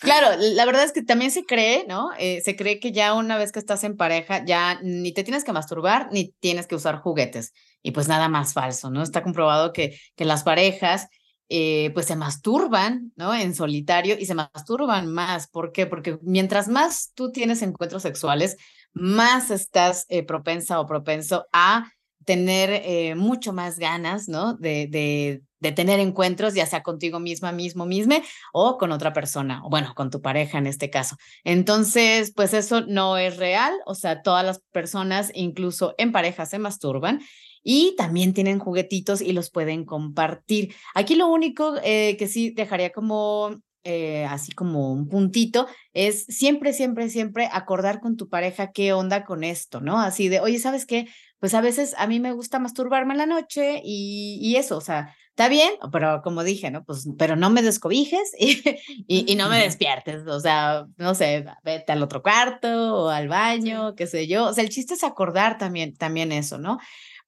Claro, 0.00 0.36
la 0.36 0.64
verdad 0.64 0.82
es 0.82 0.92
que 0.92 1.02
también 1.02 1.30
se 1.30 1.44
cree, 1.44 1.84
¿no? 1.86 2.10
Eh, 2.18 2.40
se 2.40 2.56
cree 2.56 2.80
que 2.80 2.90
ya 2.90 3.14
una 3.14 3.38
vez 3.38 3.52
que 3.52 3.60
estás 3.60 3.84
en 3.84 3.96
pareja, 3.96 4.44
ya 4.44 4.80
ni 4.82 5.12
te 5.12 5.22
tienes 5.22 5.44
que 5.44 5.52
masturbar 5.52 6.08
ni 6.10 6.32
tienes 6.40 6.66
que 6.66 6.74
usar 6.74 6.98
juguetes. 6.98 7.52
Y 7.82 7.92
pues 7.92 8.08
nada 8.08 8.28
más 8.28 8.52
falso, 8.52 8.90
¿no? 8.90 9.02
Está 9.02 9.22
comprobado 9.22 9.72
que, 9.72 9.96
que 10.16 10.24
las 10.24 10.42
parejas 10.42 11.08
eh, 11.48 11.90
pues 11.94 12.06
se 12.06 12.16
masturban, 12.16 13.12
¿no? 13.14 13.32
En 13.32 13.54
solitario 13.54 14.16
y 14.18 14.26
se 14.26 14.34
masturban 14.34 15.12
más. 15.12 15.46
¿Por 15.46 15.70
qué? 15.70 15.86
Porque 15.86 16.18
mientras 16.22 16.66
más 16.66 17.12
tú 17.14 17.30
tienes 17.30 17.62
encuentros 17.62 18.02
sexuales, 18.02 18.56
más 18.92 19.52
estás 19.52 20.06
propensa 20.26 20.80
o 20.80 20.86
propenso 20.86 21.46
a 21.52 21.90
tener 22.24 23.16
mucho 23.16 23.52
más 23.52 23.78
ganas, 23.78 24.28
¿no? 24.28 24.54
De, 24.54 24.86
de, 24.88 25.42
de 25.62 25.72
tener 25.72 26.00
encuentros, 26.00 26.54
ya 26.54 26.66
sea 26.66 26.82
contigo 26.82 27.20
misma, 27.20 27.52
mismo, 27.52 27.86
misme, 27.86 28.22
o 28.52 28.76
con 28.78 28.90
otra 28.90 29.12
persona, 29.12 29.64
o 29.64 29.70
bueno, 29.70 29.94
con 29.94 30.10
tu 30.10 30.20
pareja 30.20 30.58
en 30.58 30.66
este 30.66 30.90
caso. 30.90 31.16
Entonces, 31.44 32.32
pues 32.34 32.52
eso 32.52 32.80
no 32.82 33.16
es 33.16 33.36
real, 33.36 33.72
o 33.86 33.94
sea, 33.94 34.22
todas 34.22 34.44
las 34.44 34.58
personas, 34.72 35.30
incluso 35.34 35.94
en 35.98 36.10
pareja, 36.10 36.46
se 36.46 36.58
masturban 36.58 37.20
y 37.62 37.94
también 37.96 38.34
tienen 38.34 38.58
juguetitos 38.58 39.20
y 39.20 39.32
los 39.32 39.50
pueden 39.50 39.84
compartir. 39.84 40.74
Aquí 40.94 41.14
lo 41.14 41.28
único 41.28 41.76
eh, 41.84 42.16
que 42.18 42.26
sí 42.26 42.50
dejaría 42.50 42.90
como 42.90 43.62
eh, 43.84 44.24
así 44.26 44.52
como 44.52 44.92
un 44.92 45.08
puntito, 45.08 45.66
es 45.92 46.24
siempre, 46.26 46.72
siempre, 46.72 47.08
siempre 47.08 47.48
acordar 47.52 48.00
con 48.00 48.16
tu 48.16 48.28
pareja 48.28 48.70
qué 48.70 48.92
onda 48.92 49.24
con 49.24 49.42
esto, 49.42 49.80
¿no? 49.80 50.00
Así 50.00 50.28
de, 50.28 50.38
oye, 50.38 50.58
¿sabes 50.58 50.86
qué? 50.86 51.08
Pues 51.40 51.54
a 51.54 51.60
veces 51.60 51.94
a 51.98 52.06
mí 52.06 52.20
me 52.20 52.32
gusta 52.32 52.60
masturbarme 52.60 53.14
en 53.14 53.18
la 53.18 53.26
noche 53.26 53.80
y, 53.84 54.38
y 54.40 54.54
eso, 54.56 54.76
o 54.76 54.80
sea, 54.80 55.16
está 55.42 55.48
bien, 55.48 55.72
pero 55.90 56.22
como 56.22 56.44
dije, 56.44 56.70
¿no? 56.70 56.84
Pues, 56.84 57.08
pero 57.18 57.34
no 57.34 57.50
me 57.50 57.62
descobijes 57.62 58.32
y, 58.38 58.62
y, 59.08 59.34
no 59.34 59.48
me 59.48 59.58
despiertes, 59.58 60.24
o 60.26 60.38
sea, 60.38 60.86
no 60.98 61.16
sé, 61.16 61.44
vete 61.64 61.90
al 61.90 62.02
otro 62.02 62.22
cuarto 62.22 63.04
o 63.04 63.08
al 63.08 63.26
baño, 63.28 63.96
qué 63.96 64.06
sé 64.06 64.28
yo. 64.28 64.46
O 64.46 64.52
sea, 64.52 64.62
el 64.62 64.70
chiste 64.70 64.94
es 64.94 65.02
acordar 65.02 65.58
también, 65.58 65.96
también 65.96 66.30
eso, 66.30 66.58
¿no? 66.58 66.78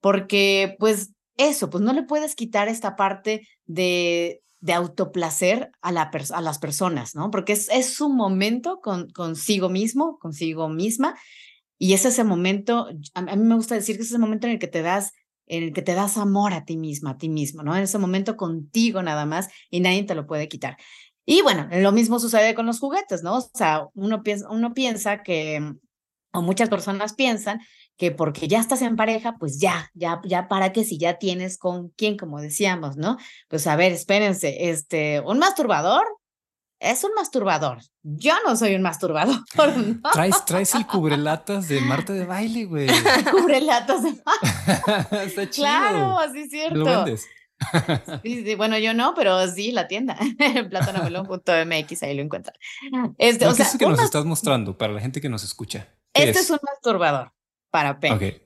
Porque, 0.00 0.76
pues, 0.78 1.12
eso, 1.36 1.70
pues 1.70 1.82
no 1.82 1.92
le 1.92 2.04
puedes 2.04 2.36
quitar 2.36 2.68
esta 2.68 2.94
parte 2.94 3.48
de, 3.66 4.42
de 4.60 4.72
autoplacer 4.72 5.72
a, 5.82 5.90
la 5.90 6.12
a 6.32 6.40
las 6.40 6.58
personas, 6.60 7.16
¿no? 7.16 7.32
Porque 7.32 7.54
es, 7.54 7.68
es 7.70 7.94
su 7.94 8.08
momento 8.08 8.80
con, 8.80 9.10
consigo 9.10 9.68
mismo, 9.70 10.18
consigo 10.20 10.68
misma, 10.68 11.16
y 11.78 11.94
es 11.94 12.04
ese 12.04 12.22
momento, 12.22 12.88
a, 13.14 13.18
a 13.18 13.36
mí 13.36 13.42
me 13.42 13.56
gusta 13.56 13.74
decir 13.74 13.96
que 13.96 14.02
es 14.02 14.08
ese 14.08 14.18
momento 14.18 14.46
en 14.46 14.52
el 14.52 14.58
que 14.60 14.68
te 14.68 14.82
das 14.82 15.10
en 15.46 15.62
el 15.62 15.72
que 15.72 15.82
te 15.82 15.94
das 15.94 16.16
amor 16.16 16.52
a 16.52 16.64
ti 16.64 16.76
misma, 16.76 17.10
a 17.10 17.18
ti 17.18 17.28
mismo, 17.28 17.62
¿no? 17.62 17.76
En 17.76 17.82
ese 17.82 17.98
momento 17.98 18.36
contigo 18.36 19.02
nada 19.02 19.26
más 19.26 19.48
y 19.70 19.80
nadie 19.80 20.04
te 20.04 20.14
lo 20.14 20.26
puede 20.26 20.48
quitar. 20.48 20.76
Y 21.26 21.42
bueno, 21.42 21.68
lo 21.72 21.92
mismo 21.92 22.18
sucede 22.18 22.54
con 22.54 22.66
los 22.66 22.80
juguetes, 22.80 23.22
¿no? 23.22 23.36
O 23.38 23.50
sea, 23.54 23.88
uno 23.94 24.22
piensa, 24.22 24.48
uno 24.50 24.74
piensa 24.74 25.22
que, 25.22 25.74
o 26.32 26.42
muchas 26.42 26.68
personas 26.68 27.14
piensan 27.14 27.60
que 27.96 28.10
porque 28.10 28.48
ya 28.48 28.60
estás 28.60 28.82
en 28.82 28.96
pareja, 28.96 29.36
pues 29.38 29.60
ya, 29.60 29.90
ya, 29.94 30.20
ya 30.24 30.48
para 30.48 30.72
que 30.72 30.84
si 30.84 30.98
ya 30.98 31.18
tienes 31.18 31.58
con 31.58 31.90
quién, 31.90 32.16
como 32.16 32.40
decíamos, 32.40 32.96
¿no? 32.96 33.16
Pues 33.48 33.66
a 33.66 33.76
ver, 33.76 33.92
espérense, 33.92 34.70
este, 34.70 35.20
un 35.20 35.38
masturbador, 35.38 36.04
es 36.84 37.02
un 37.04 37.12
masturbador. 37.14 37.78
Yo 38.02 38.34
no 38.46 38.56
soy 38.56 38.74
un 38.74 38.82
masturbador. 38.82 39.36
Traes, 40.12 40.44
traes 40.44 40.74
el 40.74 40.86
cubrelatas 40.86 41.68
de 41.68 41.80
Marta 41.80 42.12
de 42.12 42.26
baile, 42.26 42.64
güey. 42.66 42.86
cubrelatas 43.30 44.02
de 44.02 44.10
Está 45.24 45.48
chido. 45.50 45.66
Claro, 45.66 46.18
sí 46.32 46.40
es 46.40 46.50
cierto. 46.50 46.76
¿Lo 46.76 46.84
vendes? 46.84 47.26
Sí, 48.22 48.54
bueno, 48.56 48.76
yo 48.78 48.92
no, 48.92 49.14
pero 49.14 49.46
sí, 49.48 49.72
la 49.72 49.88
tienda, 49.88 50.18
platanomelón.mx, 50.68 52.02
ahí 52.02 52.14
lo 52.14 52.22
encuentran. 52.22 52.56
Este, 53.16 53.46
o 53.46 53.54
sea, 53.54 53.64
es 53.64 53.78
que 53.78 53.86
nos 53.86 54.02
estás 54.02 54.24
mostrando 54.24 54.76
para 54.76 54.92
la 54.92 55.00
gente 55.00 55.20
que 55.20 55.28
nos 55.28 55.44
escucha? 55.44 55.88
Este 56.12 56.38
es? 56.40 56.50
un 56.50 56.58
masturbador 56.62 57.32
para 57.70 58.00
pene. 58.00 58.14
Ok. 58.14 58.44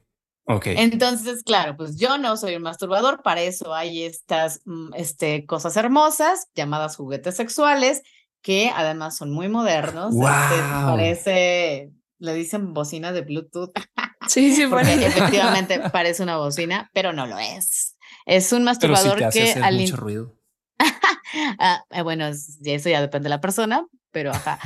Okay. 0.50 0.76
Entonces, 0.78 1.42
claro, 1.42 1.76
pues 1.76 1.98
yo 1.98 2.16
no 2.16 2.38
soy 2.38 2.56
un 2.56 2.62
masturbador, 2.62 3.22
para 3.22 3.42
eso 3.42 3.74
hay 3.74 4.04
estas 4.04 4.62
mm, 4.64 4.94
este, 4.94 5.44
cosas 5.44 5.76
hermosas 5.76 6.48
llamadas 6.54 6.96
juguetes 6.96 7.36
sexuales 7.36 8.02
que 8.42 8.70
además 8.74 9.16
son 9.16 9.30
muy 9.30 9.48
modernos. 9.48 10.14
Wow. 10.14 10.28
Este, 10.28 10.62
parece, 10.84 11.92
le 12.18 12.34
dicen 12.34 12.74
bocina 12.74 13.12
de 13.12 13.22
Bluetooth. 13.22 13.72
Sí, 14.26 14.54
sí, 14.54 14.66
porque 14.66 14.92
efectivamente 15.06 15.80
parece 15.92 16.22
una 16.22 16.36
bocina, 16.36 16.90
pero 16.92 17.14
no 17.14 17.26
lo 17.26 17.38
es. 17.38 17.96
Es 18.26 18.52
un 18.52 18.62
masturbador 18.62 19.16
pero 19.16 19.32
sí 19.32 19.38
te 19.38 19.52
hace 19.52 19.60
que 19.60 19.72
mucho 19.72 19.96
ruido. 19.96 20.36
ah, 21.58 21.82
eh, 21.88 22.02
bueno, 22.02 22.26
eso 22.26 22.88
ya 22.90 23.00
depende 23.00 23.24
de 23.24 23.30
la 23.30 23.40
persona, 23.40 23.86
pero 24.10 24.32
ajá. 24.32 24.58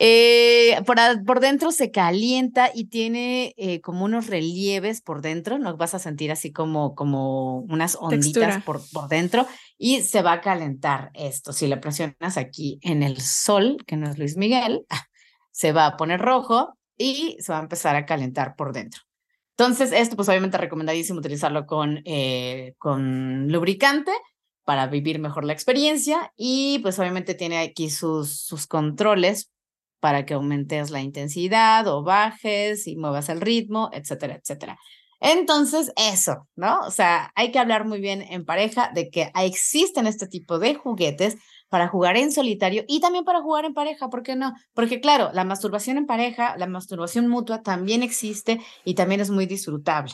Eh, 0.00 0.80
por, 0.86 0.98
por, 1.24 1.40
dentro 1.40 1.72
se 1.72 1.90
calienta 1.90 2.70
y 2.72 2.84
tiene 2.84 3.52
eh, 3.56 3.80
como 3.80 4.04
unos 4.04 4.28
relieves 4.28 5.00
por 5.00 5.22
dentro, 5.22 5.58
¿no? 5.58 5.76
Vas 5.76 5.94
a 5.94 5.98
sentir 5.98 6.30
así 6.30 6.52
como, 6.52 6.94
como 6.94 7.60
unas 7.62 7.96
onditas 7.98 8.62
por, 8.62 8.80
por, 8.92 9.08
dentro 9.08 9.48
y 9.78 10.02
se 10.02 10.22
va 10.22 10.32
a 10.32 10.40
calentar 10.40 11.10
esto. 11.14 11.52
Si 11.52 11.68
le 11.68 11.76
presionas 11.76 12.36
aquí 12.36 12.78
en 12.82 13.02
el 13.02 13.20
sol, 13.20 13.78
que 13.86 13.96
no 13.96 14.10
es 14.10 14.18
Luis 14.18 14.36
Miguel, 14.36 14.84
se 15.52 15.72
va 15.72 15.86
a 15.86 15.96
poner 15.96 16.20
rojo 16.20 16.76
y 16.96 17.36
se 17.40 17.52
va 17.52 17.60
a 17.60 17.62
empezar 17.62 17.96
a 17.96 18.04
calentar 18.04 18.56
por 18.56 18.72
dentro. 18.72 19.02
Entonces, 19.56 19.92
esto 19.92 20.16
pues 20.16 20.28
obviamente 20.28 20.58
recomendadísimo 20.58 21.20
utilizarlo 21.20 21.66
con, 21.66 22.00
eh, 22.04 22.74
con 22.78 23.50
lubricante 23.50 24.12
para 24.64 24.86
vivir 24.86 25.18
mejor 25.18 25.44
la 25.44 25.52
experiencia 25.52 26.32
y 26.36 26.78
pues 26.80 26.98
obviamente 26.98 27.34
tiene 27.34 27.58
aquí 27.58 27.88
sus, 27.90 28.40
sus 28.40 28.66
controles 28.66 29.50
para 30.00 30.26
que 30.26 30.34
aumentes 30.34 30.90
la 30.90 31.00
intensidad 31.00 31.86
o 31.88 32.02
bajes 32.02 32.86
y 32.86 32.96
muevas 32.96 33.28
el 33.28 33.40
ritmo, 33.40 33.90
etcétera, 33.92 34.36
etcétera. 34.36 34.78
Entonces, 35.20 35.92
eso, 35.96 36.48
¿no? 36.54 36.80
O 36.80 36.90
sea, 36.90 37.32
hay 37.34 37.50
que 37.50 37.58
hablar 37.58 37.84
muy 37.84 38.00
bien 38.00 38.22
en 38.22 38.44
pareja 38.44 38.90
de 38.94 39.10
que 39.10 39.32
existen 39.34 40.06
este 40.06 40.28
tipo 40.28 40.58
de 40.58 40.74
juguetes 40.74 41.36
para 41.68 41.88
jugar 41.88 42.16
en 42.16 42.32
solitario 42.32 42.84
y 42.88 43.00
también 43.00 43.24
para 43.24 43.42
jugar 43.42 43.64
en 43.64 43.74
pareja, 43.74 44.08
¿por 44.08 44.22
qué 44.22 44.36
no? 44.36 44.54
Porque 44.72 45.00
claro, 45.00 45.30
la 45.32 45.44
masturbación 45.44 45.98
en 45.98 46.06
pareja, 46.06 46.56
la 46.56 46.66
masturbación 46.66 47.28
mutua 47.28 47.62
también 47.62 48.02
existe 48.02 48.60
y 48.84 48.94
también 48.94 49.20
es 49.20 49.30
muy 49.30 49.46
disfrutable. 49.46 50.12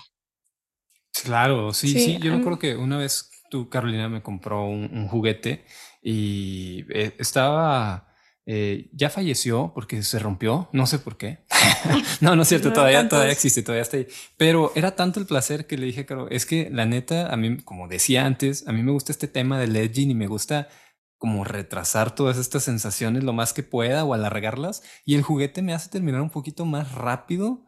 Claro, 1.23 1.73
sí, 1.73 1.89
sí, 1.89 2.19
yo 2.19 2.33
me 2.33 2.39
acuerdo 2.39 2.59
que 2.59 2.75
una 2.75 2.99
vez 2.99 3.31
tú, 3.51 3.69
Carolina, 3.69 4.09
me 4.09 4.23
compró 4.23 4.65
un, 4.67 5.09
juguete 5.09 5.65
y 6.03 6.85
eh, 6.91 7.15
estaba... 7.19 8.14
Eh, 8.47 8.91
ya 8.93 9.09
falleció 9.09 9.73
porque 9.75 10.03
se 10.03 10.19
rompió, 10.19 10.69
no 10.73 10.87
sé 10.87 10.99
por 10.99 11.17
qué. 11.17 11.45
no, 12.21 12.37
no 12.37 12.43
es 12.43 12.49
cierto, 12.49 12.73
todavía, 12.73 13.09
todavía 13.09 13.33
existe, 13.33 13.63
todavía 13.63 13.83
está 13.83 13.97
ahí. 13.97 14.07
Pero 14.37 14.73
era 14.75 14.97
tanto 14.97 15.21
el 15.21 15.27
placer 15.27 15.67
que 15.67 15.79
le 15.79 15.87
dije, 15.87 16.05
Caro, 16.05 16.29
es 16.31 16.45
que 16.47 16.69
la 16.71 16.85
neta, 16.87 17.33
a 17.33 17.37
mí, 17.37 17.59
como 17.59 17.89
decía 17.89 18.27
antes, 18.27 18.67
a 18.69 18.73
mí 18.73 18.83
me 18.83 18.93
gusta 18.93 19.13
este 19.13 19.29
tema 19.29 19.59
del 19.59 19.77
edging 19.77 20.11
y 20.11 20.15
me 20.15 20.27
gusta 20.27 20.69
como 21.17 21.45
retrasar 21.45 22.15
todas 22.15 22.37
estas 22.37 22.65
sensaciones 22.65 23.25
lo 23.25 23.33
más 23.33 23.53
que 23.55 23.63
pueda 23.63 24.05
o 24.05 24.13
alargarlas. 24.13 24.83
Y 25.07 25.15
el 25.15 25.23
juguete 25.23 25.63
me 25.63 25.73
hace 25.73 25.89
terminar 25.89 26.21
un 26.21 26.31
poquito 26.31 26.67
más 26.67 26.93
rápido 26.93 27.65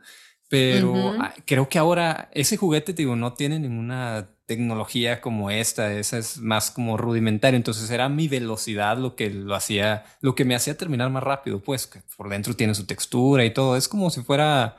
pero 0.49 1.15
creo 1.45 1.69
que 1.69 1.79
ahora 1.79 2.31
ese 2.33 2.57
juguete, 2.57 2.93
digo, 2.93 3.17
no 3.17 3.35
tiene 3.35 3.59
ninguna 3.59 4.31
tecnología 4.47 5.21
como 5.21 5.51
esta, 5.51 5.93
esa 5.93 6.19
es 6.19 6.39
más 6.39 6.71
como 6.71 6.97
rudimentario, 6.97 7.57
entonces 7.57 7.91
era 7.91 8.09
mi 8.09 8.29
velocidad 8.29 8.97
lo 8.97 9.17
que 9.17 9.29
lo 9.29 9.55
hacía, 9.55 10.05
lo 10.21 10.35
que 10.35 10.45
me 10.45 10.55
hacía 10.55 10.77
terminar 10.77 11.11
más 11.11 11.23
rápido, 11.23 11.61
pues 11.61 11.87
que 11.87 12.01
por 12.17 12.29
dentro 12.29 12.55
tiene 12.55 12.75
su 12.75 12.87
textura 12.87 13.45
y 13.45 13.53
todo, 13.53 13.77
es 13.77 13.89
como 13.89 14.09
si 14.11 14.23
fuera, 14.23 14.77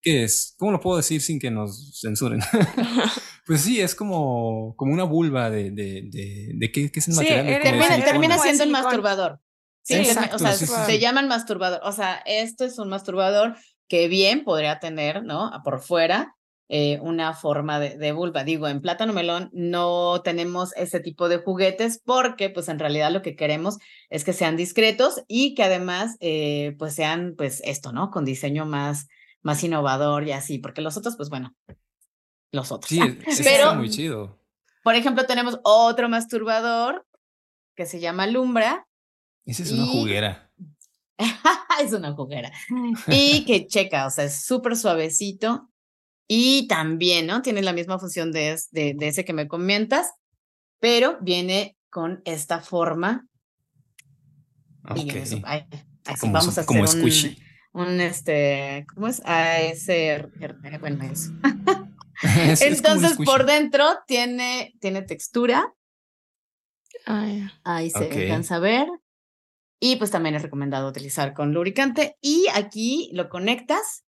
¿qué 0.00 0.24
es? 0.24 0.54
¿Cómo 0.58 0.72
lo 0.72 0.80
puedo 0.80 0.96
decir 0.96 1.20
sin 1.20 1.38
que 1.38 1.50
nos 1.50 2.00
censuren? 2.00 2.40
pues 3.46 3.60
sí, 3.60 3.80
es 3.80 3.94
como, 3.94 4.74
como 4.76 4.92
una 4.92 5.04
vulva 5.04 5.50
de, 5.50 5.70
de, 5.70 6.08
de, 6.10 6.52
de 6.54 6.72
¿qué, 6.72 6.90
qué, 6.90 7.00
es 7.00 7.08
el 7.08 7.14
material. 7.14 7.62
termina, 7.62 8.04
termina 8.04 8.38
siendo 8.38 8.64
el 8.64 8.70
masturbador. 8.70 9.40
Sí, 9.82 9.94
Exacto, 9.94 10.36
o 10.36 10.38
sea, 10.38 10.52
se 10.52 10.98
llaman 10.98 11.28
masturbador. 11.28 11.80
O 11.84 11.92
sea, 11.92 12.22
esto 12.26 12.64
es 12.64 12.78
un 12.78 12.88
masturbador 12.88 13.56
que 13.88 14.08
bien 14.08 14.44
podría 14.44 14.78
tener, 14.78 15.24
¿no? 15.24 15.50
Por 15.64 15.80
fuera 15.80 16.36
eh, 16.72 17.00
una 17.02 17.34
forma 17.34 17.80
de, 17.80 18.12
vulva. 18.12 18.44
Digo, 18.44 18.68
en 18.68 18.80
plátano 18.80 19.12
melón 19.12 19.50
no 19.52 20.22
tenemos 20.22 20.72
ese 20.76 21.00
tipo 21.00 21.28
de 21.28 21.38
juguetes 21.38 22.00
porque 22.04 22.48
pues 22.48 22.68
en 22.68 22.78
realidad 22.78 23.10
lo 23.10 23.22
que 23.22 23.34
queremos 23.34 23.78
es 24.08 24.22
que 24.22 24.32
sean 24.32 24.56
discretos 24.56 25.24
y 25.26 25.56
que 25.56 25.64
además 25.64 26.16
eh, 26.20 26.76
pues 26.78 26.94
sean 26.94 27.34
pues 27.36 27.60
esto, 27.64 27.92
¿no? 27.92 28.12
Con 28.12 28.24
diseño 28.24 28.66
más, 28.66 29.08
más 29.42 29.64
innovador 29.64 30.28
y 30.28 30.30
así, 30.30 30.58
porque 30.58 30.80
los 30.80 30.96
otros 30.96 31.16
pues 31.16 31.28
bueno, 31.28 31.56
los 32.52 32.70
otros. 32.70 32.88
Sí, 32.88 33.00
pero 33.42 33.74
muy 33.74 33.90
chido. 33.90 34.38
Por 34.84 34.94
ejemplo, 34.94 35.26
tenemos 35.26 35.58
otro 35.64 36.08
masturbador 36.08 37.04
que 37.74 37.84
se 37.84 37.98
llama 37.98 38.28
Lumbra. 38.28 38.86
Esa 39.44 39.64
es 39.64 39.72
una 39.72 39.86
juguera. 39.86 40.52
es 41.82 41.92
una 41.92 42.12
juguera. 42.12 42.52
Y 43.08 43.44
que 43.44 43.66
checa, 43.66 44.06
o 44.06 44.10
sea, 44.10 44.26
es 44.26 44.44
súper 44.44 44.76
suavecito. 44.76 45.66
Y 46.32 46.68
también, 46.68 47.26
¿no? 47.26 47.42
Tiene 47.42 47.60
la 47.60 47.72
misma 47.72 47.98
función 47.98 48.30
de, 48.30 48.56
de, 48.70 48.96
ese 49.00 49.24
que 49.24 49.32
me 49.32 49.48
comentas, 49.48 50.12
pero 50.78 51.18
viene 51.20 51.76
con 51.88 52.22
esta 52.24 52.60
forma. 52.60 53.26
Ok. 54.88 55.12
así 56.04 56.28
vamos 56.30 56.56
a 56.56 56.60
hacer 56.60 56.80
un, 57.72 57.82
un, 57.82 58.00
este, 58.00 58.86
¿cómo 58.94 59.08
es? 59.08 59.20
ese, 59.26 60.28
bueno, 60.78 61.02
eso. 61.02 61.32
Entonces, 62.60 63.16
por 63.24 63.44
dentro 63.44 63.88
tiene, 64.06 64.74
tiene 64.80 65.02
textura. 65.02 65.74
Ahí 67.06 67.90
se 67.90 68.08
alcanza 68.08 68.54
a 68.54 68.60
ver. 68.60 68.86
Y 69.80 69.96
pues 69.96 70.12
también 70.12 70.36
es 70.36 70.42
recomendado 70.42 70.88
utilizar 70.88 71.34
con 71.34 71.52
lubricante. 71.52 72.16
Y 72.20 72.46
aquí 72.54 73.10
lo 73.14 73.28
conectas 73.28 74.04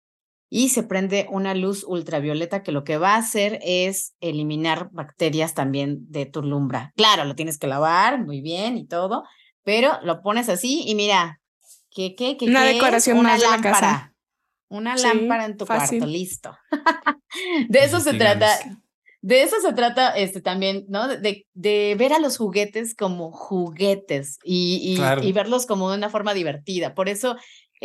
y 0.54 0.68
se 0.68 0.82
prende 0.82 1.26
una 1.30 1.54
luz 1.54 1.82
ultravioleta 1.82 2.62
que 2.62 2.72
lo 2.72 2.84
que 2.84 2.98
va 2.98 3.14
a 3.14 3.20
hacer 3.20 3.58
es 3.62 4.12
eliminar 4.20 4.90
bacterias 4.92 5.54
también 5.54 6.00
de 6.10 6.26
tu 6.26 6.42
lumbra. 6.42 6.92
Claro, 6.94 7.24
lo 7.24 7.34
tienes 7.34 7.56
que 7.58 7.66
lavar 7.66 8.22
muy 8.22 8.42
bien 8.42 8.76
y 8.76 8.86
todo, 8.86 9.24
pero 9.64 9.98
lo 10.02 10.20
pones 10.20 10.50
así 10.50 10.84
y 10.86 10.94
mira, 10.94 11.40
¿qué, 11.90 12.14
qué, 12.14 12.36
qué 12.36 12.44
Una 12.44 12.64
decoración 12.64 13.16
una 13.16 13.30
más 13.30 13.40
lámpara. 13.40 13.62
De 13.62 13.62
la 13.62 13.72
casa. 13.72 14.14
Una 14.68 14.96
lámpara 14.96 15.46
en 15.46 15.56
tu 15.56 15.64
cuarto, 15.64 16.04
listo. 16.04 16.54
de 17.70 17.84
eso 17.84 18.00
se 18.00 18.12
trata 18.12 18.46
de 19.22 19.42
eso 19.44 19.56
se 19.62 19.72
trata 19.72 20.10
este, 20.10 20.42
también, 20.42 20.84
¿no? 20.88 21.08
De, 21.08 21.46
de 21.54 21.94
ver 21.96 22.12
a 22.12 22.18
los 22.18 22.36
juguetes 22.36 22.94
como 22.94 23.30
juguetes 23.30 24.38
y, 24.44 24.98
y, 25.22 25.32
verlos 25.32 25.64
como 25.64 25.90
de 25.90 25.96
una 25.96 26.10
forma 26.10 26.34
divertida. 26.34 26.94
Por 26.94 27.08
eso 27.08 27.36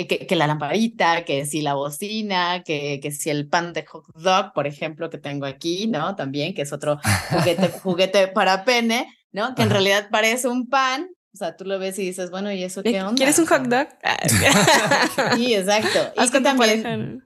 que, 0.05 0.27
que, 0.27 0.35
la 0.35 0.45
lamparita, 0.45 1.25
que 1.25 1.45
si 1.45 1.61
la 1.61 1.73
bocina, 1.73 2.61
que, 2.63 2.99
que 3.01 3.11
si 3.11 3.29
el 3.29 3.47
pan 3.47 3.73
de 3.73 3.85
hot 3.85 4.05
dog, 4.15 4.53
por 4.53 4.67
ejemplo, 4.67 5.09
que 5.09 5.17
tengo 5.17 5.45
aquí, 5.45 5.87
¿no? 5.87 6.15
También, 6.15 6.53
que 6.53 6.61
es 6.61 6.71
otro 6.71 6.99
juguete, 7.29 7.69
juguete 7.83 8.27
para 8.27 8.63
pene, 8.63 9.07
¿no? 9.31 9.55
Que 9.55 9.63
en 9.63 9.71
realidad 9.71 10.09
parece 10.11 10.47
un 10.47 10.67
pan, 10.67 11.09
o 11.33 11.37
sea, 11.37 11.55
tú 11.55 11.65
lo 11.65 11.79
ves 11.79 11.97
y 11.99 12.03
dices, 12.03 12.31
bueno, 12.31 12.51
¿y 12.51 12.63
eso 12.63 12.83
qué 12.83 13.01
onda? 13.01 13.15
¿Quieres 13.15 13.39
un 13.39 13.45
hot 13.45 13.63
dog? 13.63 13.87
sí, 15.35 15.55
exacto. 15.55 16.23
Y 16.23 16.29
que 16.29 16.41
también 16.41 17.23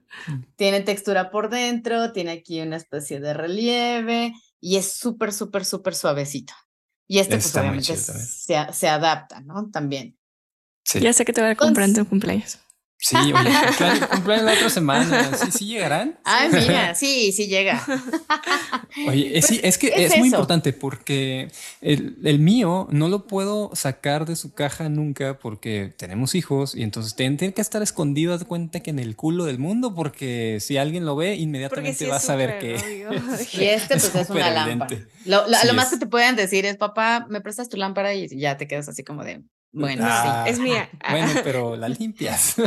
tiene 0.56 0.80
textura 0.80 1.30
por 1.30 1.50
dentro, 1.50 2.12
tiene 2.12 2.32
aquí 2.32 2.60
una 2.60 2.76
especie 2.76 3.20
de 3.20 3.34
relieve 3.34 4.34
y 4.60 4.76
es 4.76 4.92
súper, 4.92 5.32
súper, 5.32 5.64
súper 5.64 5.94
suavecito. 5.94 6.54
Y 7.08 7.18
este, 7.18 7.36
pues 7.36 7.54
obviamente 7.56 7.96
se, 7.96 8.72
se, 8.72 8.88
adapta, 8.88 9.40
¿no? 9.40 9.70
También. 9.70 10.16
Ya 10.94 11.12
sé 11.12 11.24
que 11.24 11.32
te 11.32 11.40
voy 11.40 11.50
a 11.50 11.56
comprar 11.56 11.88
en 11.88 11.94
tu 11.94 12.06
cumpleaños. 12.06 12.58
Sí, 13.02 13.16
oye, 13.18 13.50
cumpleaños 14.12 14.44
la 14.44 14.52
otra 14.52 14.70
semana. 14.70 15.36
¿Sí, 15.36 15.50
sí 15.50 15.66
llegarán? 15.66 16.20
Ay, 16.22 16.50
mira, 16.52 16.94
sí, 16.94 17.32
sí 17.32 17.48
llega. 17.48 17.84
Oye, 19.08 19.36
es, 19.36 19.50
es 19.50 19.76
que 19.76 19.92
es, 20.04 20.16
muy 20.18 20.28
importante 20.28 20.72
porque 20.72 21.50
el, 21.80 22.16
el, 22.22 22.38
mío 22.38 22.86
no 22.90 23.08
lo 23.08 23.26
puedo 23.26 23.74
sacar 23.74 24.24
de 24.24 24.36
su 24.36 24.54
caja 24.54 24.88
nunca 24.88 25.38
porque 25.38 25.92
tenemos 25.96 26.36
hijos 26.36 26.76
y 26.76 26.82
entonces 26.82 27.16
tiene, 27.16 27.52
que 27.52 27.60
estar 27.60 27.82
escondido, 27.82 28.38
de 28.38 28.44
cuenta 28.44 28.80
que 28.80 28.90
en 28.90 29.00
el 29.00 29.16
culo 29.16 29.46
del 29.46 29.58
mundo 29.58 29.94
porque 29.94 30.58
si 30.60 30.76
alguien 30.76 31.04
lo 31.04 31.16
ve, 31.16 31.34
inmediatamente 31.34 32.06
va 32.06 32.16
a 32.16 32.20
saber 32.20 32.58
que... 32.60 32.76
y 33.52 33.64
este 33.64 33.94
pues 33.94 34.14
es, 34.14 34.30
una 34.30 34.50
lámpara. 34.50 34.96
Lo, 35.24 35.44
lo 35.48 35.74
más 35.74 35.90
que 35.90 35.96
te 35.96 36.06
pueden 36.06 36.36
decir 36.36 36.66
es, 36.66 36.76
papá, 36.76 37.26
me 37.28 37.40
prestas 37.40 37.68
tu 37.68 37.76
lámpara 37.78 38.14
y 38.14 38.28
ya 38.28 38.56
te 38.58 38.68
quedas 38.68 38.88
así 38.88 39.02
como 39.02 39.24
de, 39.24 39.42
bueno, 39.72 40.02
sí, 40.02 40.10
ah, 40.10 40.44
es 40.46 40.58
mía. 40.58 40.90
Bueno, 41.10 41.32
pero 41.44 41.76
la 41.76 41.88
limpias. 41.88 42.56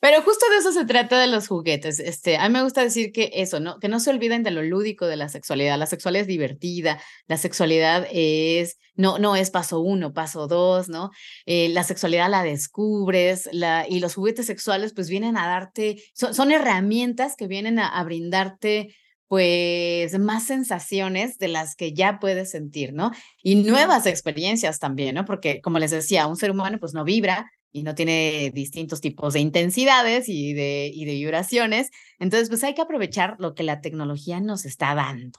Pero 0.00 0.22
justo 0.22 0.46
de 0.50 0.58
eso 0.58 0.70
se 0.72 0.84
trata 0.84 1.20
de 1.20 1.26
los 1.26 1.48
juguetes. 1.48 1.98
Este, 1.98 2.36
a 2.36 2.48
mí 2.48 2.52
me 2.52 2.62
gusta 2.62 2.82
decir 2.82 3.10
que 3.10 3.30
eso, 3.34 3.58
¿no? 3.58 3.80
Que 3.80 3.88
no 3.88 3.98
se 3.98 4.10
olviden 4.10 4.44
de 4.44 4.52
lo 4.52 4.62
lúdico 4.62 5.06
de 5.06 5.16
la 5.16 5.28
sexualidad. 5.28 5.76
La 5.76 5.86
sexualidad 5.86 6.22
es 6.22 6.28
divertida, 6.28 7.02
la 7.26 7.36
sexualidad 7.36 8.06
es, 8.12 8.78
no, 8.94 9.18
no 9.18 9.34
es 9.34 9.50
paso 9.50 9.80
uno, 9.80 10.12
paso 10.12 10.46
dos, 10.46 10.88
¿no? 10.88 11.10
Eh, 11.46 11.68
la 11.70 11.82
sexualidad 11.82 12.30
la 12.30 12.44
descubres, 12.44 13.48
la, 13.52 13.86
y 13.88 13.98
los 13.98 14.14
juguetes 14.14 14.46
sexuales 14.46 14.92
pues 14.94 15.08
vienen 15.08 15.36
a 15.36 15.48
darte, 15.48 16.00
son, 16.14 16.52
herramientas 16.52 17.34
que 17.36 17.48
vienen 17.48 17.80
a 17.80 18.02
brindarte 18.04 18.94
pues 19.28 20.18
más 20.18 20.44
sensaciones 20.44 21.38
de 21.38 21.48
las 21.48 21.76
que 21.76 21.92
ya 21.92 22.18
puedes 22.18 22.50
sentir, 22.50 22.94
¿no? 22.94 23.12
Y 23.42 23.56
nuevas 23.56 24.06
experiencias 24.06 24.78
también, 24.78 25.14
¿no? 25.14 25.24
Porque 25.26 25.60
como 25.60 25.78
les 25.78 25.90
decía, 25.90 26.26
un 26.26 26.36
ser 26.36 26.50
humano 26.50 26.78
pues 26.80 26.94
no 26.94 27.04
vibra 27.04 27.50
y 27.70 27.82
no 27.82 27.94
tiene 27.94 28.50
distintos 28.54 29.02
tipos 29.02 29.34
de 29.34 29.40
intensidades 29.40 30.28
y 30.28 30.54
de, 30.54 30.90
y 30.92 31.04
de 31.04 31.12
vibraciones. 31.12 31.90
Entonces, 32.18 32.48
pues 32.48 32.64
hay 32.64 32.74
que 32.74 32.82
aprovechar 32.82 33.36
lo 33.38 33.54
que 33.54 33.62
la 33.62 33.82
tecnología 33.82 34.40
nos 34.40 34.64
está 34.64 34.94
dando. 34.94 35.38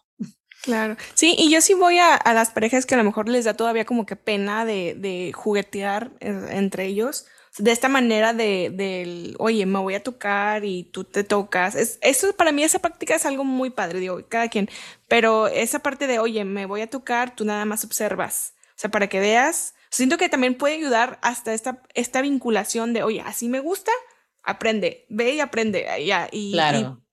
Claro, 0.62 0.98
sí, 1.14 1.36
y 1.38 1.50
yo 1.50 1.62
sí 1.62 1.74
voy 1.74 1.98
a, 1.98 2.16
a 2.16 2.34
las 2.34 2.52
parejas 2.52 2.86
que 2.86 2.94
a 2.94 2.98
lo 2.98 3.04
mejor 3.06 3.30
les 3.30 3.46
da 3.46 3.54
todavía 3.54 3.86
como 3.86 4.06
que 4.06 4.18
pena 4.18 4.66
de, 4.66 4.94
de 4.94 5.32
juguetear 5.34 6.12
eh, 6.20 6.48
entre 6.52 6.86
ellos 6.86 7.26
de 7.60 7.72
esta 7.72 7.90
manera 7.90 8.34
de, 8.34 8.72
del, 8.74 9.36
oye, 9.38 9.66
me 9.66 9.80
voy 9.80 9.96
a 9.96 10.04
tocar 10.04 10.66
y 10.66 10.84
tú 10.86 11.04
te 11.04 11.24
tocas. 11.24 11.76
Es, 11.76 12.00
eso 12.02 12.34
para 12.34 12.52
mí 12.52 12.64
esa 12.64 12.80
práctica 12.80 13.16
es 13.16 13.26
algo 13.26 13.44
muy 13.44 13.70
padre, 13.70 14.00
digo, 14.00 14.22
cada 14.28 14.48
quien. 14.48 14.70
Pero 15.08 15.48
esa 15.48 15.80
parte 15.80 16.08
de, 16.08 16.20
oye, 16.20 16.46
me 16.46 16.66
voy 16.66 16.82
a 16.82 16.90
tocar, 16.90 17.36
tú 17.36 17.46
nada 17.46 17.66
más 17.66 17.84
observas. 17.84 18.54
O 18.70 18.80
sea, 18.80 18.90
para 18.90 19.08
que 19.08 19.20
veas, 19.20 19.76
siento 19.90 20.18
que 20.18 20.30
también 20.30 20.56
puede 20.56 20.76
ayudar 20.76 21.20
hasta 21.22 21.54
esta, 21.54 21.84
esta 21.94 22.22
vinculación 22.22 22.94
de, 22.94 23.04
oye, 23.04 23.22
así 23.22 23.50
me 23.50 23.60
gusta, 23.60 23.92
aprende, 24.42 25.06
ve 25.10 25.36
y 25.36 25.40
aprende. 25.42 25.86
Ya, 26.06 26.30
y, 26.32 26.56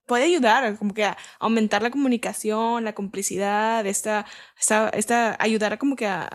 puede 0.07 0.25
ayudar 0.25 0.77
como 0.79 0.95
que 0.95 1.05
a 1.05 1.17
aumentar 1.39 1.83
la 1.83 1.91
comunicación, 1.91 2.85
la 2.85 2.95
complicidad, 2.95 3.85
esta, 3.87 4.25
esta, 4.59 4.89
esta 4.91 5.37
ayudar 5.41 5.75
a 5.75 5.79
como 5.79 5.97
que 5.97 6.07
a, 6.07 6.29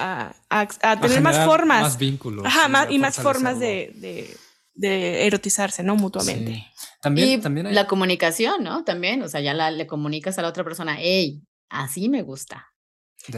a, 0.50 0.68
a, 0.82 1.00
tener 1.00 1.22
más 1.22 1.46
formas. 1.46 1.82
Más 1.82 1.98
vínculos. 1.98 2.46
Ajá, 2.46 2.68
más, 2.68 2.92
y 2.92 3.00
más 3.00 3.16
formas 3.16 3.60
de, 3.60 3.92
de, 3.96 4.38
de 4.74 5.26
erotizarse, 5.26 5.84
¿no? 5.84 5.96
Mutuamente. 5.96 6.68
También, 7.02 7.40
y 7.40 7.42
también 7.42 7.74
la 7.74 7.88
comunicación, 7.88 8.64
¿no? 8.64 8.84
También, 8.84 9.24
o 9.24 9.28
sea, 9.28 9.42
ya 9.42 9.54
le 9.72 9.88
comunicas 9.88 10.38
a 10.38 10.42
la 10.44 10.50
otra 10.50 10.64
persona, 10.64 10.98
hey, 11.00 11.42
así 11.70 12.10
me 12.10 12.22
gusta. 12.22 12.68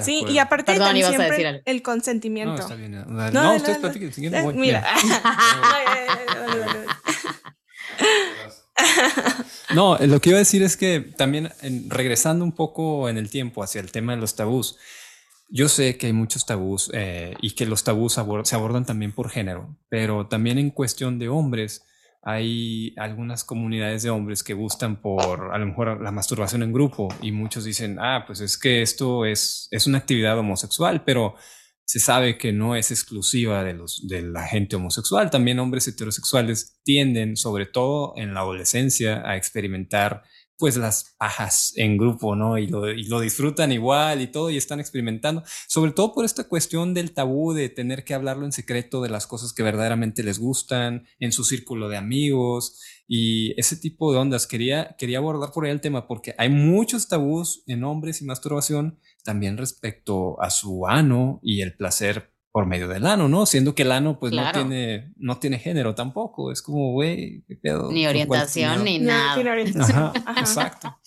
Sí, 0.01 0.23
y 0.29 0.37
aparte 0.37 0.77
también 0.77 1.07
siempre 1.07 1.61
el 1.65 1.81
consentimiento. 1.81 2.55
No, 2.55 2.61
está 2.61 2.75
bien. 2.75 2.91
No, 2.91 3.31
no, 3.31 3.55
ustedes 3.55 3.79
platiquen. 3.79 4.11
Mira. 4.55 4.85
No, 9.73 9.97
lo 9.97 10.19
que 10.19 10.29
iba 10.29 10.37
a 10.37 10.39
decir 10.39 10.61
es 10.63 10.77
que 10.77 10.99
también 10.99 11.49
regresando 11.87 12.43
un 12.43 12.51
poco 12.51 13.09
en 13.09 13.17
el 13.17 13.29
tiempo 13.29 13.63
hacia 13.63 13.81
el 13.81 13.91
tema 13.91 14.13
de 14.13 14.21
los 14.21 14.35
tabús, 14.35 14.77
yo 15.49 15.67
sé 15.67 15.97
que 15.97 16.07
hay 16.07 16.13
muchos 16.13 16.45
tabús 16.45 16.89
eh, 16.93 17.35
y 17.41 17.51
que 17.51 17.65
los 17.65 17.83
tabús 17.83 18.13
se 18.43 18.55
abordan 18.55 18.85
también 18.85 19.11
por 19.11 19.29
género, 19.29 19.75
pero 19.89 20.27
también 20.27 20.57
en 20.57 20.69
cuestión 20.69 21.19
de 21.19 21.29
hombres 21.29 21.85
hay 22.23 22.93
algunas 22.97 23.43
comunidades 23.43 24.01
de 24.03 24.09
hombres 24.09 24.43
que 24.43 24.53
gustan 24.53 25.01
por 25.01 25.53
a 25.53 25.57
lo 25.57 25.65
mejor 25.65 26.01
la 26.01 26.11
masturbación 26.11 26.63
en 26.63 26.71
grupo 26.71 27.09
y 27.21 27.31
muchos 27.31 27.65
dicen, 27.65 27.97
ah, 27.99 28.23
pues 28.25 28.39
es 28.39 28.57
que 28.57 28.81
esto 28.81 29.25
es, 29.25 29.67
es 29.71 29.87
una 29.87 29.97
actividad 29.97 30.39
homosexual, 30.39 31.03
pero 31.03 31.35
se 31.85 31.99
sabe 31.99 32.37
que 32.37 32.53
no 32.53 32.75
es 32.75 32.91
exclusiva 32.91 33.63
de, 33.63 33.73
los, 33.73 34.07
de 34.07 34.21
la 34.21 34.47
gente 34.47 34.75
homosexual. 34.75 35.29
También 35.29 35.59
hombres 35.59 35.87
heterosexuales 35.87 36.79
tienden, 36.83 37.37
sobre 37.37 37.65
todo 37.65 38.13
en 38.15 38.33
la 38.33 38.41
adolescencia, 38.41 39.21
a 39.27 39.35
experimentar 39.37 40.23
pues 40.57 40.77
las 40.77 41.15
pajas 41.17 41.73
en 41.75 41.97
grupo, 41.97 42.35
¿no? 42.35 42.57
Y 42.57 42.67
lo, 42.67 42.89
y 42.89 43.03
lo, 43.03 43.19
disfrutan 43.19 43.71
igual 43.71 44.21
y 44.21 44.27
todo 44.27 44.49
y 44.49 44.57
están 44.57 44.79
experimentando, 44.79 45.43
sobre 45.67 45.91
todo 45.91 46.13
por 46.13 46.25
esta 46.25 46.45
cuestión 46.45 46.93
del 46.93 47.13
tabú 47.13 47.53
de 47.53 47.69
tener 47.69 48.03
que 48.05 48.13
hablarlo 48.13 48.45
en 48.45 48.51
secreto 48.51 49.01
de 49.01 49.09
las 49.09 49.27
cosas 49.27 49.51
que 49.51 49.63
verdaderamente 49.63 50.23
les 50.23 50.39
gustan, 50.39 51.05
en 51.19 51.31
su 51.31 51.43
círculo 51.43 51.89
de 51.89 51.97
amigos 51.97 52.79
y 53.07 53.59
ese 53.59 53.75
tipo 53.75 54.13
de 54.13 54.19
ondas. 54.19 54.47
Quería, 54.47 54.95
quería 54.97 55.17
abordar 55.17 55.51
por 55.51 55.65
ahí 55.65 55.71
el 55.71 55.81
tema 55.81 56.07
porque 56.07 56.35
hay 56.37 56.49
muchos 56.49 57.07
tabús 57.07 57.63
en 57.67 57.83
hombres 57.83 58.21
y 58.21 58.25
masturbación 58.25 58.99
también 59.23 59.57
respecto 59.57 60.41
a 60.41 60.49
su 60.49 60.87
ano 60.87 61.39
y 61.41 61.61
el 61.61 61.75
placer 61.75 62.33
por 62.51 62.67
medio 62.67 62.87
del 62.87 63.07
ano, 63.07 63.27
¿no? 63.27 63.47
Siendo 63.47 63.73
que 63.73 63.81
el 63.81 63.91
ano 63.91 64.19
pues 64.19 64.31
no 64.31 64.51
tiene 64.51 65.11
no 65.15 65.39
tiene 65.39 65.57
género 65.57 65.95
tampoco, 65.95 66.51
es 66.51 66.61
como, 66.61 66.91
güey, 66.91 67.43
qué 67.47 67.55
pedo. 67.55 67.91
Ni 67.91 68.05
orientación 68.05 68.83
ni 68.83 68.99
nada. 68.99 69.41
exacto. 70.37 70.99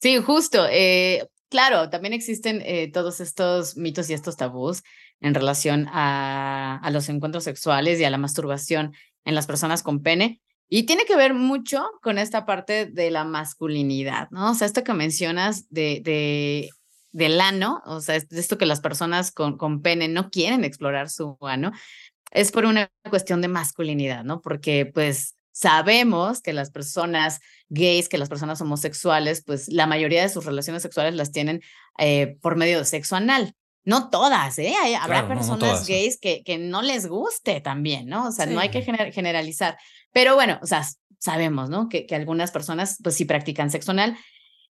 Sí, 0.00 0.18
justo. 0.18 0.66
Eh, 0.70 1.26
claro, 1.48 1.90
también 1.90 2.12
existen 2.12 2.62
eh, 2.64 2.92
todos 2.92 3.20
estos 3.20 3.76
mitos 3.76 4.08
y 4.08 4.12
estos 4.12 4.36
tabús 4.36 4.84
en 5.20 5.34
relación 5.34 5.88
a, 5.88 6.78
a 6.80 6.90
los 6.90 7.08
encuentros 7.08 7.42
sexuales 7.42 7.98
y 7.98 8.04
a 8.04 8.10
la 8.10 8.18
masturbación 8.18 8.92
en 9.24 9.34
las 9.34 9.46
personas 9.46 9.82
con 9.82 10.02
pene. 10.02 10.42
Y 10.68 10.84
tiene 10.84 11.04
que 11.04 11.16
ver 11.16 11.34
mucho 11.34 11.84
con 12.02 12.18
esta 12.18 12.46
parte 12.46 12.86
de 12.86 13.10
la 13.10 13.24
masculinidad, 13.24 14.30
¿no? 14.30 14.50
O 14.50 14.54
sea, 14.54 14.66
esto 14.66 14.82
que 14.82 14.94
mencionas 14.94 15.68
de, 15.70 16.00
de 16.02 16.70
del 17.12 17.40
ano, 17.40 17.80
o 17.86 18.00
sea, 18.00 18.16
esto 18.16 18.58
que 18.58 18.66
las 18.66 18.80
personas 18.80 19.30
con, 19.30 19.56
con 19.56 19.82
pene 19.82 20.08
no 20.08 20.30
quieren 20.30 20.64
explorar 20.64 21.08
su 21.08 21.38
ano, 21.42 21.70
es 22.32 22.50
por 22.50 22.64
una 22.64 22.90
cuestión 23.08 23.40
de 23.40 23.46
masculinidad, 23.48 24.24
¿no? 24.24 24.40
Porque 24.40 24.84
pues 24.92 25.36
sabemos 25.52 26.42
que 26.42 26.52
las 26.52 26.72
personas 26.72 27.40
gays, 27.68 28.08
que 28.08 28.18
las 28.18 28.28
personas 28.28 28.60
homosexuales, 28.60 29.44
pues 29.46 29.68
la 29.68 29.86
mayoría 29.86 30.22
de 30.22 30.28
sus 30.28 30.44
relaciones 30.44 30.82
sexuales 30.82 31.14
las 31.14 31.30
tienen 31.30 31.62
eh, 31.98 32.36
por 32.42 32.56
medio 32.56 32.80
de 32.80 32.84
sexo 32.84 33.14
anal. 33.14 33.54
No 33.84 34.08
todas, 34.08 34.58
¿eh? 34.58 34.74
habrá 34.98 35.28
personas 35.28 35.86
gays 35.86 36.18
que, 36.18 36.42
que 36.42 36.56
no 36.56 36.80
les 36.80 37.06
guste 37.06 37.60
también, 37.60 38.06
¿no? 38.06 38.28
O 38.28 38.32
sea, 38.32 38.46
no 38.46 38.58
hay 38.58 38.70
que 38.70 38.82
generalizar. 38.82 39.76
Pero 40.12 40.34
bueno, 40.34 40.58
o 40.62 40.66
sea, 40.66 40.86
sabemos, 41.18 41.68
¿no? 41.68 41.88
Que, 41.88 42.06
que 42.06 42.14
algunas 42.14 42.50
personas, 42.50 42.98
pues 43.02 43.14
sí 43.14 43.24
practican 43.24 43.70
sexo 43.70 43.90
anal, 43.90 44.16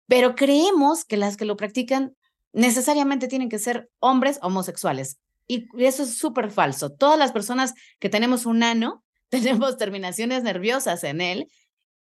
pero 0.07 0.35
creemos 0.35 1.05
que 1.05 1.17
las 1.17 1.37
que 1.37 1.45
lo 1.45 1.55
practican 1.55 2.13
necesariamente 2.53 3.27
tienen 3.27 3.49
que 3.49 3.59
ser 3.59 3.89
hombres 3.99 4.39
homosexuales. 4.41 5.19
Y 5.47 5.67
eso 5.77 6.03
es 6.03 6.17
súper 6.17 6.51
falso. 6.51 6.91
Todas 6.91 7.17
las 7.17 7.31
personas 7.31 7.73
que 7.99 8.09
tenemos 8.09 8.45
un 8.45 8.63
ano, 8.63 9.03
tenemos 9.29 9.77
terminaciones 9.77 10.43
nerviosas 10.43 11.03
en 11.03 11.21
él 11.21 11.47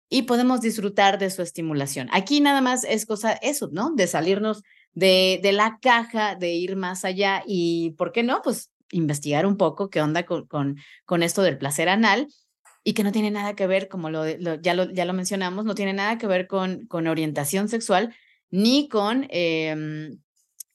y 0.08 0.22
podemos 0.22 0.60
disfrutar 0.60 1.18
de 1.18 1.30
su 1.30 1.42
estimulación. 1.42 2.08
Aquí 2.12 2.40
nada 2.40 2.60
más 2.60 2.84
es 2.84 3.06
cosa 3.06 3.32
eso, 3.32 3.70
¿no? 3.72 3.92
De 3.94 4.06
salirnos 4.06 4.62
de, 4.92 5.40
de 5.42 5.52
la 5.52 5.78
caja, 5.80 6.34
de 6.34 6.52
ir 6.52 6.76
más 6.76 7.04
allá 7.04 7.42
y, 7.46 7.94
¿por 7.98 8.12
qué 8.12 8.22
no? 8.22 8.42
Pues 8.42 8.70
investigar 8.90 9.46
un 9.46 9.56
poco 9.56 9.90
qué 9.90 10.00
onda 10.02 10.24
con, 10.24 10.46
con, 10.46 10.76
con 11.04 11.22
esto 11.22 11.42
del 11.42 11.58
placer 11.58 11.88
anal 11.88 12.28
y 12.84 12.94
que 12.94 13.04
no 13.04 13.12
tiene 13.12 13.30
nada 13.30 13.54
que 13.54 13.66
ver, 13.66 13.88
como 13.88 14.10
lo, 14.10 14.26
ya, 14.26 14.74
lo, 14.74 14.90
ya 14.90 15.04
lo 15.04 15.12
mencionamos, 15.12 15.64
no 15.64 15.74
tiene 15.74 15.92
nada 15.92 16.18
que 16.18 16.26
ver 16.26 16.46
con, 16.46 16.86
con 16.86 17.06
orientación 17.06 17.68
sexual 17.68 18.14
ni 18.50 18.88
con 18.88 19.26
em, 19.30 20.18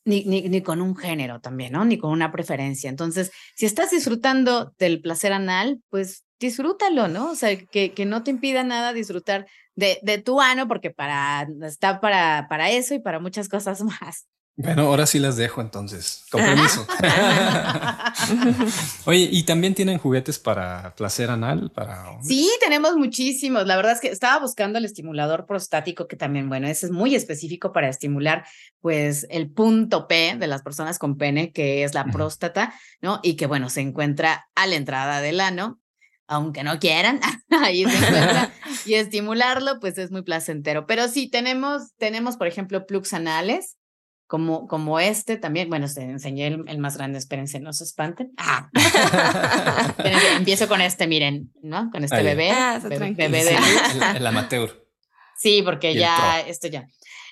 ni, 0.07 0.23
ni, 0.23 0.61
con 0.61 0.81
un 0.81 0.95
género 0.95 1.41
también, 1.41 1.73
¿no? 1.73 1.83
Ni 1.83 1.97
con 1.97 2.11
una 2.11 2.31
preferencia. 2.31 2.89
Entonces, 2.89 3.31
si 3.55 3.65
estás 3.65 3.91
disfrutando 3.91 4.73
del 4.79 5.01
placer 5.01 5.33
anal, 5.33 5.81
pues 5.89 6.23
disfrútalo, 6.39 7.07
¿no? 7.07 7.31
O 7.31 7.35
sea, 7.35 7.57
que, 7.57 7.93
que 7.93 8.05
no 8.05 8.23
te 8.23 8.31
impida 8.31 8.63
nada 8.63 8.93
disfrutar 8.93 9.47
de, 9.75 9.99
de 10.01 10.17
tu 10.17 10.41
ano, 10.41 10.67
porque 10.67 10.91
para, 10.91 11.47
está 11.63 12.01
para, 12.01 12.47
para 12.49 12.71
eso 12.71 12.95
y 12.95 12.99
para 12.99 13.19
muchas 13.19 13.49
cosas 13.49 13.81
más. 13.83 14.27
Bueno, 14.59 14.87
ahora 14.87 15.05
sí 15.05 15.19
las 15.19 15.37
dejo 15.37 15.61
entonces. 15.61 16.25
Con 16.31 16.41
permiso. 16.41 16.87
Oye, 19.05 19.29
¿y 19.31 19.43
también 19.43 19.75
tienen 19.75 19.99
juguetes 19.99 20.39
para 20.39 20.95
placer 20.95 21.29
anal? 21.29 21.69
Para 21.69 22.17
Sí, 22.23 22.49
tenemos 22.59 22.95
muchísimos. 22.95 23.67
La 23.67 23.75
verdad 23.75 23.91
es 23.91 24.01
que 24.01 24.07
estaba 24.07 24.39
buscando 24.39 24.79
el 24.79 24.85
estimulador 24.85 25.45
prostático, 25.45 26.07
que 26.07 26.15
también, 26.15 26.49
bueno, 26.49 26.67
ese 26.67 26.87
es 26.87 26.91
muy 26.91 27.13
específico 27.13 27.71
para 27.71 27.87
estimular, 27.87 28.45
pues, 28.81 29.27
el 29.29 29.51
punto 29.51 30.07
P 30.07 30.37
de 30.39 30.47
las 30.47 30.63
personas 30.63 30.97
con 30.97 31.17
pene, 31.17 31.51
que 31.51 31.83
es 31.83 31.93
la 31.93 32.05
próstata, 32.05 32.73
¿no? 32.99 33.19
Y 33.21 33.35
que, 33.35 33.45
bueno, 33.45 33.69
se 33.69 33.81
encuentra 33.81 34.49
a 34.55 34.65
la 34.65 34.73
entrada 34.73 35.21
del 35.21 35.39
ano, 35.39 35.79
aunque 36.27 36.63
no 36.63 36.79
quieran, 36.79 37.19
ahí 37.49 37.83
se 37.83 37.97
encuentra, 37.97 38.51
y 38.85 38.95
estimularlo, 38.95 39.79
pues 39.79 39.97
es 39.97 40.11
muy 40.11 40.21
placentero. 40.21 40.85
Pero 40.85 41.07
sí, 41.07 41.29
tenemos, 41.29 41.95
tenemos, 41.97 42.37
por 42.37 42.47
ejemplo, 42.47 42.85
plugs 42.85 43.13
anales, 43.13 43.77
como, 44.27 44.67
como 44.67 44.99
este 44.99 45.37
también. 45.37 45.69
Bueno, 45.69 45.87
se 45.87 46.03
enseñé 46.03 46.47
el, 46.47 46.77
más 46.79 46.97
grande, 46.97 47.17
espérense, 47.17 47.59
no 47.59 47.71
se 47.71 47.85
espanten. 47.85 48.33
Ah. 48.37 48.69
Empiezo 50.37 50.67
con 50.67 50.81
este, 50.81 51.07
miren, 51.07 51.53
¿no? 51.61 51.89
Con 51.91 52.03
este 52.03 52.21
bebé. 52.21 52.51
Ah, 52.51 52.79
bebé, 52.83 53.15
de 53.15 53.57
el, 54.17 54.27
amateur. 54.27 54.85
Sí, 55.37 55.61
porque 55.63 55.95
ya, 55.95 56.41
esto 56.41 56.67
ya. 56.67 56.87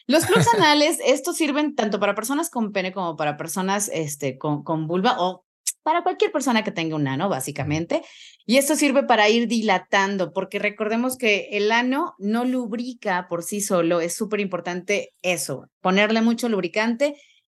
Los 0.07 0.25
plugs 0.25 0.47
anales, 0.53 0.99
estos 1.03 1.35
sirven 1.35 1.75
tanto 1.75 1.99
para 1.99 2.13
personas 2.13 2.51
con 2.51 2.71
pene 2.71 2.93
como 2.93 3.15
para 3.17 3.37
personas 3.37 3.89
este, 3.91 4.37
con, 4.37 4.63
con 4.63 4.87
vulva 4.87 5.15
o 5.17 5.44
para 5.85 6.01
cualquier 6.01 6.31
persona 6.31 6.63
que 6.63 6.71
tenga 6.71 6.95
un 6.95 7.07
ano, 7.07 7.29
básicamente. 7.29 8.01
Y 8.47 8.57
esto 8.57 8.75
sirve 8.75 9.03
para 9.03 9.29
ir 9.29 9.47
dilatando, 9.47 10.33
porque 10.33 10.57
recordemos 10.57 11.15
que 11.15 11.49
el 11.51 11.71
ano 11.71 12.15
no 12.17 12.43
lubrica 12.43 13.27
por 13.29 13.43
sí 13.43 13.61
solo, 13.61 14.01
es 14.01 14.15
súper 14.15 14.39
importante 14.39 15.13
eso, 15.21 15.69
ponerle 15.81 16.23
mucho 16.23 16.49
lubricante 16.49 17.15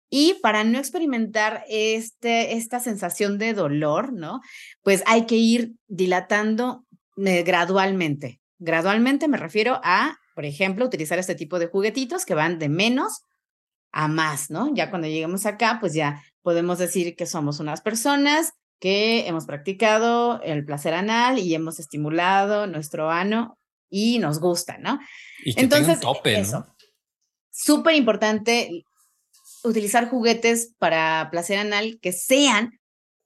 y 0.10 0.40
para 0.42 0.64
no 0.64 0.80
experimentar 0.80 1.66
este, 1.70 2.54
esta 2.54 2.80
sensación 2.80 3.38
de 3.38 3.54
dolor, 3.54 4.12
¿no? 4.12 4.42
Pues 4.82 5.04
hay 5.06 5.28
que 5.28 5.36
ir 5.36 5.74
dilatando 5.88 6.84
eh, 7.24 7.44
gradualmente. 7.44 8.42
Gradualmente 8.58 9.28
me 9.28 9.38
refiero 9.38 9.80
a, 9.84 10.18
por 10.34 10.46
ejemplo, 10.46 10.84
utilizar 10.84 11.20
este 11.20 11.36
tipo 11.36 11.60
de 11.60 11.68
juguetitos 11.68 12.26
que 12.26 12.34
van 12.34 12.58
de 12.58 12.70
menos 12.70 13.22
a 13.92 14.08
más, 14.08 14.50
¿no? 14.50 14.74
Ya 14.74 14.90
cuando 14.90 15.08
lleguemos 15.08 15.46
acá, 15.46 15.78
pues 15.80 15.94
ya 15.94 16.24
podemos 16.46 16.78
decir 16.78 17.16
que 17.16 17.26
somos 17.26 17.60
unas 17.60 17.82
personas 17.82 18.54
que 18.80 19.28
hemos 19.28 19.48
practicado 19.48 20.40
el 20.44 20.64
placer 20.64 20.94
anal 20.94 21.40
y 21.40 21.56
hemos 21.56 21.80
estimulado 21.80 22.68
nuestro 22.68 23.10
ano 23.10 23.58
y 23.90 24.20
nos 24.20 24.40
gusta, 24.40 24.78
¿no? 24.78 25.00
Y 25.44 25.56
que 25.56 25.62
Entonces, 25.62 25.96
un 25.96 26.02
tope, 26.02 26.40
eso. 26.40 26.64
Súper 27.50 27.96
importante 27.96 28.86
utilizar 29.64 30.08
juguetes 30.08 30.76
para 30.78 31.30
placer 31.32 31.58
anal 31.58 31.98
que 32.00 32.12
sean 32.12 32.80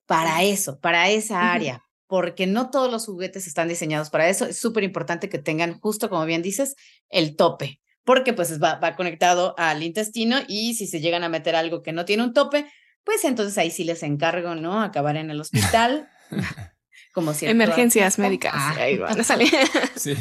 para 0.05 0.43
eso, 0.43 0.79
para 0.79 1.09
esa 1.09 1.51
área, 1.51 1.83
porque 2.07 2.47
no 2.47 2.69
todos 2.69 2.89
los 2.89 3.05
juguetes 3.05 3.47
están 3.47 3.67
diseñados 3.67 4.09
para 4.09 4.29
eso. 4.29 4.45
Es 4.45 4.57
súper 4.57 4.85
importante 4.85 5.27
que 5.27 5.39
tengan, 5.39 5.77
justo 5.81 6.09
como 6.09 6.25
bien 6.25 6.41
dices, 6.41 6.75
el 7.09 7.35
tope, 7.35 7.81
porque 8.05 8.31
pues 8.31 8.63
va, 8.63 8.75
va 8.75 8.95
conectado 8.95 9.55
al 9.57 9.83
intestino 9.83 10.37
y 10.47 10.75
si 10.75 10.87
se 10.87 11.01
llegan 11.01 11.25
a 11.25 11.29
meter 11.29 11.57
algo 11.57 11.81
que 11.81 11.91
no 11.91 12.05
tiene 12.05 12.23
un 12.23 12.33
tope, 12.33 12.65
pues 13.09 13.25
entonces 13.25 13.57
ahí 13.57 13.71
sí 13.71 13.85
les 13.85 14.03
encargo, 14.03 14.53
¿no? 14.53 14.83
Acabar 14.83 15.17
en 15.17 15.31
el 15.31 15.41
hospital. 15.41 16.07
como 17.11 17.33
si 17.33 17.47
Emergencias 17.47 18.19
médicas. 18.19 18.53
Ah. 18.55 18.75
Ahí 18.77 18.99
van 18.99 19.19
a 19.19 19.23
salir. 19.23 19.51
sí. 19.95 20.13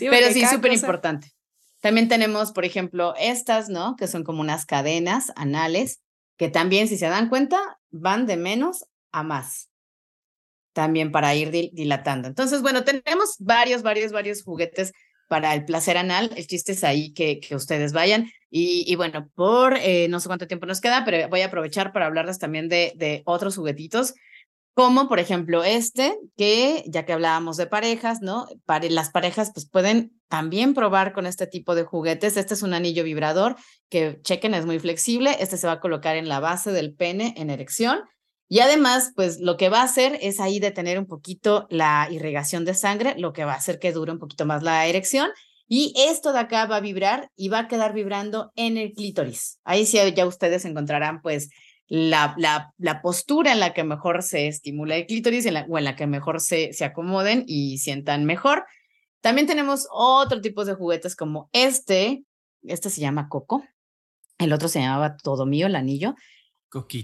Pero 0.00 0.32
sí, 0.32 0.46
súper 0.46 0.72
importante. 0.72 1.30
También 1.82 2.08
tenemos, 2.08 2.52
por 2.52 2.64
ejemplo, 2.64 3.12
estas, 3.18 3.68
¿no? 3.68 3.96
Que 3.96 4.08
son 4.08 4.24
como 4.24 4.40
unas 4.40 4.64
cadenas 4.64 5.30
anales, 5.36 6.00
que 6.38 6.48
también, 6.48 6.88
si 6.88 6.96
se 6.96 7.08
dan 7.08 7.28
cuenta, 7.28 7.60
van 7.90 8.24
de 8.24 8.38
menos 8.38 8.86
a 9.12 9.22
más. 9.22 9.68
también 10.72 11.12
para 11.12 11.34
ir 11.34 11.50
dilatando. 11.50 12.28
Entonces, 12.28 12.62
bueno, 12.62 12.82
tenemos 12.82 13.34
varios, 13.40 13.82
varios, 13.82 14.10
varios 14.10 14.42
juguetes 14.42 14.94
para 15.28 15.54
el 15.54 15.64
placer 15.64 15.96
anal. 15.96 16.30
El 16.36 16.46
chiste 16.46 16.72
es 16.72 16.82
ahí 16.84 17.12
que, 17.12 17.38
que 17.40 17.54
ustedes 17.54 17.92
vayan. 17.92 18.30
Y, 18.50 18.96
bueno, 18.96 19.28
por 19.34 19.76
eh, 19.76 20.08
no 20.08 20.20
sé 20.20 20.28
cuánto 20.28 20.46
tiempo 20.46 20.64
nos 20.64 20.80
queda, 20.80 21.04
pero 21.04 21.28
voy 21.28 21.42
a 21.42 21.46
aprovechar 21.46 21.92
para 21.92 22.06
hablarles 22.06 22.38
también 22.38 22.70
de, 22.70 22.94
de 22.96 23.22
otros 23.26 23.56
juguetitos, 23.56 24.14
como 24.72 25.06
por 25.08 25.18
ejemplo 25.18 25.64
este, 25.64 26.16
que 26.36 26.82
ya 26.86 27.04
que 27.04 27.12
hablábamos 27.12 27.58
de 27.58 27.66
parejas, 27.66 28.22
¿no? 28.22 28.46
Para 28.64 28.88
las 28.88 29.10
parejas 29.10 29.50
pues 29.52 29.68
pueden 29.68 30.12
también 30.28 30.72
probar 30.72 31.12
con 31.12 31.26
este 31.26 31.46
tipo 31.46 31.74
de 31.74 31.82
juguetes. 31.82 32.36
Este 32.36 32.54
es 32.54 32.62
un 32.62 32.72
anillo 32.72 33.04
vibrador 33.04 33.56
que 33.90 34.20
chequen, 34.22 34.54
es 34.54 34.64
muy 34.64 34.78
flexible. 34.78 35.36
Este 35.40 35.56
se 35.56 35.66
va 35.66 35.74
a 35.74 35.80
colocar 35.80 36.16
en 36.16 36.28
la 36.28 36.40
base 36.40 36.72
del 36.72 36.94
pene 36.94 37.34
en 37.36 37.50
erección. 37.50 38.00
Y 38.48 38.60
además, 38.60 39.12
pues 39.14 39.40
lo 39.40 39.56
que 39.56 39.68
va 39.68 39.80
a 39.80 39.84
hacer 39.84 40.18
es 40.22 40.40
ahí 40.40 40.58
detener 40.58 40.98
un 40.98 41.06
poquito 41.06 41.66
la 41.70 42.08
irrigación 42.10 42.64
de 42.64 42.74
sangre, 42.74 43.14
lo 43.18 43.32
que 43.32 43.44
va 43.44 43.52
a 43.52 43.56
hacer 43.56 43.78
que 43.78 43.92
dure 43.92 44.12
un 44.12 44.18
poquito 44.18 44.46
más 44.46 44.62
la 44.62 44.86
erección 44.86 45.30
y 45.68 45.92
esto 45.96 46.32
de 46.32 46.40
acá 46.40 46.64
va 46.64 46.76
a 46.76 46.80
vibrar 46.80 47.30
y 47.36 47.50
va 47.50 47.60
a 47.60 47.68
quedar 47.68 47.92
vibrando 47.92 48.52
en 48.56 48.78
el 48.78 48.92
clítoris. 48.92 49.60
Ahí 49.64 49.84
sí 49.84 49.98
ya 50.16 50.26
ustedes 50.26 50.64
encontrarán 50.64 51.20
pues 51.20 51.50
la, 51.88 52.34
la, 52.38 52.72
la 52.78 53.02
postura 53.02 53.52
en 53.52 53.60
la 53.60 53.74
que 53.74 53.84
mejor 53.84 54.22
se 54.22 54.48
estimula 54.48 54.96
el 54.96 55.06
clítoris 55.06 55.44
en 55.44 55.54
la, 55.54 55.66
o 55.68 55.76
en 55.76 55.84
la 55.84 55.94
que 55.94 56.06
mejor 56.06 56.40
se, 56.40 56.72
se 56.72 56.86
acomoden 56.86 57.44
y 57.46 57.78
sientan 57.78 58.24
mejor. 58.24 58.64
También 59.20 59.46
tenemos 59.46 59.86
otro 59.90 60.40
tipo 60.40 60.64
de 60.64 60.72
juguetes 60.72 61.14
como 61.14 61.50
este. 61.52 62.24
Este 62.62 62.88
se 62.88 63.02
llama 63.02 63.28
Coco. 63.28 63.62
El 64.38 64.54
otro 64.54 64.68
se 64.68 64.80
llamaba 64.80 65.18
Todo 65.18 65.44
Mío, 65.44 65.66
el 65.66 65.76
anillo. 65.76 66.14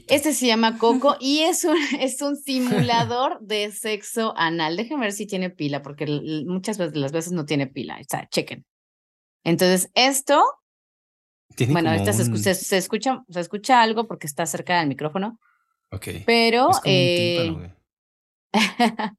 Este 0.08 0.34
se 0.34 0.46
llama 0.46 0.78
Coco 0.78 1.16
y 1.20 1.40
es 1.40 1.64
un, 1.64 1.76
es 1.98 2.20
un 2.20 2.36
simulador 2.36 3.38
de 3.42 3.72
sexo 3.72 4.34
anal. 4.36 4.76
Déjenme 4.76 5.06
ver 5.06 5.12
si 5.12 5.26
tiene 5.26 5.50
pila, 5.50 5.82
porque 5.82 6.06
muchas 6.46 6.78
veces 6.78 6.96
las 6.96 7.12
veces 7.12 7.32
no 7.32 7.44
tiene 7.46 7.66
pila. 7.66 7.98
O 8.00 8.04
sea, 8.08 8.28
chequen. 8.28 8.64
Entonces, 9.42 9.90
esto. 9.94 10.42
bueno, 11.68 11.90
ahorita 11.90 12.12
se, 12.12 12.22
escucha, 12.22 12.54
se, 12.54 12.76
escucha, 12.76 13.24
se 13.28 13.40
escucha 13.40 13.82
algo 13.82 14.06
porque 14.06 14.26
está 14.26 14.46
cerca 14.46 14.78
del 14.78 14.88
micrófono. 14.88 15.38
Ok. 15.90 16.08
Pero. 16.26 16.70
Eh, 16.84 17.72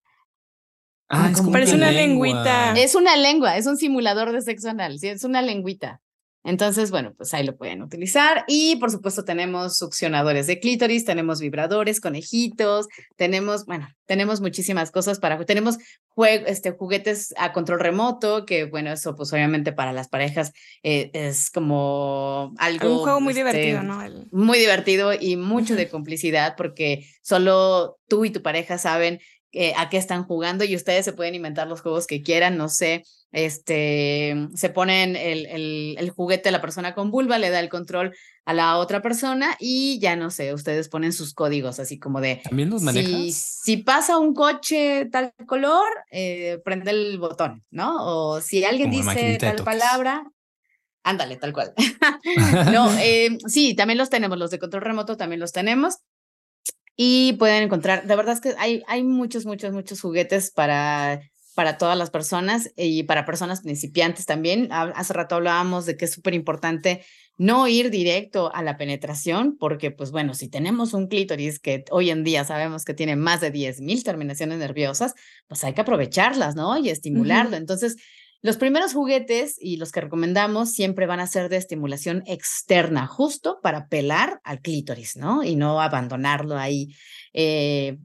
ah, 1.10 1.30
es 1.32 1.42
Parece 1.42 1.76
una 1.76 1.92
lengüita. 1.92 2.74
Es 2.74 2.96
una 2.96 3.16
lengua, 3.16 3.58
es 3.58 3.66
un 3.68 3.78
simulador 3.78 4.32
de 4.32 4.42
sexo 4.42 4.70
anal, 4.70 5.00
sí, 5.00 5.08
es 5.08 5.24
una 5.24 5.42
lengüita. 5.42 6.02
Entonces, 6.46 6.92
bueno, 6.92 7.14
pues 7.18 7.34
ahí 7.34 7.44
lo 7.44 7.58
pueden 7.58 7.82
utilizar. 7.82 8.46
Y 8.48 8.76
por 8.76 8.92
supuesto 8.92 9.26
tenemos 9.26 9.78
succionadores 9.78 10.46
de 10.46 10.60
clítoris, 10.60 11.04
tenemos 11.04 11.42
vibradores, 11.42 12.00
conejitos, 12.00 12.88
tenemos, 13.16 13.66
bueno, 13.66 13.90
tenemos 14.06 14.42
muchísimas 14.42 14.92
cosas 14.92 15.20
para, 15.20 15.44
tenemos 15.46 15.78
este, 16.46 16.72
juguetes 16.72 17.34
a 17.38 17.52
control 17.52 17.80
remoto, 17.80 18.46
que 18.46 18.66
bueno, 18.66 18.92
eso 18.92 19.16
pues 19.16 19.34
obviamente 19.34 19.74
para 19.74 19.92
las 19.92 20.08
parejas 20.08 20.54
eh, 20.84 21.10
es 21.14 21.50
como 21.50 22.54
algo... 22.60 23.00
Un 23.00 23.00
juego 23.00 23.22
muy 23.22 23.32
este, 23.32 23.44
divertido, 23.44 23.82
¿no? 23.82 24.04
Muy 24.32 24.60
divertido 24.60 25.14
y 25.20 25.38
mucho 25.38 25.76
de 25.76 25.90
complicidad 25.90 26.54
porque 26.56 27.08
solo 27.24 27.98
tú 28.08 28.24
y 28.24 28.30
tu 28.30 28.44
pareja 28.44 28.78
saben 28.78 29.20
eh, 29.58 29.74
a 29.78 29.90
qué 29.90 29.96
están 29.96 30.26
jugando 30.26 30.66
y 30.66 30.76
ustedes 30.76 31.06
se 31.06 31.14
pueden 31.14 31.34
inventar 31.34 31.66
los 31.68 31.80
juegos 31.80 32.08
que 32.08 32.22
quieran, 32.22 32.58
no 32.58 32.68
sé, 32.68 33.04
este, 33.32 34.50
se 34.54 34.70
ponen 34.70 35.16
el, 35.16 35.46
el, 35.46 35.96
el, 35.98 36.10
juguete 36.10 36.50
a 36.50 36.52
la 36.52 36.60
persona 36.60 36.94
con 36.94 37.10
vulva, 37.10 37.40
le 37.40 37.50
da 37.50 37.62
el 37.62 37.70
control 37.70 38.14
a 38.44 38.54
la 38.54 38.78
otra 38.78 39.02
persona 39.02 39.56
y 39.58 39.98
ya 40.00 40.18
no 40.18 40.30
sé, 40.30 40.54
ustedes 40.54 40.90
ponen 40.90 41.14
sus 41.14 41.34
códigos 41.34 41.80
así 41.80 41.98
como 41.98 42.20
de... 42.20 42.42
¿También 42.44 42.70
los 42.70 42.82
manejas? 42.82 43.12
Si, 43.12 43.32
si 43.32 43.78
pasa 43.78 44.18
un 44.18 44.34
coche 44.34 45.08
tal 45.10 45.34
color, 45.48 45.88
eh, 46.12 46.60
prende 46.66 46.92
el 46.92 47.18
botón, 47.18 47.64
¿no? 47.72 47.96
O 48.00 48.42
si 48.42 48.66
alguien 48.66 48.92
dice 48.92 49.38
tal 49.40 49.64
palabra, 49.64 50.30
ándale, 51.04 51.38
tal 51.38 51.54
cual. 51.54 51.74
no, 52.74 52.92
eh, 53.00 53.38
sí, 53.48 53.74
también 53.74 53.98
los 53.98 54.10
tenemos, 54.10 54.38
los 54.38 54.52
de 54.52 54.60
control 54.60 54.84
remoto 54.84 55.16
también 55.16 55.40
los 55.40 55.54
tenemos. 55.54 56.00
Y 56.96 57.34
pueden 57.34 57.64
encontrar, 57.64 58.08
de 58.08 58.16
verdad 58.16 58.36
es 58.36 58.42
que 58.42 58.54
hay, 58.58 58.84
hay 58.88 59.04
muchos, 59.04 59.46
muchos, 59.46 59.74
muchos 59.74 60.02
juguetes 60.02 60.52
para 60.52 61.22
para 61.56 61.78
todas 61.78 61.98
las 61.98 62.12
personas 62.12 62.72
y 62.76 63.04
para 63.04 63.26
personas 63.26 63.62
principiantes 63.62 64.26
también. 64.26 64.68
Hace 64.72 65.14
rato 65.14 65.36
hablábamos 65.36 65.86
de 65.86 65.98
que 65.98 66.06
es 66.06 66.12
súper 66.12 66.34
importante 66.34 67.04
no 67.38 67.68
ir 67.68 67.90
directo 67.90 68.54
a 68.54 68.62
la 68.62 68.78
penetración, 68.78 69.58
porque 69.58 69.90
pues 69.92 70.12
bueno, 70.12 70.34
si 70.34 70.50
tenemos 70.50 70.94
un 70.94 71.08
clítoris 71.08 71.60
que 71.60 71.84
hoy 71.92 72.10
en 72.10 72.24
día 72.24 72.44
sabemos 72.44 72.86
que 72.86 72.94
tiene 72.94 73.16
más 73.16 73.42
de 73.42 73.52
10.000 73.52 74.04
terminaciones 74.04 74.60
nerviosas, 74.60 75.16
pues 75.48 75.64
hay 75.64 75.74
que 75.74 75.82
aprovecharlas, 75.82 76.56
¿no? 76.56 76.78
Y 76.78 76.90
estimularlo. 76.90 77.58
Entonces, 77.58 77.96
los 78.46 78.58
primeros 78.58 78.94
juguetes 78.94 79.58
y 79.60 79.78
los 79.78 79.92
que 79.92 80.02
recomendamos 80.02 80.72
siempre 80.72 81.08
van 81.08 81.20
a 81.20 81.26
ser 81.26 81.50
de 81.50 81.58
estimulación 81.58 82.22
externa, 82.28 83.08
justo 83.08 83.60
para 83.64 83.88
pelar 83.88 84.40
al 84.44 84.62
clítoris, 84.62 85.18
¿no? 85.18 85.44
Y 85.44 85.56
no 85.56 85.82
abandonarlo 85.82 86.56
ahí 86.56 86.96
eh, 87.34 87.98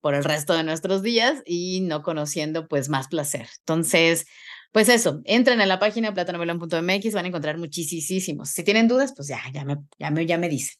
por 0.00 0.14
el 0.14 0.22
resto 0.22 0.54
de 0.54 0.62
nuestros 0.62 1.02
días 1.02 1.42
y 1.44 1.80
no 1.80 2.04
conociendo 2.04 2.68
pues 2.68 2.88
más 2.88 3.08
placer. 3.08 3.48
Entonces, 3.58 4.26
pues 4.70 4.88
eso, 4.88 5.20
entren 5.24 5.60
a 5.60 5.66
la 5.66 5.80
página 5.80 6.14
platanomelon.mx, 6.14 7.12
van 7.12 7.24
a 7.24 7.28
encontrar 7.28 7.58
muchísimos. 7.58 8.50
Si 8.50 8.62
tienen 8.62 8.86
dudas, 8.86 9.12
pues 9.16 9.26
ya, 9.26 9.40
ya 9.52 9.64
me, 9.64 9.78
ya 9.98 10.12
me, 10.12 10.26
ya 10.26 10.38
me 10.38 10.48
dicen. 10.48 10.76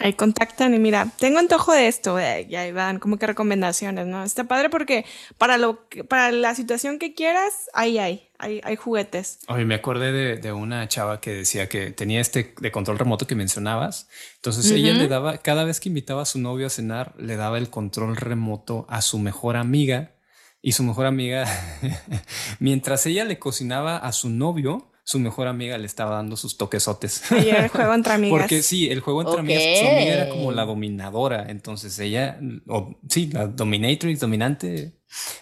Ahí 0.00 0.12
contactan 0.12 0.74
y 0.74 0.78
mira, 0.78 1.10
tengo 1.18 1.38
antojo 1.38 1.72
de 1.72 1.88
esto, 1.88 2.18
eh, 2.18 2.46
y 2.48 2.56
ahí 2.56 2.72
van 2.72 2.98
como 2.98 3.16
que 3.16 3.26
recomendaciones, 3.26 4.06
¿no? 4.06 4.22
Está 4.22 4.44
padre 4.44 4.68
porque 4.68 5.06
para 5.38 5.56
lo 5.56 5.88
que, 5.88 6.04
para 6.04 6.30
la 6.30 6.54
situación 6.54 6.98
que 6.98 7.14
quieras, 7.14 7.70
ahí 7.72 7.98
hay, 7.98 8.28
hay, 8.38 8.60
hay 8.64 8.76
juguetes. 8.76 9.38
Oye, 9.48 9.64
me 9.64 9.74
acordé 9.74 10.12
de, 10.12 10.36
de, 10.36 10.52
una 10.52 10.86
chava 10.88 11.20
que 11.22 11.32
decía 11.32 11.70
que 11.70 11.90
tenía 11.90 12.20
este 12.20 12.54
de 12.60 12.70
control 12.70 12.98
remoto 12.98 13.26
que 13.26 13.34
mencionabas. 13.34 14.08
Entonces 14.36 14.70
ella 14.70 14.92
le 14.92 15.08
daba, 15.08 15.38
cada 15.38 15.64
vez 15.64 15.80
que 15.80 15.88
invitaba 15.88 16.22
a 16.22 16.26
su 16.26 16.38
novio 16.38 16.66
a 16.66 16.70
cenar, 16.70 17.14
le 17.18 17.36
daba 17.36 17.56
el 17.56 17.70
control 17.70 18.16
remoto 18.16 18.86
a 18.90 19.00
su 19.00 19.18
mejor 19.18 19.56
amiga 19.56 20.12
y 20.60 20.72
su 20.72 20.82
mejor 20.82 21.06
amiga, 21.06 21.46
mientras 22.58 23.06
ella 23.06 23.24
le 23.24 23.38
cocinaba 23.38 23.96
a 23.96 24.12
su 24.12 24.28
novio, 24.28 24.90
su 25.08 25.18
mejor 25.18 25.48
amiga 25.48 25.78
le 25.78 25.86
estaba 25.86 26.16
dando 26.16 26.36
sus 26.36 26.58
toquesotes. 26.58 27.22
Y 27.30 27.48
el 27.48 27.68
juego 27.68 27.94
entre 27.94 28.12
amigas. 28.12 28.38
Porque 28.38 28.62
sí, 28.62 28.90
el 28.90 29.00
juego 29.00 29.22
entre 29.22 29.40
amigas, 29.40 29.78
su 29.80 29.86
amiga 29.86 30.12
era 30.12 30.28
como 30.28 30.52
la 30.52 30.66
dominadora. 30.66 31.46
Entonces 31.48 31.98
ella, 31.98 32.38
o 32.66 32.94
sí, 33.08 33.30
la 33.32 33.46
dominatrix, 33.46 34.20
dominante. 34.20 34.92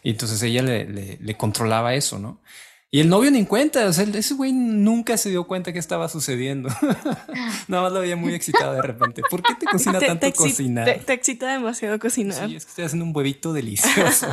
Y 0.05 0.11
entonces 0.11 0.41
ella 0.45 0.62
le, 0.62 0.85
le, 0.85 1.19
le 1.21 1.37
controlaba 1.37 1.97
eso, 1.97 2.21
¿no? 2.21 2.41
Y 2.89 3.01
el 3.01 3.09
novio 3.09 3.32
ni 3.32 3.41
en 3.41 3.47
cuenta, 3.47 3.84
o 3.87 3.93
sea, 3.93 4.05
ese 4.05 4.34
güey 4.34 4.53
nunca 4.53 5.16
se 5.16 5.28
dio 5.28 5.45
cuenta 5.45 5.72
que 5.72 5.78
estaba 5.80 6.09
sucediendo. 6.09 6.68
Nada 7.68 7.82
más 7.82 7.93
lo 7.93 8.01
veía 8.01 8.14
muy 8.14 8.32
excitado 8.32 8.74
de 8.74 8.82
repente. 8.82 9.22
¿Por 9.28 9.43
qué 9.43 9.55
te 9.57 9.66
cocina 9.66 9.99
tanto 9.99 10.32
cocinar? 10.32 11.01
Te, 11.05 11.12
excita 11.12 11.53
demasiado 11.53 11.99
cocinar. 11.99 12.49
Sí, 12.49 12.55
es 12.55 12.64
que 12.64 12.70
estoy 12.70 12.84
haciendo 12.84 13.05
un 13.05 13.14
huevito 13.14 13.53
delicioso. 13.53 14.28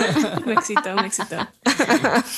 me 0.46 0.54
excitó, 0.54 0.94
me 0.94 1.06
excitó. 1.06 1.36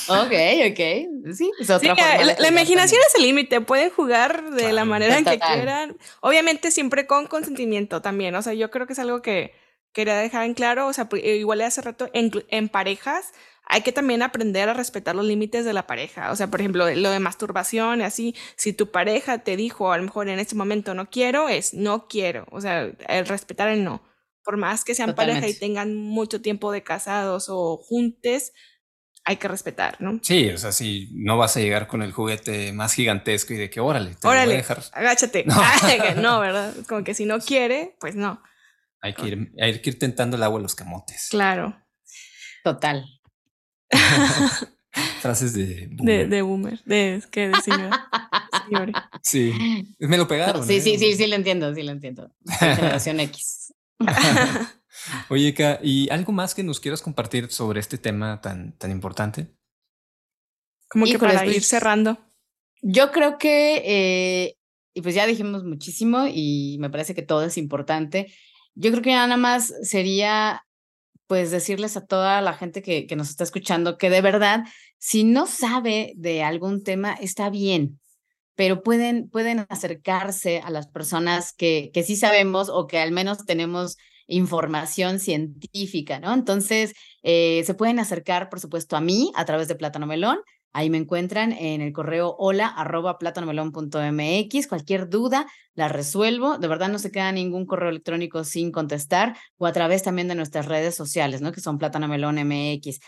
ok, 0.08 0.32
ok. 0.70 1.34
Sí, 1.34 1.52
es 1.60 1.70
otra 1.70 1.94
forma 1.94 2.24
la, 2.24 2.48
imaginación 2.48 3.00
es 3.06 3.14
el 3.14 3.22
límite. 3.22 3.60
Pueden 3.60 3.90
jugar 3.90 4.50
de 4.50 4.72
la 4.72 4.84
manera 4.84 5.18
en 5.18 5.24
que 5.24 5.38
quieran. 5.38 5.96
Obviamente 6.20 6.72
siempre 6.72 7.06
con 7.06 7.28
consentimiento 7.28 8.02
también. 8.02 8.34
O 8.34 8.42
sea, 8.42 8.54
yo 8.54 8.72
creo 8.72 8.88
que 8.88 8.94
es 8.94 8.98
algo 8.98 9.22
que 9.22 9.54
quería 9.92 10.16
dejar 10.16 10.46
en 10.46 10.54
claro. 10.54 10.88
O 10.88 10.92
sea, 10.92 11.08
igual 11.22 11.60
hace 11.60 11.80
rato 11.80 12.10
en, 12.12 12.32
en 12.48 12.68
parejas 12.68 13.32
hay 13.72 13.82
que 13.82 13.92
también 13.92 14.20
aprender 14.22 14.68
a 14.68 14.74
respetar 14.74 15.14
los 15.14 15.24
límites 15.24 15.64
de 15.64 15.72
la 15.72 15.86
pareja. 15.86 16.32
O 16.32 16.36
sea, 16.36 16.48
por 16.48 16.60
ejemplo, 16.60 16.90
lo 16.92 17.10
de 17.10 17.20
masturbación, 17.20 18.02
así, 18.02 18.34
si 18.56 18.72
tu 18.72 18.90
pareja 18.90 19.38
te 19.38 19.56
dijo 19.56 19.92
a 19.92 19.96
lo 19.96 20.02
mejor 20.02 20.28
en 20.28 20.40
este 20.40 20.56
momento 20.56 20.92
no 20.92 21.08
quiero, 21.08 21.48
es 21.48 21.72
no 21.72 22.08
quiero. 22.08 22.46
O 22.50 22.60
sea, 22.60 22.90
el 23.08 23.26
respetar 23.26 23.68
el 23.68 23.84
no. 23.84 24.02
Por 24.42 24.56
más 24.56 24.84
que 24.84 24.96
sean 24.96 25.14
pareja 25.14 25.46
y 25.46 25.54
tengan 25.54 25.94
mucho 25.94 26.40
tiempo 26.40 26.72
de 26.72 26.82
casados 26.82 27.46
o 27.48 27.76
juntes, 27.76 28.52
hay 29.24 29.36
que 29.36 29.46
respetar, 29.46 30.00
¿no? 30.00 30.18
Sí, 30.20 30.48
o 30.50 30.58
sea, 30.58 30.72
si 30.72 31.08
no 31.12 31.38
vas 31.38 31.56
a 31.56 31.60
llegar 31.60 31.86
con 31.86 32.02
el 32.02 32.10
juguete 32.10 32.72
más 32.72 32.94
gigantesco 32.94 33.54
y 33.54 33.58
de 33.58 33.70
que 33.70 33.78
órale, 33.78 34.16
te 34.16 34.26
órale, 34.26 34.46
voy 34.46 34.54
a 34.54 34.56
dejar. 34.56 34.82
Agáchate. 34.92 35.44
No. 35.44 36.40
¿verdad? 36.40 36.74
Como 36.88 37.04
que 37.04 37.14
si 37.14 37.24
no 37.24 37.38
quiere, 37.38 37.96
pues 38.00 38.16
no. 38.16 38.42
Hay 39.00 39.14
que 39.14 39.28
ir, 39.28 39.52
hay 39.60 39.80
que 39.80 39.90
ir 39.90 39.98
tentando 40.00 40.36
el 40.36 40.42
agua 40.42 40.58
en 40.58 40.64
los 40.64 40.74
camotes. 40.74 41.28
Claro. 41.30 41.80
Total. 42.64 43.19
Frases 45.20 45.52
de 45.52 45.88
boomer. 45.92 46.28
De, 46.28 46.42
boomer, 46.42 46.80
de, 46.84 47.22
¿qué? 47.30 47.48
de 47.48 47.54
Sí, 49.22 49.52
me 49.98 50.16
lo 50.16 50.26
pegaron. 50.26 50.66
Sí, 50.66 50.80
sí, 50.80 50.94
¿eh? 50.94 50.98
sí, 50.98 51.14
sí, 51.14 51.26
lo 51.26 51.36
entiendo, 51.36 51.74
sí 51.74 51.82
lo 51.82 51.92
entiendo. 51.92 52.30
Generación 52.58 53.20
X. 53.20 53.72
Oye, 55.28 55.54
¿y 55.82 56.10
algo 56.10 56.32
más 56.32 56.54
que 56.54 56.62
nos 56.62 56.80
quieras 56.80 57.02
compartir 57.02 57.50
sobre 57.50 57.80
este 57.80 57.98
tema 57.98 58.40
tan, 58.40 58.76
tan 58.78 58.90
importante? 58.90 59.54
Como 60.88 61.06
que 61.06 61.18
para 61.18 61.46
ir 61.46 61.52
pues, 61.52 61.68
cerrando. 61.68 62.18
Yo 62.82 63.12
creo 63.12 63.38
que, 63.38 63.82
eh, 63.84 64.56
y 64.94 65.02
pues 65.02 65.14
ya 65.14 65.26
dijimos 65.26 65.64
muchísimo 65.64 66.26
y 66.26 66.78
me 66.80 66.90
parece 66.90 67.14
que 67.14 67.22
todo 67.22 67.44
es 67.44 67.56
importante. 67.56 68.32
Yo 68.74 68.90
creo 68.90 69.02
que 69.02 69.12
nada 69.12 69.36
más 69.36 69.72
sería 69.82 70.64
pues 71.30 71.52
decirles 71.52 71.96
a 71.96 72.04
toda 72.04 72.40
la 72.40 72.54
gente 72.54 72.82
que, 72.82 73.06
que 73.06 73.14
nos 73.14 73.30
está 73.30 73.44
escuchando 73.44 73.98
que 73.98 74.10
de 74.10 74.20
verdad, 74.20 74.64
si 74.98 75.22
no 75.22 75.46
sabe 75.46 76.12
de 76.16 76.42
algún 76.42 76.82
tema, 76.82 77.12
está 77.12 77.50
bien, 77.50 78.00
pero 78.56 78.82
pueden, 78.82 79.30
pueden 79.30 79.64
acercarse 79.68 80.58
a 80.58 80.70
las 80.70 80.88
personas 80.88 81.52
que, 81.52 81.92
que 81.94 82.02
sí 82.02 82.16
sabemos 82.16 82.68
o 82.68 82.88
que 82.88 82.98
al 82.98 83.12
menos 83.12 83.44
tenemos 83.46 83.96
información 84.26 85.20
científica, 85.20 86.18
¿no? 86.18 86.34
Entonces, 86.34 86.94
eh, 87.22 87.62
se 87.64 87.74
pueden 87.74 88.00
acercar, 88.00 88.48
por 88.48 88.58
supuesto, 88.58 88.96
a 88.96 89.00
mí 89.00 89.30
a 89.36 89.44
través 89.44 89.68
de 89.68 89.76
Plátano 89.76 90.08
Melón. 90.08 90.40
Ahí 90.72 90.88
me 90.88 90.98
encuentran 90.98 91.52
en 91.52 91.80
el 91.80 91.92
correo 91.92 92.36
hola 92.38 92.68
arroba 92.68 93.18
plátanomelón.mx. 93.18 94.66
Cualquier 94.68 95.08
duda 95.08 95.46
la 95.74 95.88
resuelvo. 95.88 96.58
De 96.58 96.68
verdad 96.68 96.88
no 96.88 96.98
se 96.98 97.10
queda 97.10 97.32
ningún 97.32 97.66
correo 97.66 97.90
electrónico 97.90 98.44
sin 98.44 98.70
contestar 98.70 99.36
o 99.58 99.66
a 99.66 99.72
través 99.72 100.02
también 100.02 100.28
de 100.28 100.36
nuestras 100.36 100.66
redes 100.66 100.94
sociales, 100.94 101.40
¿no? 101.40 101.52
Que 101.52 101.60
son 101.60 101.78
Plátano 101.78 102.06
Melón 102.06 102.36
MX. 102.36 103.00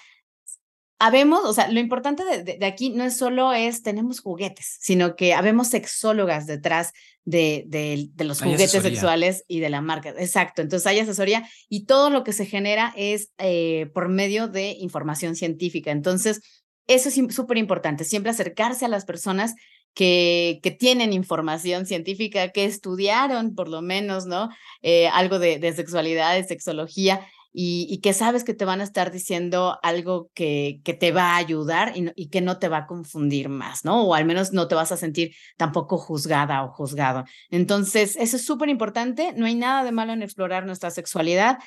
Habemos, 0.98 1.44
o 1.44 1.52
sea, 1.52 1.68
lo 1.68 1.80
importante 1.80 2.24
de, 2.24 2.58
de, 2.58 2.64
aquí 2.64 2.90
no 2.90 3.02
es 3.02 3.16
solo 3.16 3.52
es 3.52 3.82
tenemos 3.82 4.20
juguetes, 4.20 4.78
sino 4.80 5.16
que 5.16 5.34
habemos 5.34 5.68
sexólogas 5.68 6.46
detrás 6.46 6.92
de, 7.24 7.64
de, 7.66 8.08
de 8.14 8.24
los 8.24 8.40
juguetes 8.40 8.70
sexuales 8.70 9.44
y 9.48 9.60
de 9.60 9.70
la 9.70 9.80
marca. 9.80 10.10
Exacto, 10.10 10.62
entonces 10.62 10.86
hay 10.86 11.00
asesoría 11.00 11.48
y 11.68 11.86
todo 11.86 12.10
lo 12.10 12.22
que 12.22 12.32
se 12.32 12.46
genera 12.46 12.92
es 12.96 13.32
eh, 13.38 13.90
por 13.94 14.08
medio 14.08 14.46
de 14.46 14.76
información 14.78 15.34
científica. 15.34 15.90
Entonces, 15.90 16.61
eso 16.86 17.08
es 17.08 17.34
súper 17.34 17.58
importante, 17.58 18.04
siempre 18.04 18.30
acercarse 18.30 18.84
a 18.84 18.88
las 18.88 19.04
personas 19.04 19.54
que, 19.94 20.60
que, 20.62 20.70
tienen 20.70 21.12
información 21.12 21.86
científica, 21.86 22.48
que 22.48 22.64
estudiaron 22.64 23.54
por 23.54 23.68
lo 23.68 23.82
menos, 23.82 24.26
¿no? 24.26 24.48
Eh, 24.80 25.08
algo 25.08 25.38
de, 25.38 25.72
sexualidad, 25.74 26.34
de 26.34 26.44
sexología, 26.44 27.26
y, 27.54 28.00
que 28.00 28.14
sabes 28.14 28.44
que 28.44 28.54
te 28.54 28.64
van 28.64 28.80
a 28.80 28.84
estar 28.84 29.12
diciendo 29.12 29.78
algo 29.82 30.30
que, 30.32 30.80
que 30.84 30.94
te 30.94 31.12
va 31.12 31.34
a 31.34 31.36
ayudar 31.36 31.92
y, 31.94 32.10
y, 32.16 32.30
que 32.30 32.40
no 32.40 32.58
te 32.58 32.68
va 32.68 32.78
a 32.78 32.86
confundir 32.86 33.50
más, 33.50 33.84
¿no? 33.84 34.04
O 34.04 34.14
al 34.14 34.24
menos 34.24 34.54
no 34.54 34.68
te 34.68 34.74
vas 34.74 34.90
a 34.90 34.96
sentir 34.96 35.34
tampoco 35.58 35.98
juzgada 35.98 36.64
o 36.64 36.72
juzgado. 36.72 37.24
Entonces, 37.50 38.16
eso 38.16 38.36
es 38.36 38.46
súper 38.46 38.70
importante. 38.70 39.34
No 39.36 39.44
hay 39.44 39.54
nada 39.54 39.84
de 39.84 39.92
malo 39.92 40.14
en 40.14 40.22
explorar 40.22 40.64
nuestra 40.64 40.90
sexualidad 40.90 41.58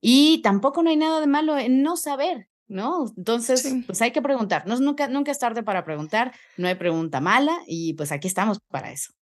y 0.00 0.40
tampoco 0.42 0.82
no 0.82 0.88
hay 0.88 0.96
nada 0.96 1.20
de 1.20 1.26
malo 1.26 1.58
en 1.58 1.82
no 1.82 1.98
saber. 1.98 2.48
¿No? 2.68 3.12
Entonces, 3.16 3.62
sí. 3.62 3.82
pues 3.86 4.00
hay 4.02 4.12
que 4.12 4.22
preguntar. 4.22 4.66
No, 4.66 4.78
nunca, 4.78 5.08
nunca 5.08 5.32
es 5.32 5.38
tarde 5.38 5.62
para 5.62 5.84
preguntar, 5.84 6.32
no 6.56 6.68
hay 6.68 6.74
pregunta 6.76 7.20
mala 7.20 7.58
y 7.66 7.94
pues 7.94 8.12
aquí 8.12 8.28
estamos 8.28 8.58
para 8.70 8.92
eso. 8.92 9.12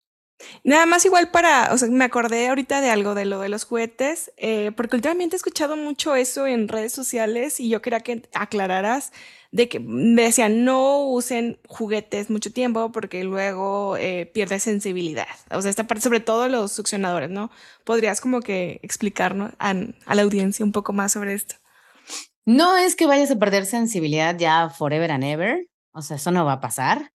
Nada 0.64 0.84
más 0.84 1.04
igual 1.04 1.30
para, 1.30 1.72
o 1.72 1.78
sea, 1.78 1.88
me 1.88 2.04
acordé 2.04 2.48
ahorita 2.48 2.80
de 2.80 2.90
algo 2.90 3.14
de 3.14 3.24
lo 3.24 3.40
de 3.40 3.48
los 3.48 3.64
juguetes, 3.64 4.32
eh, 4.36 4.70
porque 4.76 4.96
últimamente 4.96 5.34
he 5.34 5.38
escuchado 5.38 5.76
mucho 5.76 6.14
eso 6.14 6.46
en 6.46 6.68
redes 6.68 6.92
sociales 6.92 7.58
y 7.58 7.68
yo 7.70 7.80
quería 7.80 8.00
que 8.00 8.28
aclararas 8.34 9.12
de 9.50 9.68
que 9.68 9.80
me 9.80 10.22
decían 10.22 10.64
no 10.64 11.06
usen 11.06 11.58
juguetes 11.68 12.28
mucho 12.28 12.52
tiempo 12.52 12.92
porque 12.92 13.24
luego 13.24 13.96
eh, 13.96 14.26
pierde 14.26 14.60
sensibilidad. 14.60 15.28
O 15.50 15.62
sea, 15.62 15.70
esta 15.70 15.86
parte, 15.86 16.02
sobre 16.02 16.20
todo 16.20 16.48
los 16.48 16.72
succionadores, 16.72 17.30
¿no? 17.30 17.50
¿Podrías 17.84 18.20
como 18.20 18.40
que 18.40 18.80
explicarnos 18.82 19.52
a, 19.58 19.74
a 20.04 20.14
la 20.14 20.22
audiencia 20.22 20.64
un 20.64 20.72
poco 20.72 20.92
más 20.92 21.12
sobre 21.12 21.34
esto? 21.34 21.56
No 22.46 22.76
es 22.76 22.94
que 22.94 23.06
vayas 23.06 23.32
a 23.32 23.38
perder 23.38 23.66
sensibilidad 23.66 24.38
ya 24.38 24.70
forever 24.70 25.10
and 25.10 25.24
ever, 25.24 25.66
o 25.92 26.00
sea, 26.00 26.16
eso 26.16 26.30
no 26.30 26.44
va 26.44 26.54
a 26.54 26.60
pasar. 26.60 27.10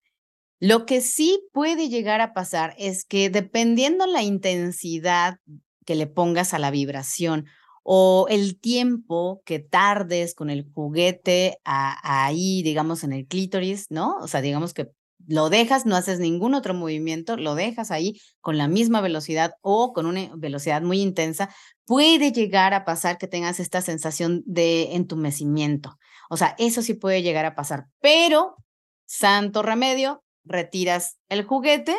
Lo 0.60 0.86
que 0.86 1.00
sí 1.00 1.42
puede 1.54 1.88
llegar 1.88 2.20
a 2.20 2.34
pasar 2.34 2.76
es 2.78 3.06
que 3.06 3.30
dependiendo 3.30 4.06
la 4.08 4.24
intensidad 4.24 5.38
que 5.86 5.96
le 5.96 6.06
pongas 6.06 6.54
a 6.54 6.60
la 6.60 6.70
vibración 6.70 7.46
o 7.84 8.28
el 8.30 8.60
tiempo 8.60 9.42
que 9.46 9.60
tardes 9.60 10.36
con 10.36 10.50
el 10.50 10.70
juguete 10.74 11.58
ahí, 11.64 12.62
digamos, 12.62 13.06
en 13.06 13.14
el 13.14 13.26
clítoris, 13.26 13.88
¿no? 13.90 14.18
O 14.18 14.28
sea, 14.28 14.42
digamos 14.42 14.74
que 14.74 14.90
lo 15.28 15.50
dejas, 15.50 15.86
no 15.86 15.96
haces 15.96 16.20
ningún 16.20 16.54
otro 16.54 16.74
movimiento, 16.74 17.38
lo 17.38 17.56
dejas 17.56 17.90
ahí 17.90 18.20
con 18.42 18.58
la 18.58 18.68
misma 18.68 19.02
velocidad 19.02 19.54
o 19.62 19.94
con 19.94 20.06
una 20.06 20.30
velocidad 20.36 20.82
muy 20.82 21.02
intensa, 21.02 21.50
puede 21.92 22.32
llegar 22.32 22.74
a 22.74 22.86
pasar 22.86 23.18
que 23.18 23.28
tengas 23.28 23.60
esta 23.60 23.82
sensación 23.82 24.44
de 24.46 24.96
entumecimiento. 24.96 25.98
O 26.30 26.38
sea, 26.38 26.56
eso 26.58 26.82
sí 26.82 26.94
puede 26.94 27.22
llegar 27.22 27.44
a 27.44 27.54
pasar, 27.54 27.88
pero 28.00 28.56
santo 29.06 29.62
remedio, 29.62 30.24
retiras 30.46 31.18
el 31.28 31.44
juguete, 31.44 31.98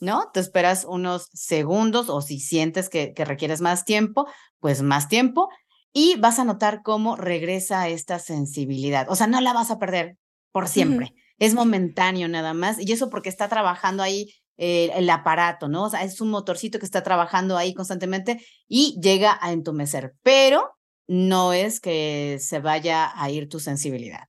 ¿no? 0.00 0.28
Te 0.34 0.40
esperas 0.40 0.84
unos 0.84 1.28
segundos 1.32 2.08
o 2.08 2.20
si 2.20 2.40
sientes 2.40 2.88
que, 2.88 3.12
que 3.12 3.24
requieres 3.24 3.60
más 3.60 3.84
tiempo, 3.84 4.26
pues 4.58 4.82
más 4.82 5.06
tiempo 5.06 5.48
y 5.92 6.16
vas 6.16 6.40
a 6.40 6.44
notar 6.44 6.82
cómo 6.82 7.14
regresa 7.14 7.86
esta 7.86 8.18
sensibilidad. 8.18 9.06
O 9.08 9.14
sea, 9.14 9.28
no 9.28 9.40
la 9.40 9.52
vas 9.52 9.70
a 9.70 9.78
perder 9.78 10.16
por 10.50 10.66
siempre. 10.66 11.12
Uh 11.12 11.16
-huh. 11.16 11.22
Es 11.38 11.54
momentáneo 11.54 12.26
nada 12.26 12.54
más 12.54 12.80
y 12.80 12.90
eso 12.90 13.08
porque 13.08 13.28
está 13.28 13.48
trabajando 13.48 14.02
ahí 14.02 14.34
eh, 14.58 14.90
el 14.94 15.08
aparato, 15.08 15.68
¿no? 15.68 15.84
O 15.84 15.90
sea, 15.90 16.02
es 16.02 16.20
un 16.20 16.30
motorcito 16.30 16.78
que 16.78 16.84
está 16.84 17.02
trabajando 17.02 17.56
ahí 17.56 17.74
constantemente 17.74 18.44
y 18.66 18.98
llega 19.00 19.38
a 19.40 19.52
entumecer, 19.52 20.14
pero 20.22 20.74
no 21.06 21.52
es 21.52 21.80
que 21.80 22.38
se 22.40 22.58
vaya 22.58 23.10
a 23.14 23.30
ir 23.30 23.48
tu 23.48 23.60
sensibilidad. 23.60 24.24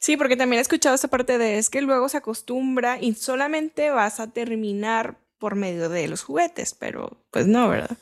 Sí, 0.00 0.16
porque 0.16 0.36
también 0.36 0.58
he 0.58 0.62
escuchado 0.62 0.94
esta 0.94 1.08
parte 1.08 1.38
de 1.38 1.58
es 1.58 1.70
que 1.70 1.82
luego 1.82 2.08
se 2.08 2.18
acostumbra 2.18 3.00
y 3.00 3.14
solamente 3.14 3.90
vas 3.90 4.20
a 4.20 4.28
terminar 4.28 5.18
por 5.38 5.56
medio 5.56 5.88
de 5.88 6.08
los 6.08 6.22
juguetes, 6.22 6.74
pero 6.74 7.24
pues 7.30 7.46
no, 7.46 7.68
¿verdad? 7.68 7.96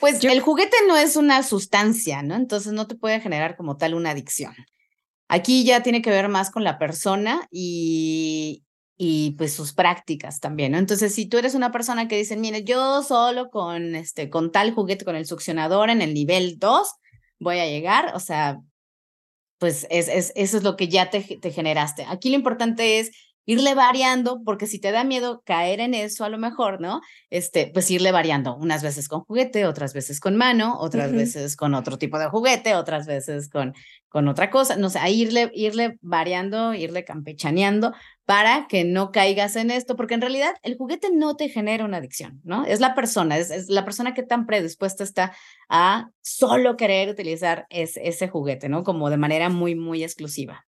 Pues 0.00 0.20
Yo... 0.20 0.30
el 0.30 0.40
juguete 0.40 0.76
no 0.86 0.96
es 0.96 1.16
una 1.16 1.42
sustancia, 1.42 2.22
¿no? 2.22 2.34
Entonces 2.34 2.72
no 2.72 2.86
te 2.86 2.94
puede 2.94 3.20
generar 3.20 3.56
como 3.56 3.76
tal 3.76 3.94
una 3.94 4.10
adicción. 4.10 4.54
Aquí 5.28 5.64
ya 5.64 5.82
tiene 5.82 6.02
que 6.02 6.10
ver 6.10 6.28
más 6.28 6.50
con 6.50 6.64
la 6.64 6.78
persona 6.78 7.48
y, 7.50 8.64
y 8.96 9.32
pues 9.32 9.52
sus 9.52 9.72
prácticas 9.72 10.40
también, 10.40 10.72
¿no? 10.72 10.78
Entonces, 10.78 11.14
si 11.14 11.26
tú 11.26 11.38
eres 11.38 11.54
una 11.54 11.72
persona 11.72 12.06
que 12.08 12.16
dice, 12.16 12.36
mire, 12.36 12.64
yo 12.64 13.02
solo 13.02 13.50
con 13.50 13.94
este 13.94 14.30
con 14.30 14.52
tal 14.52 14.72
juguete 14.72 15.04
con 15.04 15.16
el 15.16 15.26
succionador 15.26 15.90
en 15.90 16.02
el 16.02 16.14
nivel 16.14 16.58
2 16.58 16.88
voy 17.40 17.58
a 17.58 17.66
llegar, 17.66 18.12
o 18.14 18.20
sea, 18.20 18.58
pues 19.58 19.86
es, 19.90 20.08
es, 20.08 20.32
eso 20.36 20.56
es 20.58 20.62
lo 20.62 20.76
que 20.76 20.88
ya 20.88 21.10
te, 21.10 21.20
te 21.20 21.50
generaste. 21.50 22.06
Aquí 22.08 22.30
lo 22.30 22.36
importante 22.36 22.98
es 23.00 23.10
irle 23.46 23.74
variando, 23.74 24.42
porque 24.44 24.66
si 24.66 24.78
te 24.78 24.90
da 24.90 25.04
miedo 25.04 25.42
caer 25.44 25.80
en 25.80 25.94
eso, 25.94 26.24
a 26.24 26.28
lo 26.28 26.38
mejor, 26.38 26.80
¿no? 26.80 27.00
Este, 27.30 27.70
pues 27.72 27.90
irle 27.90 28.10
variando, 28.10 28.56
unas 28.56 28.82
veces 28.82 29.08
con 29.08 29.20
juguete, 29.20 29.66
otras 29.66 29.92
veces 29.92 30.20
con 30.20 30.36
mano, 30.36 30.78
otras 30.78 31.10
uh 31.10 31.14
-huh. 31.14 31.18
veces 31.18 31.56
con 31.56 31.74
otro 31.74 31.98
tipo 31.98 32.18
de 32.18 32.28
juguete, 32.28 32.74
otras 32.74 33.06
veces 33.06 33.50
con, 33.50 33.74
con 34.08 34.28
otra 34.28 34.50
cosa, 34.50 34.76
no 34.76 34.88
sé, 34.88 34.98
a 34.98 35.10
irle, 35.10 35.50
irle 35.54 35.98
variando, 36.00 36.72
irle 36.74 37.04
campechaneando 37.04 37.92
para 38.24 38.66
que 38.68 38.84
no 38.84 39.12
caigas 39.12 39.56
en 39.56 39.70
esto, 39.70 39.96
porque 39.96 40.14
en 40.14 40.20
realidad 40.20 40.54
el 40.62 40.76
juguete 40.76 41.10
no 41.12 41.36
te 41.36 41.48
genera 41.48 41.84
una 41.84 41.98
adicción, 41.98 42.40
¿no? 42.42 42.64
Es 42.64 42.80
la 42.80 42.94
persona, 42.94 43.36
es, 43.36 43.68
la 43.68 43.84
persona 43.84 44.14
que 44.14 44.22
tan 44.22 44.46
predispuesta 44.46 45.04
está 45.04 45.34
a 45.68 46.08
solo 46.22 46.76
querer 46.76 47.10
utilizar 47.10 47.66
es, 47.68 47.98
ese 47.98 48.28
juguete, 48.28 48.68
¿no? 48.68 48.82
Como 48.82 49.10
de 49.10 49.18
manera 49.18 49.50
muy, 49.50 49.74
muy 49.74 50.02
exclusiva. 50.02 50.66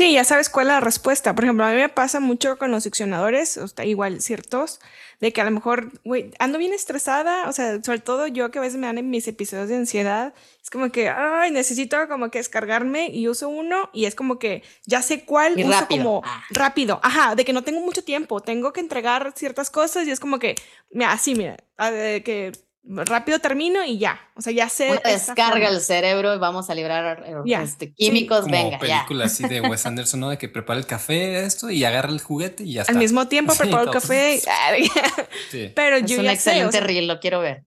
Sí, 0.00 0.14
ya 0.14 0.24
sabes 0.24 0.48
cuál 0.48 0.68
es 0.68 0.72
la 0.72 0.80
respuesta. 0.80 1.34
Por 1.34 1.44
ejemplo, 1.44 1.62
a 1.62 1.72
mí 1.72 1.76
me 1.76 1.90
pasa 1.90 2.20
mucho 2.20 2.56
con 2.56 2.70
los 2.70 2.84
succionadores, 2.84 3.58
o 3.58 3.66
está 3.66 3.84
igual 3.84 4.22
ciertos, 4.22 4.80
de 5.20 5.30
que 5.30 5.42
a 5.42 5.44
lo 5.44 5.50
mejor, 5.50 5.92
güey, 6.04 6.30
ando 6.38 6.56
bien 6.56 6.72
estresada, 6.72 7.46
o 7.50 7.52
sea, 7.52 7.82
sobre 7.82 7.98
todo 7.98 8.26
yo 8.26 8.50
que 8.50 8.60
a 8.60 8.62
veces 8.62 8.78
me 8.78 8.86
dan 8.86 8.96
en 8.96 9.10
mis 9.10 9.28
episodios 9.28 9.68
de 9.68 9.76
ansiedad, 9.76 10.32
es 10.62 10.70
como 10.70 10.90
que, 10.90 11.10
ay, 11.10 11.50
necesito 11.50 11.98
como 12.08 12.30
que 12.30 12.38
descargarme 12.38 13.08
y 13.08 13.28
uso 13.28 13.50
uno 13.50 13.90
y 13.92 14.06
es 14.06 14.14
como 14.14 14.38
que 14.38 14.62
ya 14.86 15.02
sé 15.02 15.26
cuál 15.26 15.60
y 15.60 15.64
uso 15.64 15.78
rápido. 15.78 16.02
como 16.02 16.22
ah. 16.24 16.44
rápido, 16.48 16.98
ajá, 17.02 17.34
de 17.34 17.44
que 17.44 17.52
no 17.52 17.62
tengo 17.62 17.80
mucho 17.82 18.02
tiempo, 18.02 18.40
tengo 18.40 18.72
que 18.72 18.80
entregar 18.80 19.34
ciertas 19.36 19.68
cosas 19.68 20.06
y 20.06 20.12
es 20.12 20.18
como 20.18 20.38
que, 20.38 20.54
mira, 20.90 21.12
así, 21.12 21.34
mira, 21.34 21.58
que 21.76 22.52
rápido 22.82 23.38
termino 23.38 23.84
y 23.84 23.98
ya. 23.98 24.20
O 24.34 24.42
sea, 24.42 24.52
ya 24.52 24.68
sé. 24.68 24.90
Una 24.90 25.00
descarga 25.04 25.68
el 25.68 25.80
cerebro 25.80 26.34
y 26.34 26.38
vamos 26.38 26.70
a 26.70 26.74
librar 26.74 27.44
yeah. 27.44 27.62
este, 27.62 27.92
químicos. 27.92 28.44
Sí. 28.44 28.50
Venga, 28.50 28.78
película 28.78 29.24
ya. 29.24 29.26
así 29.26 29.46
de 29.46 29.60
Wes 29.60 29.84
Anderson, 29.86 30.20
¿no? 30.20 30.30
De 30.30 30.38
que 30.38 30.48
prepara 30.48 30.78
el 30.78 30.86
café, 30.86 31.44
esto, 31.44 31.70
y 31.70 31.84
agarra 31.84 32.10
el 32.10 32.20
juguete 32.20 32.64
y 32.64 32.74
ya 32.74 32.82
está. 32.82 32.92
Al 32.92 32.98
mismo 32.98 33.28
tiempo 33.28 33.54
preparo 33.58 33.84
el 33.84 33.90
café. 33.90 34.40
sí. 35.50 35.72
Pero 35.76 35.96
es 35.96 36.06
yo 36.06 36.18
un 36.18 36.24
ya 36.24 36.32
excelente 36.32 36.62
sé, 36.62 36.68
o 36.68 36.72
sea, 36.72 36.80
reel, 36.80 37.06
lo 37.06 37.20
quiero 37.20 37.40
ver. 37.40 37.64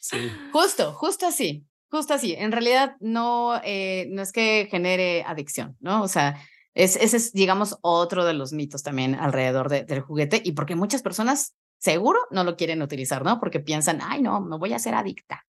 sí. 0.00 0.30
Justo, 0.52 0.92
justo 0.92 1.26
así. 1.26 1.64
Justo 1.90 2.14
así. 2.14 2.34
En 2.36 2.52
realidad, 2.52 2.96
no, 3.00 3.60
eh, 3.64 4.06
no 4.10 4.22
es 4.22 4.32
que 4.32 4.68
genere 4.70 5.22
adicción, 5.24 5.76
¿no? 5.80 6.02
O 6.02 6.08
sea, 6.08 6.40
es, 6.74 6.96
ese 6.96 7.16
es, 7.16 7.32
digamos, 7.32 7.78
otro 7.80 8.24
de 8.24 8.34
los 8.34 8.52
mitos 8.52 8.82
también 8.82 9.14
alrededor 9.14 9.68
de, 9.68 9.84
del 9.84 10.00
juguete 10.00 10.42
y 10.44 10.52
porque 10.52 10.74
muchas 10.74 11.02
personas 11.02 11.54
seguro 11.78 12.20
no 12.30 12.44
lo 12.44 12.56
quieren 12.56 12.82
utilizar, 12.82 13.24
¿no? 13.24 13.38
Porque 13.38 13.60
piensan, 13.60 14.00
ay, 14.02 14.22
no, 14.22 14.40
me 14.40 14.56
voy 14.58 14.72
a 14.72 14.76
hacer 14.76 14.94
adicta. 14.94 15.46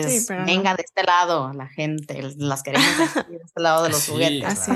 Pues 0.00 0.28
venga 0.46 0.74
de 0.74 0.82
este 0.82 1.02
lado, 1.04 1.52
la 1.52 1.68
gente, 1.68 2.22
las 2.36 2.62
queremos 2.62 2.88
de 3.28 3.36
este 3.36 3.60
lado 3.60 3.84
de 3.84 3.90
los 3.90 4.06
juguetes. 4.06 4.68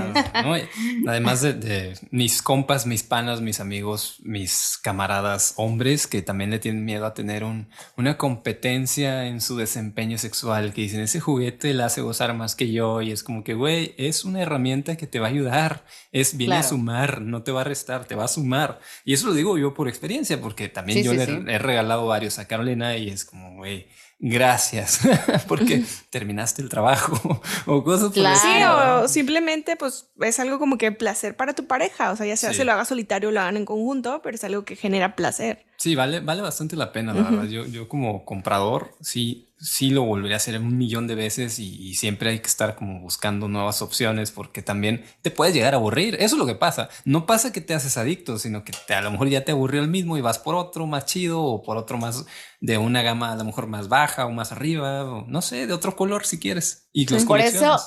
Además 1.07 1.41
de, 1.43 1.99
mis 2.11 2.43
compas, 2.43 2.87
mis 2.87 3.03
panas, 3.03 3.41
mis 3.41 3.61
amigos, 3.61 4.19
mis 4.23 4.79
camaradas 4.83 5.55
hombres 5.57 6.07
que 6.07 6.23
también 6.23 6.51
le 6.51 6.59
tienen 6.59 6.85
miedo 6.85 7.07
a 7.07 7.15
tener 7.15 7.45
un, 7.45 7.69
una 7.97 8.17
competencia 8.17 9.27
en 9.27 9.41
su 9.41 9.57
desempeño 9.57 10.19
sexual, 10.19 10.73
que 10.73 10.83
dicen, 10.83 11.01
ese 11.01 11.21
juguete 11.21 11.73
le 11.75 11.83
hace 11.83 12.01
gozar 12.01 12.35
más 12.35 12.55
que 12.55 12.71
yo 12.71 13.03
y 13.03 13.13
es 13.13 13.23
como 13.23 13.45
que, 13.45 13.55
güey, 13.55 13.95
es 13.97 14.25
una 14.25 14.43
herramienta 14.43 14.97
que 14.97 15.07
te 15.07 15.21
va 15.21 15.27
a 15.27 15.31
ayudar, 15.31 15.85
es 16.13 16.37
viene 16.37 16.57
a 16.57 16.63
sumar, 16.63 17.23
no 17.23 17.43
te 17.43 17.53
va 17.53 17.63
a 17.63 17.65
restar, 17.65 18.05
te 18.05 18.15
va 18.15 18.25
a 18.25 18.29
sumar. 18.29 18.81
Y 19.05 19.15
eso 19.15 19.29
lo 19.29 19.35
digo 19.35 19.59
yo 19.59 19.75
por 19.75 19.89
experiencia, 19.89 20.41
porque 20.41 20.69
también 20.69 21.03
yo 21.03 21.15
le 21.15 21.23
he 21.23 21.59
regalado 21.59 22.07
varios 22.07 22.39
a 22.39 22.47
Carolina 22.47 22.97
y 22.97 23.09
es 23.09 23.25
como, 23.25 23.55
güey, 23.57 23.89
gracias 24.19 25.01
porque 25.49 25.85
terminaste 26.11 26.63
el 26.63 26.69
trabajo 26.69 27.41
o 27.67 27.85
cosas 27.85 28.13
por 28.13 28.37
Sí, 28.37 28.63
o 28.65 29.09
simplemente 29.09 29.77
pues 29.77 30.09
es 30.21 30.41
algo 30.41 30.59
como 30.59 30.79
que 30.79 30.93
placer 30.93 31.37
para 31.37 31.55
tu 31.55 31.67
pareja, 31.67 32.13
o 32.13 32.17
sea, 32.17 32.27
ya 32.27 32.37
sea 32.37 32.53
se 32.53 32.65
lo 32.65 32.73
haga 32.73 32.85
solitario 32.85 33.29
o 33.29 33.33
lo 33.33 33.41
hagan 33.41 33.57
en 33.57 33.65
conjunto, 33.65 34.21
pero 34.23 34.35
es 34.35 34.45
algo 34.45 34.65
que 34.65 34.77
genera 34.77 35.17
placer. 35.17 35.67
Sí, 35.77 35.95
vale, 35.95 36.21
vale 36.21 36.43
bastante 36.43 36.77
la 36.77 36.93
pena, 36.93 37.13
la 37.13 37.23
verdad. 37.23 37.45
Yo, 37.45 37.67
yo 37.67 37.89
como 37.89 38.25
comprador, 38.25 38.97
sí, 39.01 39.46
sí 39.59 39.91
lo 39.91 40.03
volvería 40.03 40.37
a 40.37 40.39
hacer 40.39 40.59
un 40.59 40.77
millón 40.77 41.07
de 41.07 41.15
veces 41.15 41.59
y, 41.59 41.95
siempre 41.95 42.31
hay 42.31 42.41
que 42.41 42.47
estar 42.47 42.75
como 42.75 43.01
buscando 43.01 43.49
nuevas 43.49 43.81
opciones 43.81 44.31
porque 44.31 44.63
también 44.63 45.05
te 45.23 45.31
puedes 45.31 45.55
llegar 45.55 45.75
a 45.75 45.79
aburrir. 45.79 46.15
Eso 46.17 46.37
es 46.37 46.39
lo 46.39 46.47
que 46.47 46.55
pasa. 46.55 46.89
No 47.05 47.27
pasa 47.27 47.53
que 47.53 47.61
te 47.61 47.75
haces 47.75 47.97
adicto, 47.97 48.39
sino 48.39 48.65
que 48.65 48.73
te, 48.87 48.95
a 48.95 49.01
lo 49.01 49.11
mejor 49.11 49.29
ya 49.29 49.45
te 49.45 49.53
aburrió 49.53 49.81
el 49.81 49.89
mismo 49.89 50.19
y 50.19 50.21
vas 50.21 50.39
por 50.39 50.55
otro 50.55 50.87
más 50.87 51.07
chido 51.07 51.43
o 51.43 51.63
por 51.63 51.77
otro 51.77 51.97
más 51.99 52.27
de 52.61 52.79
una 52.79 53.03
gama 53.03 53.33
a 53.33 53.37
lo 53.37 53.45
mejor 53.45 53.67
más 53.67 53.89
baja 53.89 54.27
o 54.27 54.31
más 54.31 54.53
arriba 54.53 55.05
o 55.05 55.27
no 55.27 55.41
sé, 55.41 55.67
de 55.67 55.73
otro 55.73 55.97
color 55.97 56.27
si 56.27 56.39
quieres. 56.39 56.89
Y 56.93 57.07
los 57.07 57.25
por 57.25 57.41
eso 57.41 57.79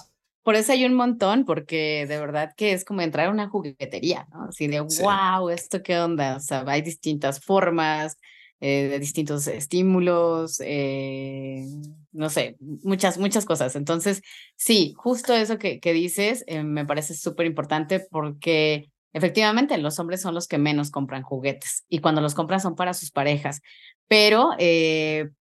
por 0.50 0.56
eso 0.56 0.72
hay 0.72 0.86
un 0.86 0.96
montón, 0.96 1.46
porque 1.46 2.06
de 2.08 2.20
verdad 2.20 2.54
que 2.56 2.72
es 2.72 2.84
como 2.84 3.02
entrar 3.02 3.28
a 3.28 3.30
una 3.30 3.50
juguetería, 3.50 4.28
¿no? 4.32 4.46
Así 4.46 4.68
de, 4.68 4.80
wow, 4.80 5.50
esto 5.50 5.84
qué 5.84 6.00
onda. 6.00 6.38
O 6.38 6.40
sea, 6.40 6.64
hay 6.66 6.82
distintas 6.82 7.40
formas, 7.40 8.18
eh, 8.62 8.90
de 8.90 9.00
distintos 9.00 9.48
estímulos, 9.48 10.62
eh, 10.64 11.66
no 12.12 12.30
sé, 12.30 12.58
muchas, 12.60 13.18
muchas 13.18 13.46
cosas. 13.46 13.76
Entonces, 13.76 14.22
sí, 14.58 14.94
justo 14.98 15.34
eso 15.34 15.58
que, 15.58 15.80
que 15.80 15.94
dices 15.94 16.44
eh, 16.48 16.64
me 16.64 16.86
parece 16.86 17.14
súper 17.14 17.46
importante 17.46 18.06
porque 18.12 18.92
efectivamente 19.14 19.78
los 19.78 19.98
hombres 20.00 20.22
son 20.22 20.36
los 20.36 20.48
que 20.48 20.58
menos 20.58 20.92
compran 20.92 21.24
juguetes 21.24 21.86
y 21.90 22.00
cuando 22.00 22.22
los 22.22 22.36
compran 22.36 22.60
son 22.60 22.76
para 22.76 22.94
sus 22.94 23.12
parejas, 23.12 23.62
pero 24.10 24.52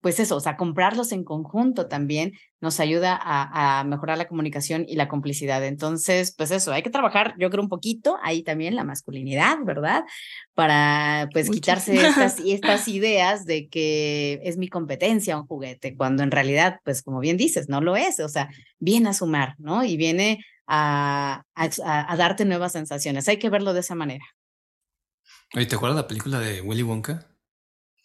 pues 0.01 0.21
eso, 0.21 0.37
o 0.37 0.41
sea, 0.41 0.57
comprarlos 0.57 1.11
en 1.11 1.25
conjunto 1.25 1.89
también 1.89 2.33
nos 2.61 2.79
ayuda 2.79 3.19
a, 3.21 3.83
mejorar 3.85 4.17
la 4.17 4.29
comunicación 4.29 4.85
y 4.87 4.95
la 4.95 5.09
complicidad. 5.09 5.65
Entonces, 5.65 6.35
pues 6.37 6.51
eso, 6.51 6.73
hay 6.73 6.83
que 6.83 6.91
trabajar, 6.91 7.35
yo 7.39 7.51
creo, 7.51 7.63
un 7.63 7.69
poquito 7.69 8.17
ahí 8.23 8.43
también 8.43 8.77
la 8.77 8.85
masculinidad, 8.85 9.59
¿verdad? 9.65 10.05
Para 10.55 11.29
pues 11.33 11.51
quitarse 11.51 11.95
estas, 11.95 12.39
estas 12.47 12.89
ideas 12.89 13.45
de 13.45 13.69
que 13.69 14.41
es 14.45 14.57
mi 14.57 14.69
competencia 14.69 15.39
un 15.39 15.47
juguete, 15.47 15.97
cuando 15.97 16.23
en 16.23 16.31
realidad, 16.31 16.81
pues 16.85 17.03
como 17.03 17.21
bien 17.21 17.37
dices, 17.37 17.69
no 17.69 17.81
lo 17.81 17.97
es, 17.97 18.21
o 18.21 18.29
sea, 18.29 18.49
viene 18.79 19.11
a 19.11 19.15
sumar, 19.15 19.57
¿no? 19.59 19.85
Y 19.85 19.97
viene 19.97 20.45
a, 20.67 21.43
a, 21.55 22.13
a 22.13 22.17
darte 22.17 22.45
nuevas 22.45 22.73
sensaciones. 22.73 23.29
Hay 23.29 23.39
que 23.39 23.51
verlo 23.51 23.75
de 23.75 23.81
esa 23.81 23.95
manera. 23.95 24.25
¿te 25.51 25.75
acuerdas 25.75 25.97
la 25.97 26.07
película 26.07 26.39
de 26.39 26.61
Willy 26.61 26.83
Wonka? 26.83 27.28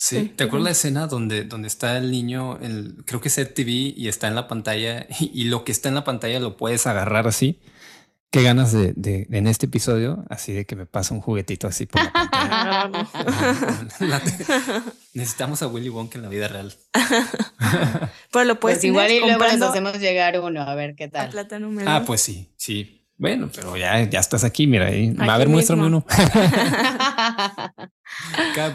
Sí, 0.06 0.34
¿te 0.36 0.44
acuerdas 0.44 0.66
la 0.66 0.72
escena 0.72 1.08
donde, 1.08 1.46
donde 1.46 1.70
está 1.70 1.96
el 1.96 2.12
niño, 2.12 2.58
el, 2.60 3.06
creo 3.06 3.22
que 3.22 3.30
es 3.30 3.36
TV 3.36 3.72
y 3.72 4.10
está 4.10 4.28
en 4.28 4.36
la 4.36 4.50
pantalla 4.50 5.08
y, 5.20 5.46
lo 5.46 5.64
que 5.64 5.72
está 5.72 5.88
en 5.88 5.96
la 5.96 6.04
pantalla 6.04 6.42
lo 6.42 6.58
puedes 6.58 6.86
agarrar 6.88 7.26
así? 7.26 7.62
Qué 8.30 8.44
ganas 8.44 8.74
de, 8.74 8.92
de, 8.98 9.28
en 9.32 9.48
este 9.48 9.68
episodio, 9.68 10.26
así 10.30 10.52
de 10.52 10.66
que 10.66 10.76
me 10.76 10.86
pasa 10.86 11.14
un 11.14 11.22
juguetito 11.22 11.68
así 11.68 11.86
por 11.86 12.04
la 12.04 12.12
pantalla. 12.12 12.92
Necesitamos 15.14 15.62
a 15.62 15.68
Willy 15.68 15.88
Wonka 15.88 16.18
en 16.18 16.24
la 16.24 16.30
vida 16.30 16.50
real. 16.50 16.74
Pero 18.30 18.44
lo 18.44 18.60
puedes 18.60 18.80
pues 18.80 18.84
igual 18.84 19.10
y 19.10 19.22
luego 19.22 19.42
les 19.46 19.62
hacemos 19.62 19.98
llegar 20.00 20.38
uno, 20.38 20.64
a 20.64 20.76
ver 20.76 20.96
qué 20.96 21.08
tal. 21.08 21.32
Ah, 21.86 22.04
pues 22.06 22.20
sí, 22.20 22.52
sí. 22.58 23.08
Bueno, 23.16 23.50
pero 23.56 23.78
ya, 23.78 24.04
ya 24.10 24.20
estás 24.20 24.44
aquí, 24.44 24.68
mira, 24.68 24.88
ahí. 24.88 25.14
va 25.14 25.36
a 25.36 25.38
ver, 25.38 25.48
muéstrame 25.48 25.86
uno. 25.86 26.06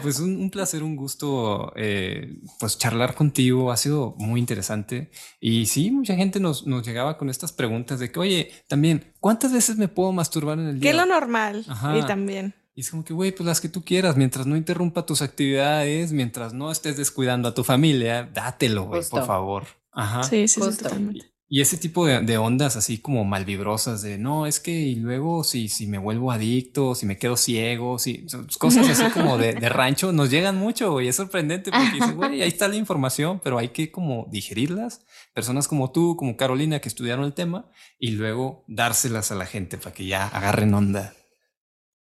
Pues 0.01 0.19
un, 0.19 0.49
placer, 0.49 0.83
un 0.83 0.95
gusto, 0.95 1.73
eh, 1.75 2.39
pues 2.59 2.77
charlar 2.77 3.15
contigo, 3.15 3.71
ha 3.71 3.77
sido 3.77 4.15
muy 4.17 4.39
interesante. 4.39 5.11
Y 5.39 5.65
sí, 5.65 5.91
mucha 5.91 6.15
gente 6.15 6.39
nos, 6.39 6.65
nos 6.67 6.85
llegaba 6.85 7.17
con 7.17 7.29
estas 7.29 7.51
preguntas 7.51 7.99
de 7.99 8.11
que, 8.11 8.19
oye, 8.19 8.51
también, 8.67 9.13
¿cuántas 9.19 9.53
veces 9.53 9.77
me 9.77 9.87
puedo 9.87 10.11
masturbar 10.11 10.59
en 10.59 10.67
el 10.67 10.79
día? 10.79 10.81
¿Qué 10.81 10.89
es 10.89 10.95
lo 10.95 11.05
normal? 11.05 11.65
Y 11.97 12.05
también. 12.05 12.55
Y 12.75 12.81
es 12.81 12.91
como 12.91 13.03
que, 13.03 13.13
güey, 13.13 13.31
pues 13.31 13.45
las 13.45 13.59
que 13.59 13.69
tú 13.69 13.83
quieras, 13.83 14.15
mientras 14.15 14.45
no 14.45 14.55
interrumpa 14.55 15.05
tus 15.05 15.21
actividades, 15.21 16.13
mientras 16.13 16.53
no 16.53 16.71
estés 16.71 16.95
descuidando 16.95 17.49
a 17.49 17.53
tu 17.53 17.63
familia, 17.63 18.29
dátelo, 18.33 18.85
güey, 18.85 19.03
por 19.09 19.25
favor. 19.25 19.65
Ajá. 19.91 20.23
Sí, 20.23 20.47
sí, 20.47 20.61
sí 20.61 20.77
totalmente. 20.77 21.38
Y 21.51 21.61
ese 21.61 21.77
tipo 21.77 22.05
de, 22.05 22.37
ondas 22.37 22.75
así 22.75 22.99
como 22.99 23.25
malvibrosas 23.25 24.03
de 24.03 24.19
no, 24.19 24.45
es 24.45 24.59
que 24.59 24.71
y 24.71 24.95
luego 24.95 25.43
si, 25.43 25.67
si 25.67 25.87
me 25.87 25.97
vuelvo 25.97 26.31
adicto, 26.31 26.93
si 26.93 27.07
me 27.07 27.17
quedo 27.17 27.37
ciego, 27.37 27.97
si 27.97 28.27
cosas 28.59 28.87
así 28.87 29.11
como 29.11 29.39
de, 29.39 29.53
rancho 29.67 30.11
nos 30.11 30.29
llegan 30.29 30.57
mucho 30.57 31.01
y 31.01 31.07
es 31.07 31.15
sorprendente 31.15 31.71
porque 31.71 31.91
dicen, 31.91 32.15
güey, 32.15 32.43
ahí 32.43 32.47
está 32.47 32.67
la 32.67 32.75
información, 32.75 33.41
pero 33.43 33.57
hay 33.57 33.69
que 33.69 33.91
como 33.91 34.27
digerirlas. 34.29 35.05
Personas 35.33 35.67
como 35.67 35.91
tú, 35.91 36.15
como 36.15 36.37
Carolina, 36.37 36.81
que 36.81 36.89
estudiaron 36.89 37.25
el 37.25 37.33
tema 37.33 37.67
y 37.97 38.11
luego 38.11 38.63
dárselas 38.67 39.31
a 39.31 39.35
la 39.35 39.47
gente 39.47 39.79
para 39.79 39.93
que 39.93 40.05
ya 40.05 40.27
agarren 40.27 40.75
onda. 40.75 41.13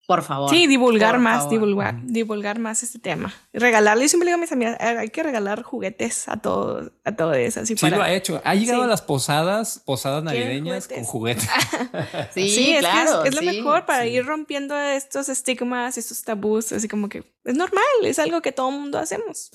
Por 0.09 0.23
favor. 0.23 0.49
Sí, 0.49 0.67
divulgar 0.67 1.19
más, 1.19 1.51
divulgar, 1.51 2.01
divulgar 2.03 2.59
más 2.59 2.83
este 2.83 2.99
tema. 2.99 3.31
Regalarle, 3.53 4.05
yo 4.05 4.09
siempre 4.09 4.29
digo 4.29 4.39
a 4.39 4.41
mis 4.41 4.51
amigas, 4.51 4.79
hay 4.81 5.11
que 5.11 5.23
regalar 5.23 5.63
juguetes 5.63 6.29
a 6.29 6.39
todos, 6.39 6.91
a 7.05 7.15
todos. 7.15 7.37
Así 7.59 7.77
sí, 7.77 7.91
lo 7.91 8.03
ha 8.03 8.11
hecho. 8.11 8.41
Ha 8.43 8.55
llegado 8.55 8.85
a 8.85 8.87
las 8.87 9.03
posadas, 9.03 9.83
posadas 9.85 10.25
navideñas 10.25 10.89
con 10.89 11.05
juguetes. 11.05 11.47
sí, 12.35 12.75
claro. 12.79 13.23
Es, 13.27 13.35
lo 13.35 13.43
mejor 13.43 13.85
para 13.85 14.07
ir 14.07 14.25
rompiendo 14.25 14.75
estos 14.79 15.29
estigmas, 15.29 15.99
estos 15.99 16.23
tabús, 16.23 16.73
así 16.73 16.89
como 16.89 17.11
que 17.11 17.25
es 17.45 17.55
normal, 17.55 17.85
es 18.03 18.19
algo 18.19 18.41
que 18.41 18.53
todo 18.53 18.71
mundo 18.71 18.99
hacemos. 18.99 19.51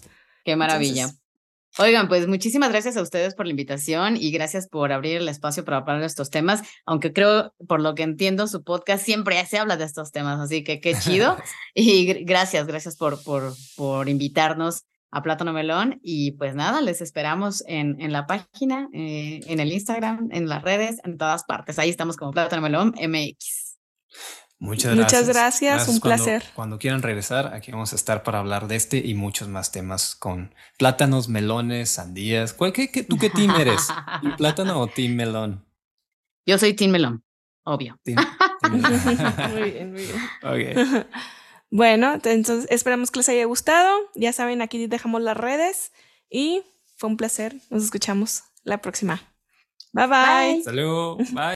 Qué 0.45 0.55
maravilla. 0.55 1.09
Oigan, 1.79 2.07
pues 2.07 2.27
muchísimas 2.27 2.69
gracias 2.69 2.97
a 2.97 3.01
ustedes 3.01 3.33
por 3.33 3.47
la 3.47 3.51
invitación 3.51 4.15
y 4.15 4.31
gracias 4.31 4.67
por 4.67 4.91
abrir 4.91 5.17
el 5.17 5.27
espacio 5.27 5.65
para 5.65 5.77
hablar 5.77 6.01
de 6.01 6.05
estos 6.05 6.29
temas, 6.29 6.61
aunque 6.85 7.13
creo, 7.13 7.53
por 7.67 7.81
lo 7.81 7.95
que 7.95 8.03
entiendo, 8.03 8.47
su 8.47 8.63
podcast 8.63 9.03
siempre 9.03 9.43
se 9.45 9.57
habla 9.57 9.75
de 9.75 9.85
estos 9.85 10.11
temas, 10.11 10.39
así 10.39 10.63
que 10.63 10.79
qué 10.79 10.93
chido. 10.93 11.35
y 11.73 12.23
gracias, 12.25 12.67
gracias 12.67 12.95
por, 12.95 13.23
por, 13.23 13.53
por 13.75 14.07
invitarnos 14.07 14.83
a 15.09 15.21
Plátano 15.23 15.51
Melón 15.51 15.99
y 16.03 16.31
pues 16.33 16.53
nada, 16.55 16.81
les 16.81 17.01
esperamos 17.01 17.63
en, 17.67 17.99
en 18.01 18.11
la 18.11 18.27
página, 18.27 18.89
eh, 18.93 19.41
en 19.47 19.59
el 19.59 19.71
Instagram, 19.71 20.29
en 20.31 20.49
las 20.49 20.61
redes, 20.61 20.97
en 21.03 21.17
todas 21.17 21.43
partes. 21.43 21.79
Ahí 21.79 21.89
estamos 21.89 22.17
como 22.17 22.31
Plátano 22.31 22.61
Melón 22.61 22.93
MX. 22.99 23.79
Muchas 24.63 24.95
gracias. 24.95 25.25
Muchas 25.25 25.27
gracias, 25.27 25.87
un 25.89 25.99
placer. 25.99 26.43
Cuando 26.55 26.79
quieran 26.79 27.01
regresar, 27.01 27.53
aquí 27.53 27.71
vamos 27.71 27.91
a 27.91 27.97
estar 27.97 28.23
para 28.23 28.39
hablar 28.39 28.69
de 28.69 28.77
este 28.77 28.97
y 28.97 29.13
muchos 29.13 29.49
más 29.49 29.73
temas 29.73 30.15
con 30.15 30.55
plátanos, 30.77 31.27
melones, 31.27 31.89
sandías. 31.89 32.53
¿Cuál, 32.53 32.71
qué, 32.71 32.87
¿Tú 32.87 33.17
qué 33.17 33.29
team 33.29 33.53
eres? 33.59 33.89
plátano 34.37 34.79
o 34.79 34.87
team 34.87 35.15
melón? 35.15 35.65
Yo 36.45 36.57
soy 36.57 36.73
team 36.75 36.91
melón, 36.91 37.25
obvio. 37.65 37.99
muy 38.05 39.71
bien, 39.71 39.91
muy 39.91 40.01
bien. 40.57 41.07
Bueno, 41.75 42.19
entonces 42.23 42.67
esperamos 42.69 43.09
que 43.09 43.17
les 43.17 43.29
haya 43.29 43.45
gustado. 43.45 43.97
Ya 44.13 44.31
saben, 44.31 44.61
aquí 44.61 44.85
dejamos 44.85 45.23
las 45.23 45.35
redes 45.35 45.91
y 46.29 46.61
fue 46.97 47.09
un 47.09 47.17
placer. 47.17 47.55
Nos 47.71 47.83
escuchamos 47.83 48.43
la 48.63 48.77
próxima. 48.77 49.23
Bye 49.91 50.05
bye. 50.05 50.63
bye. 50.63 51.25
Bye. 51.25 51.51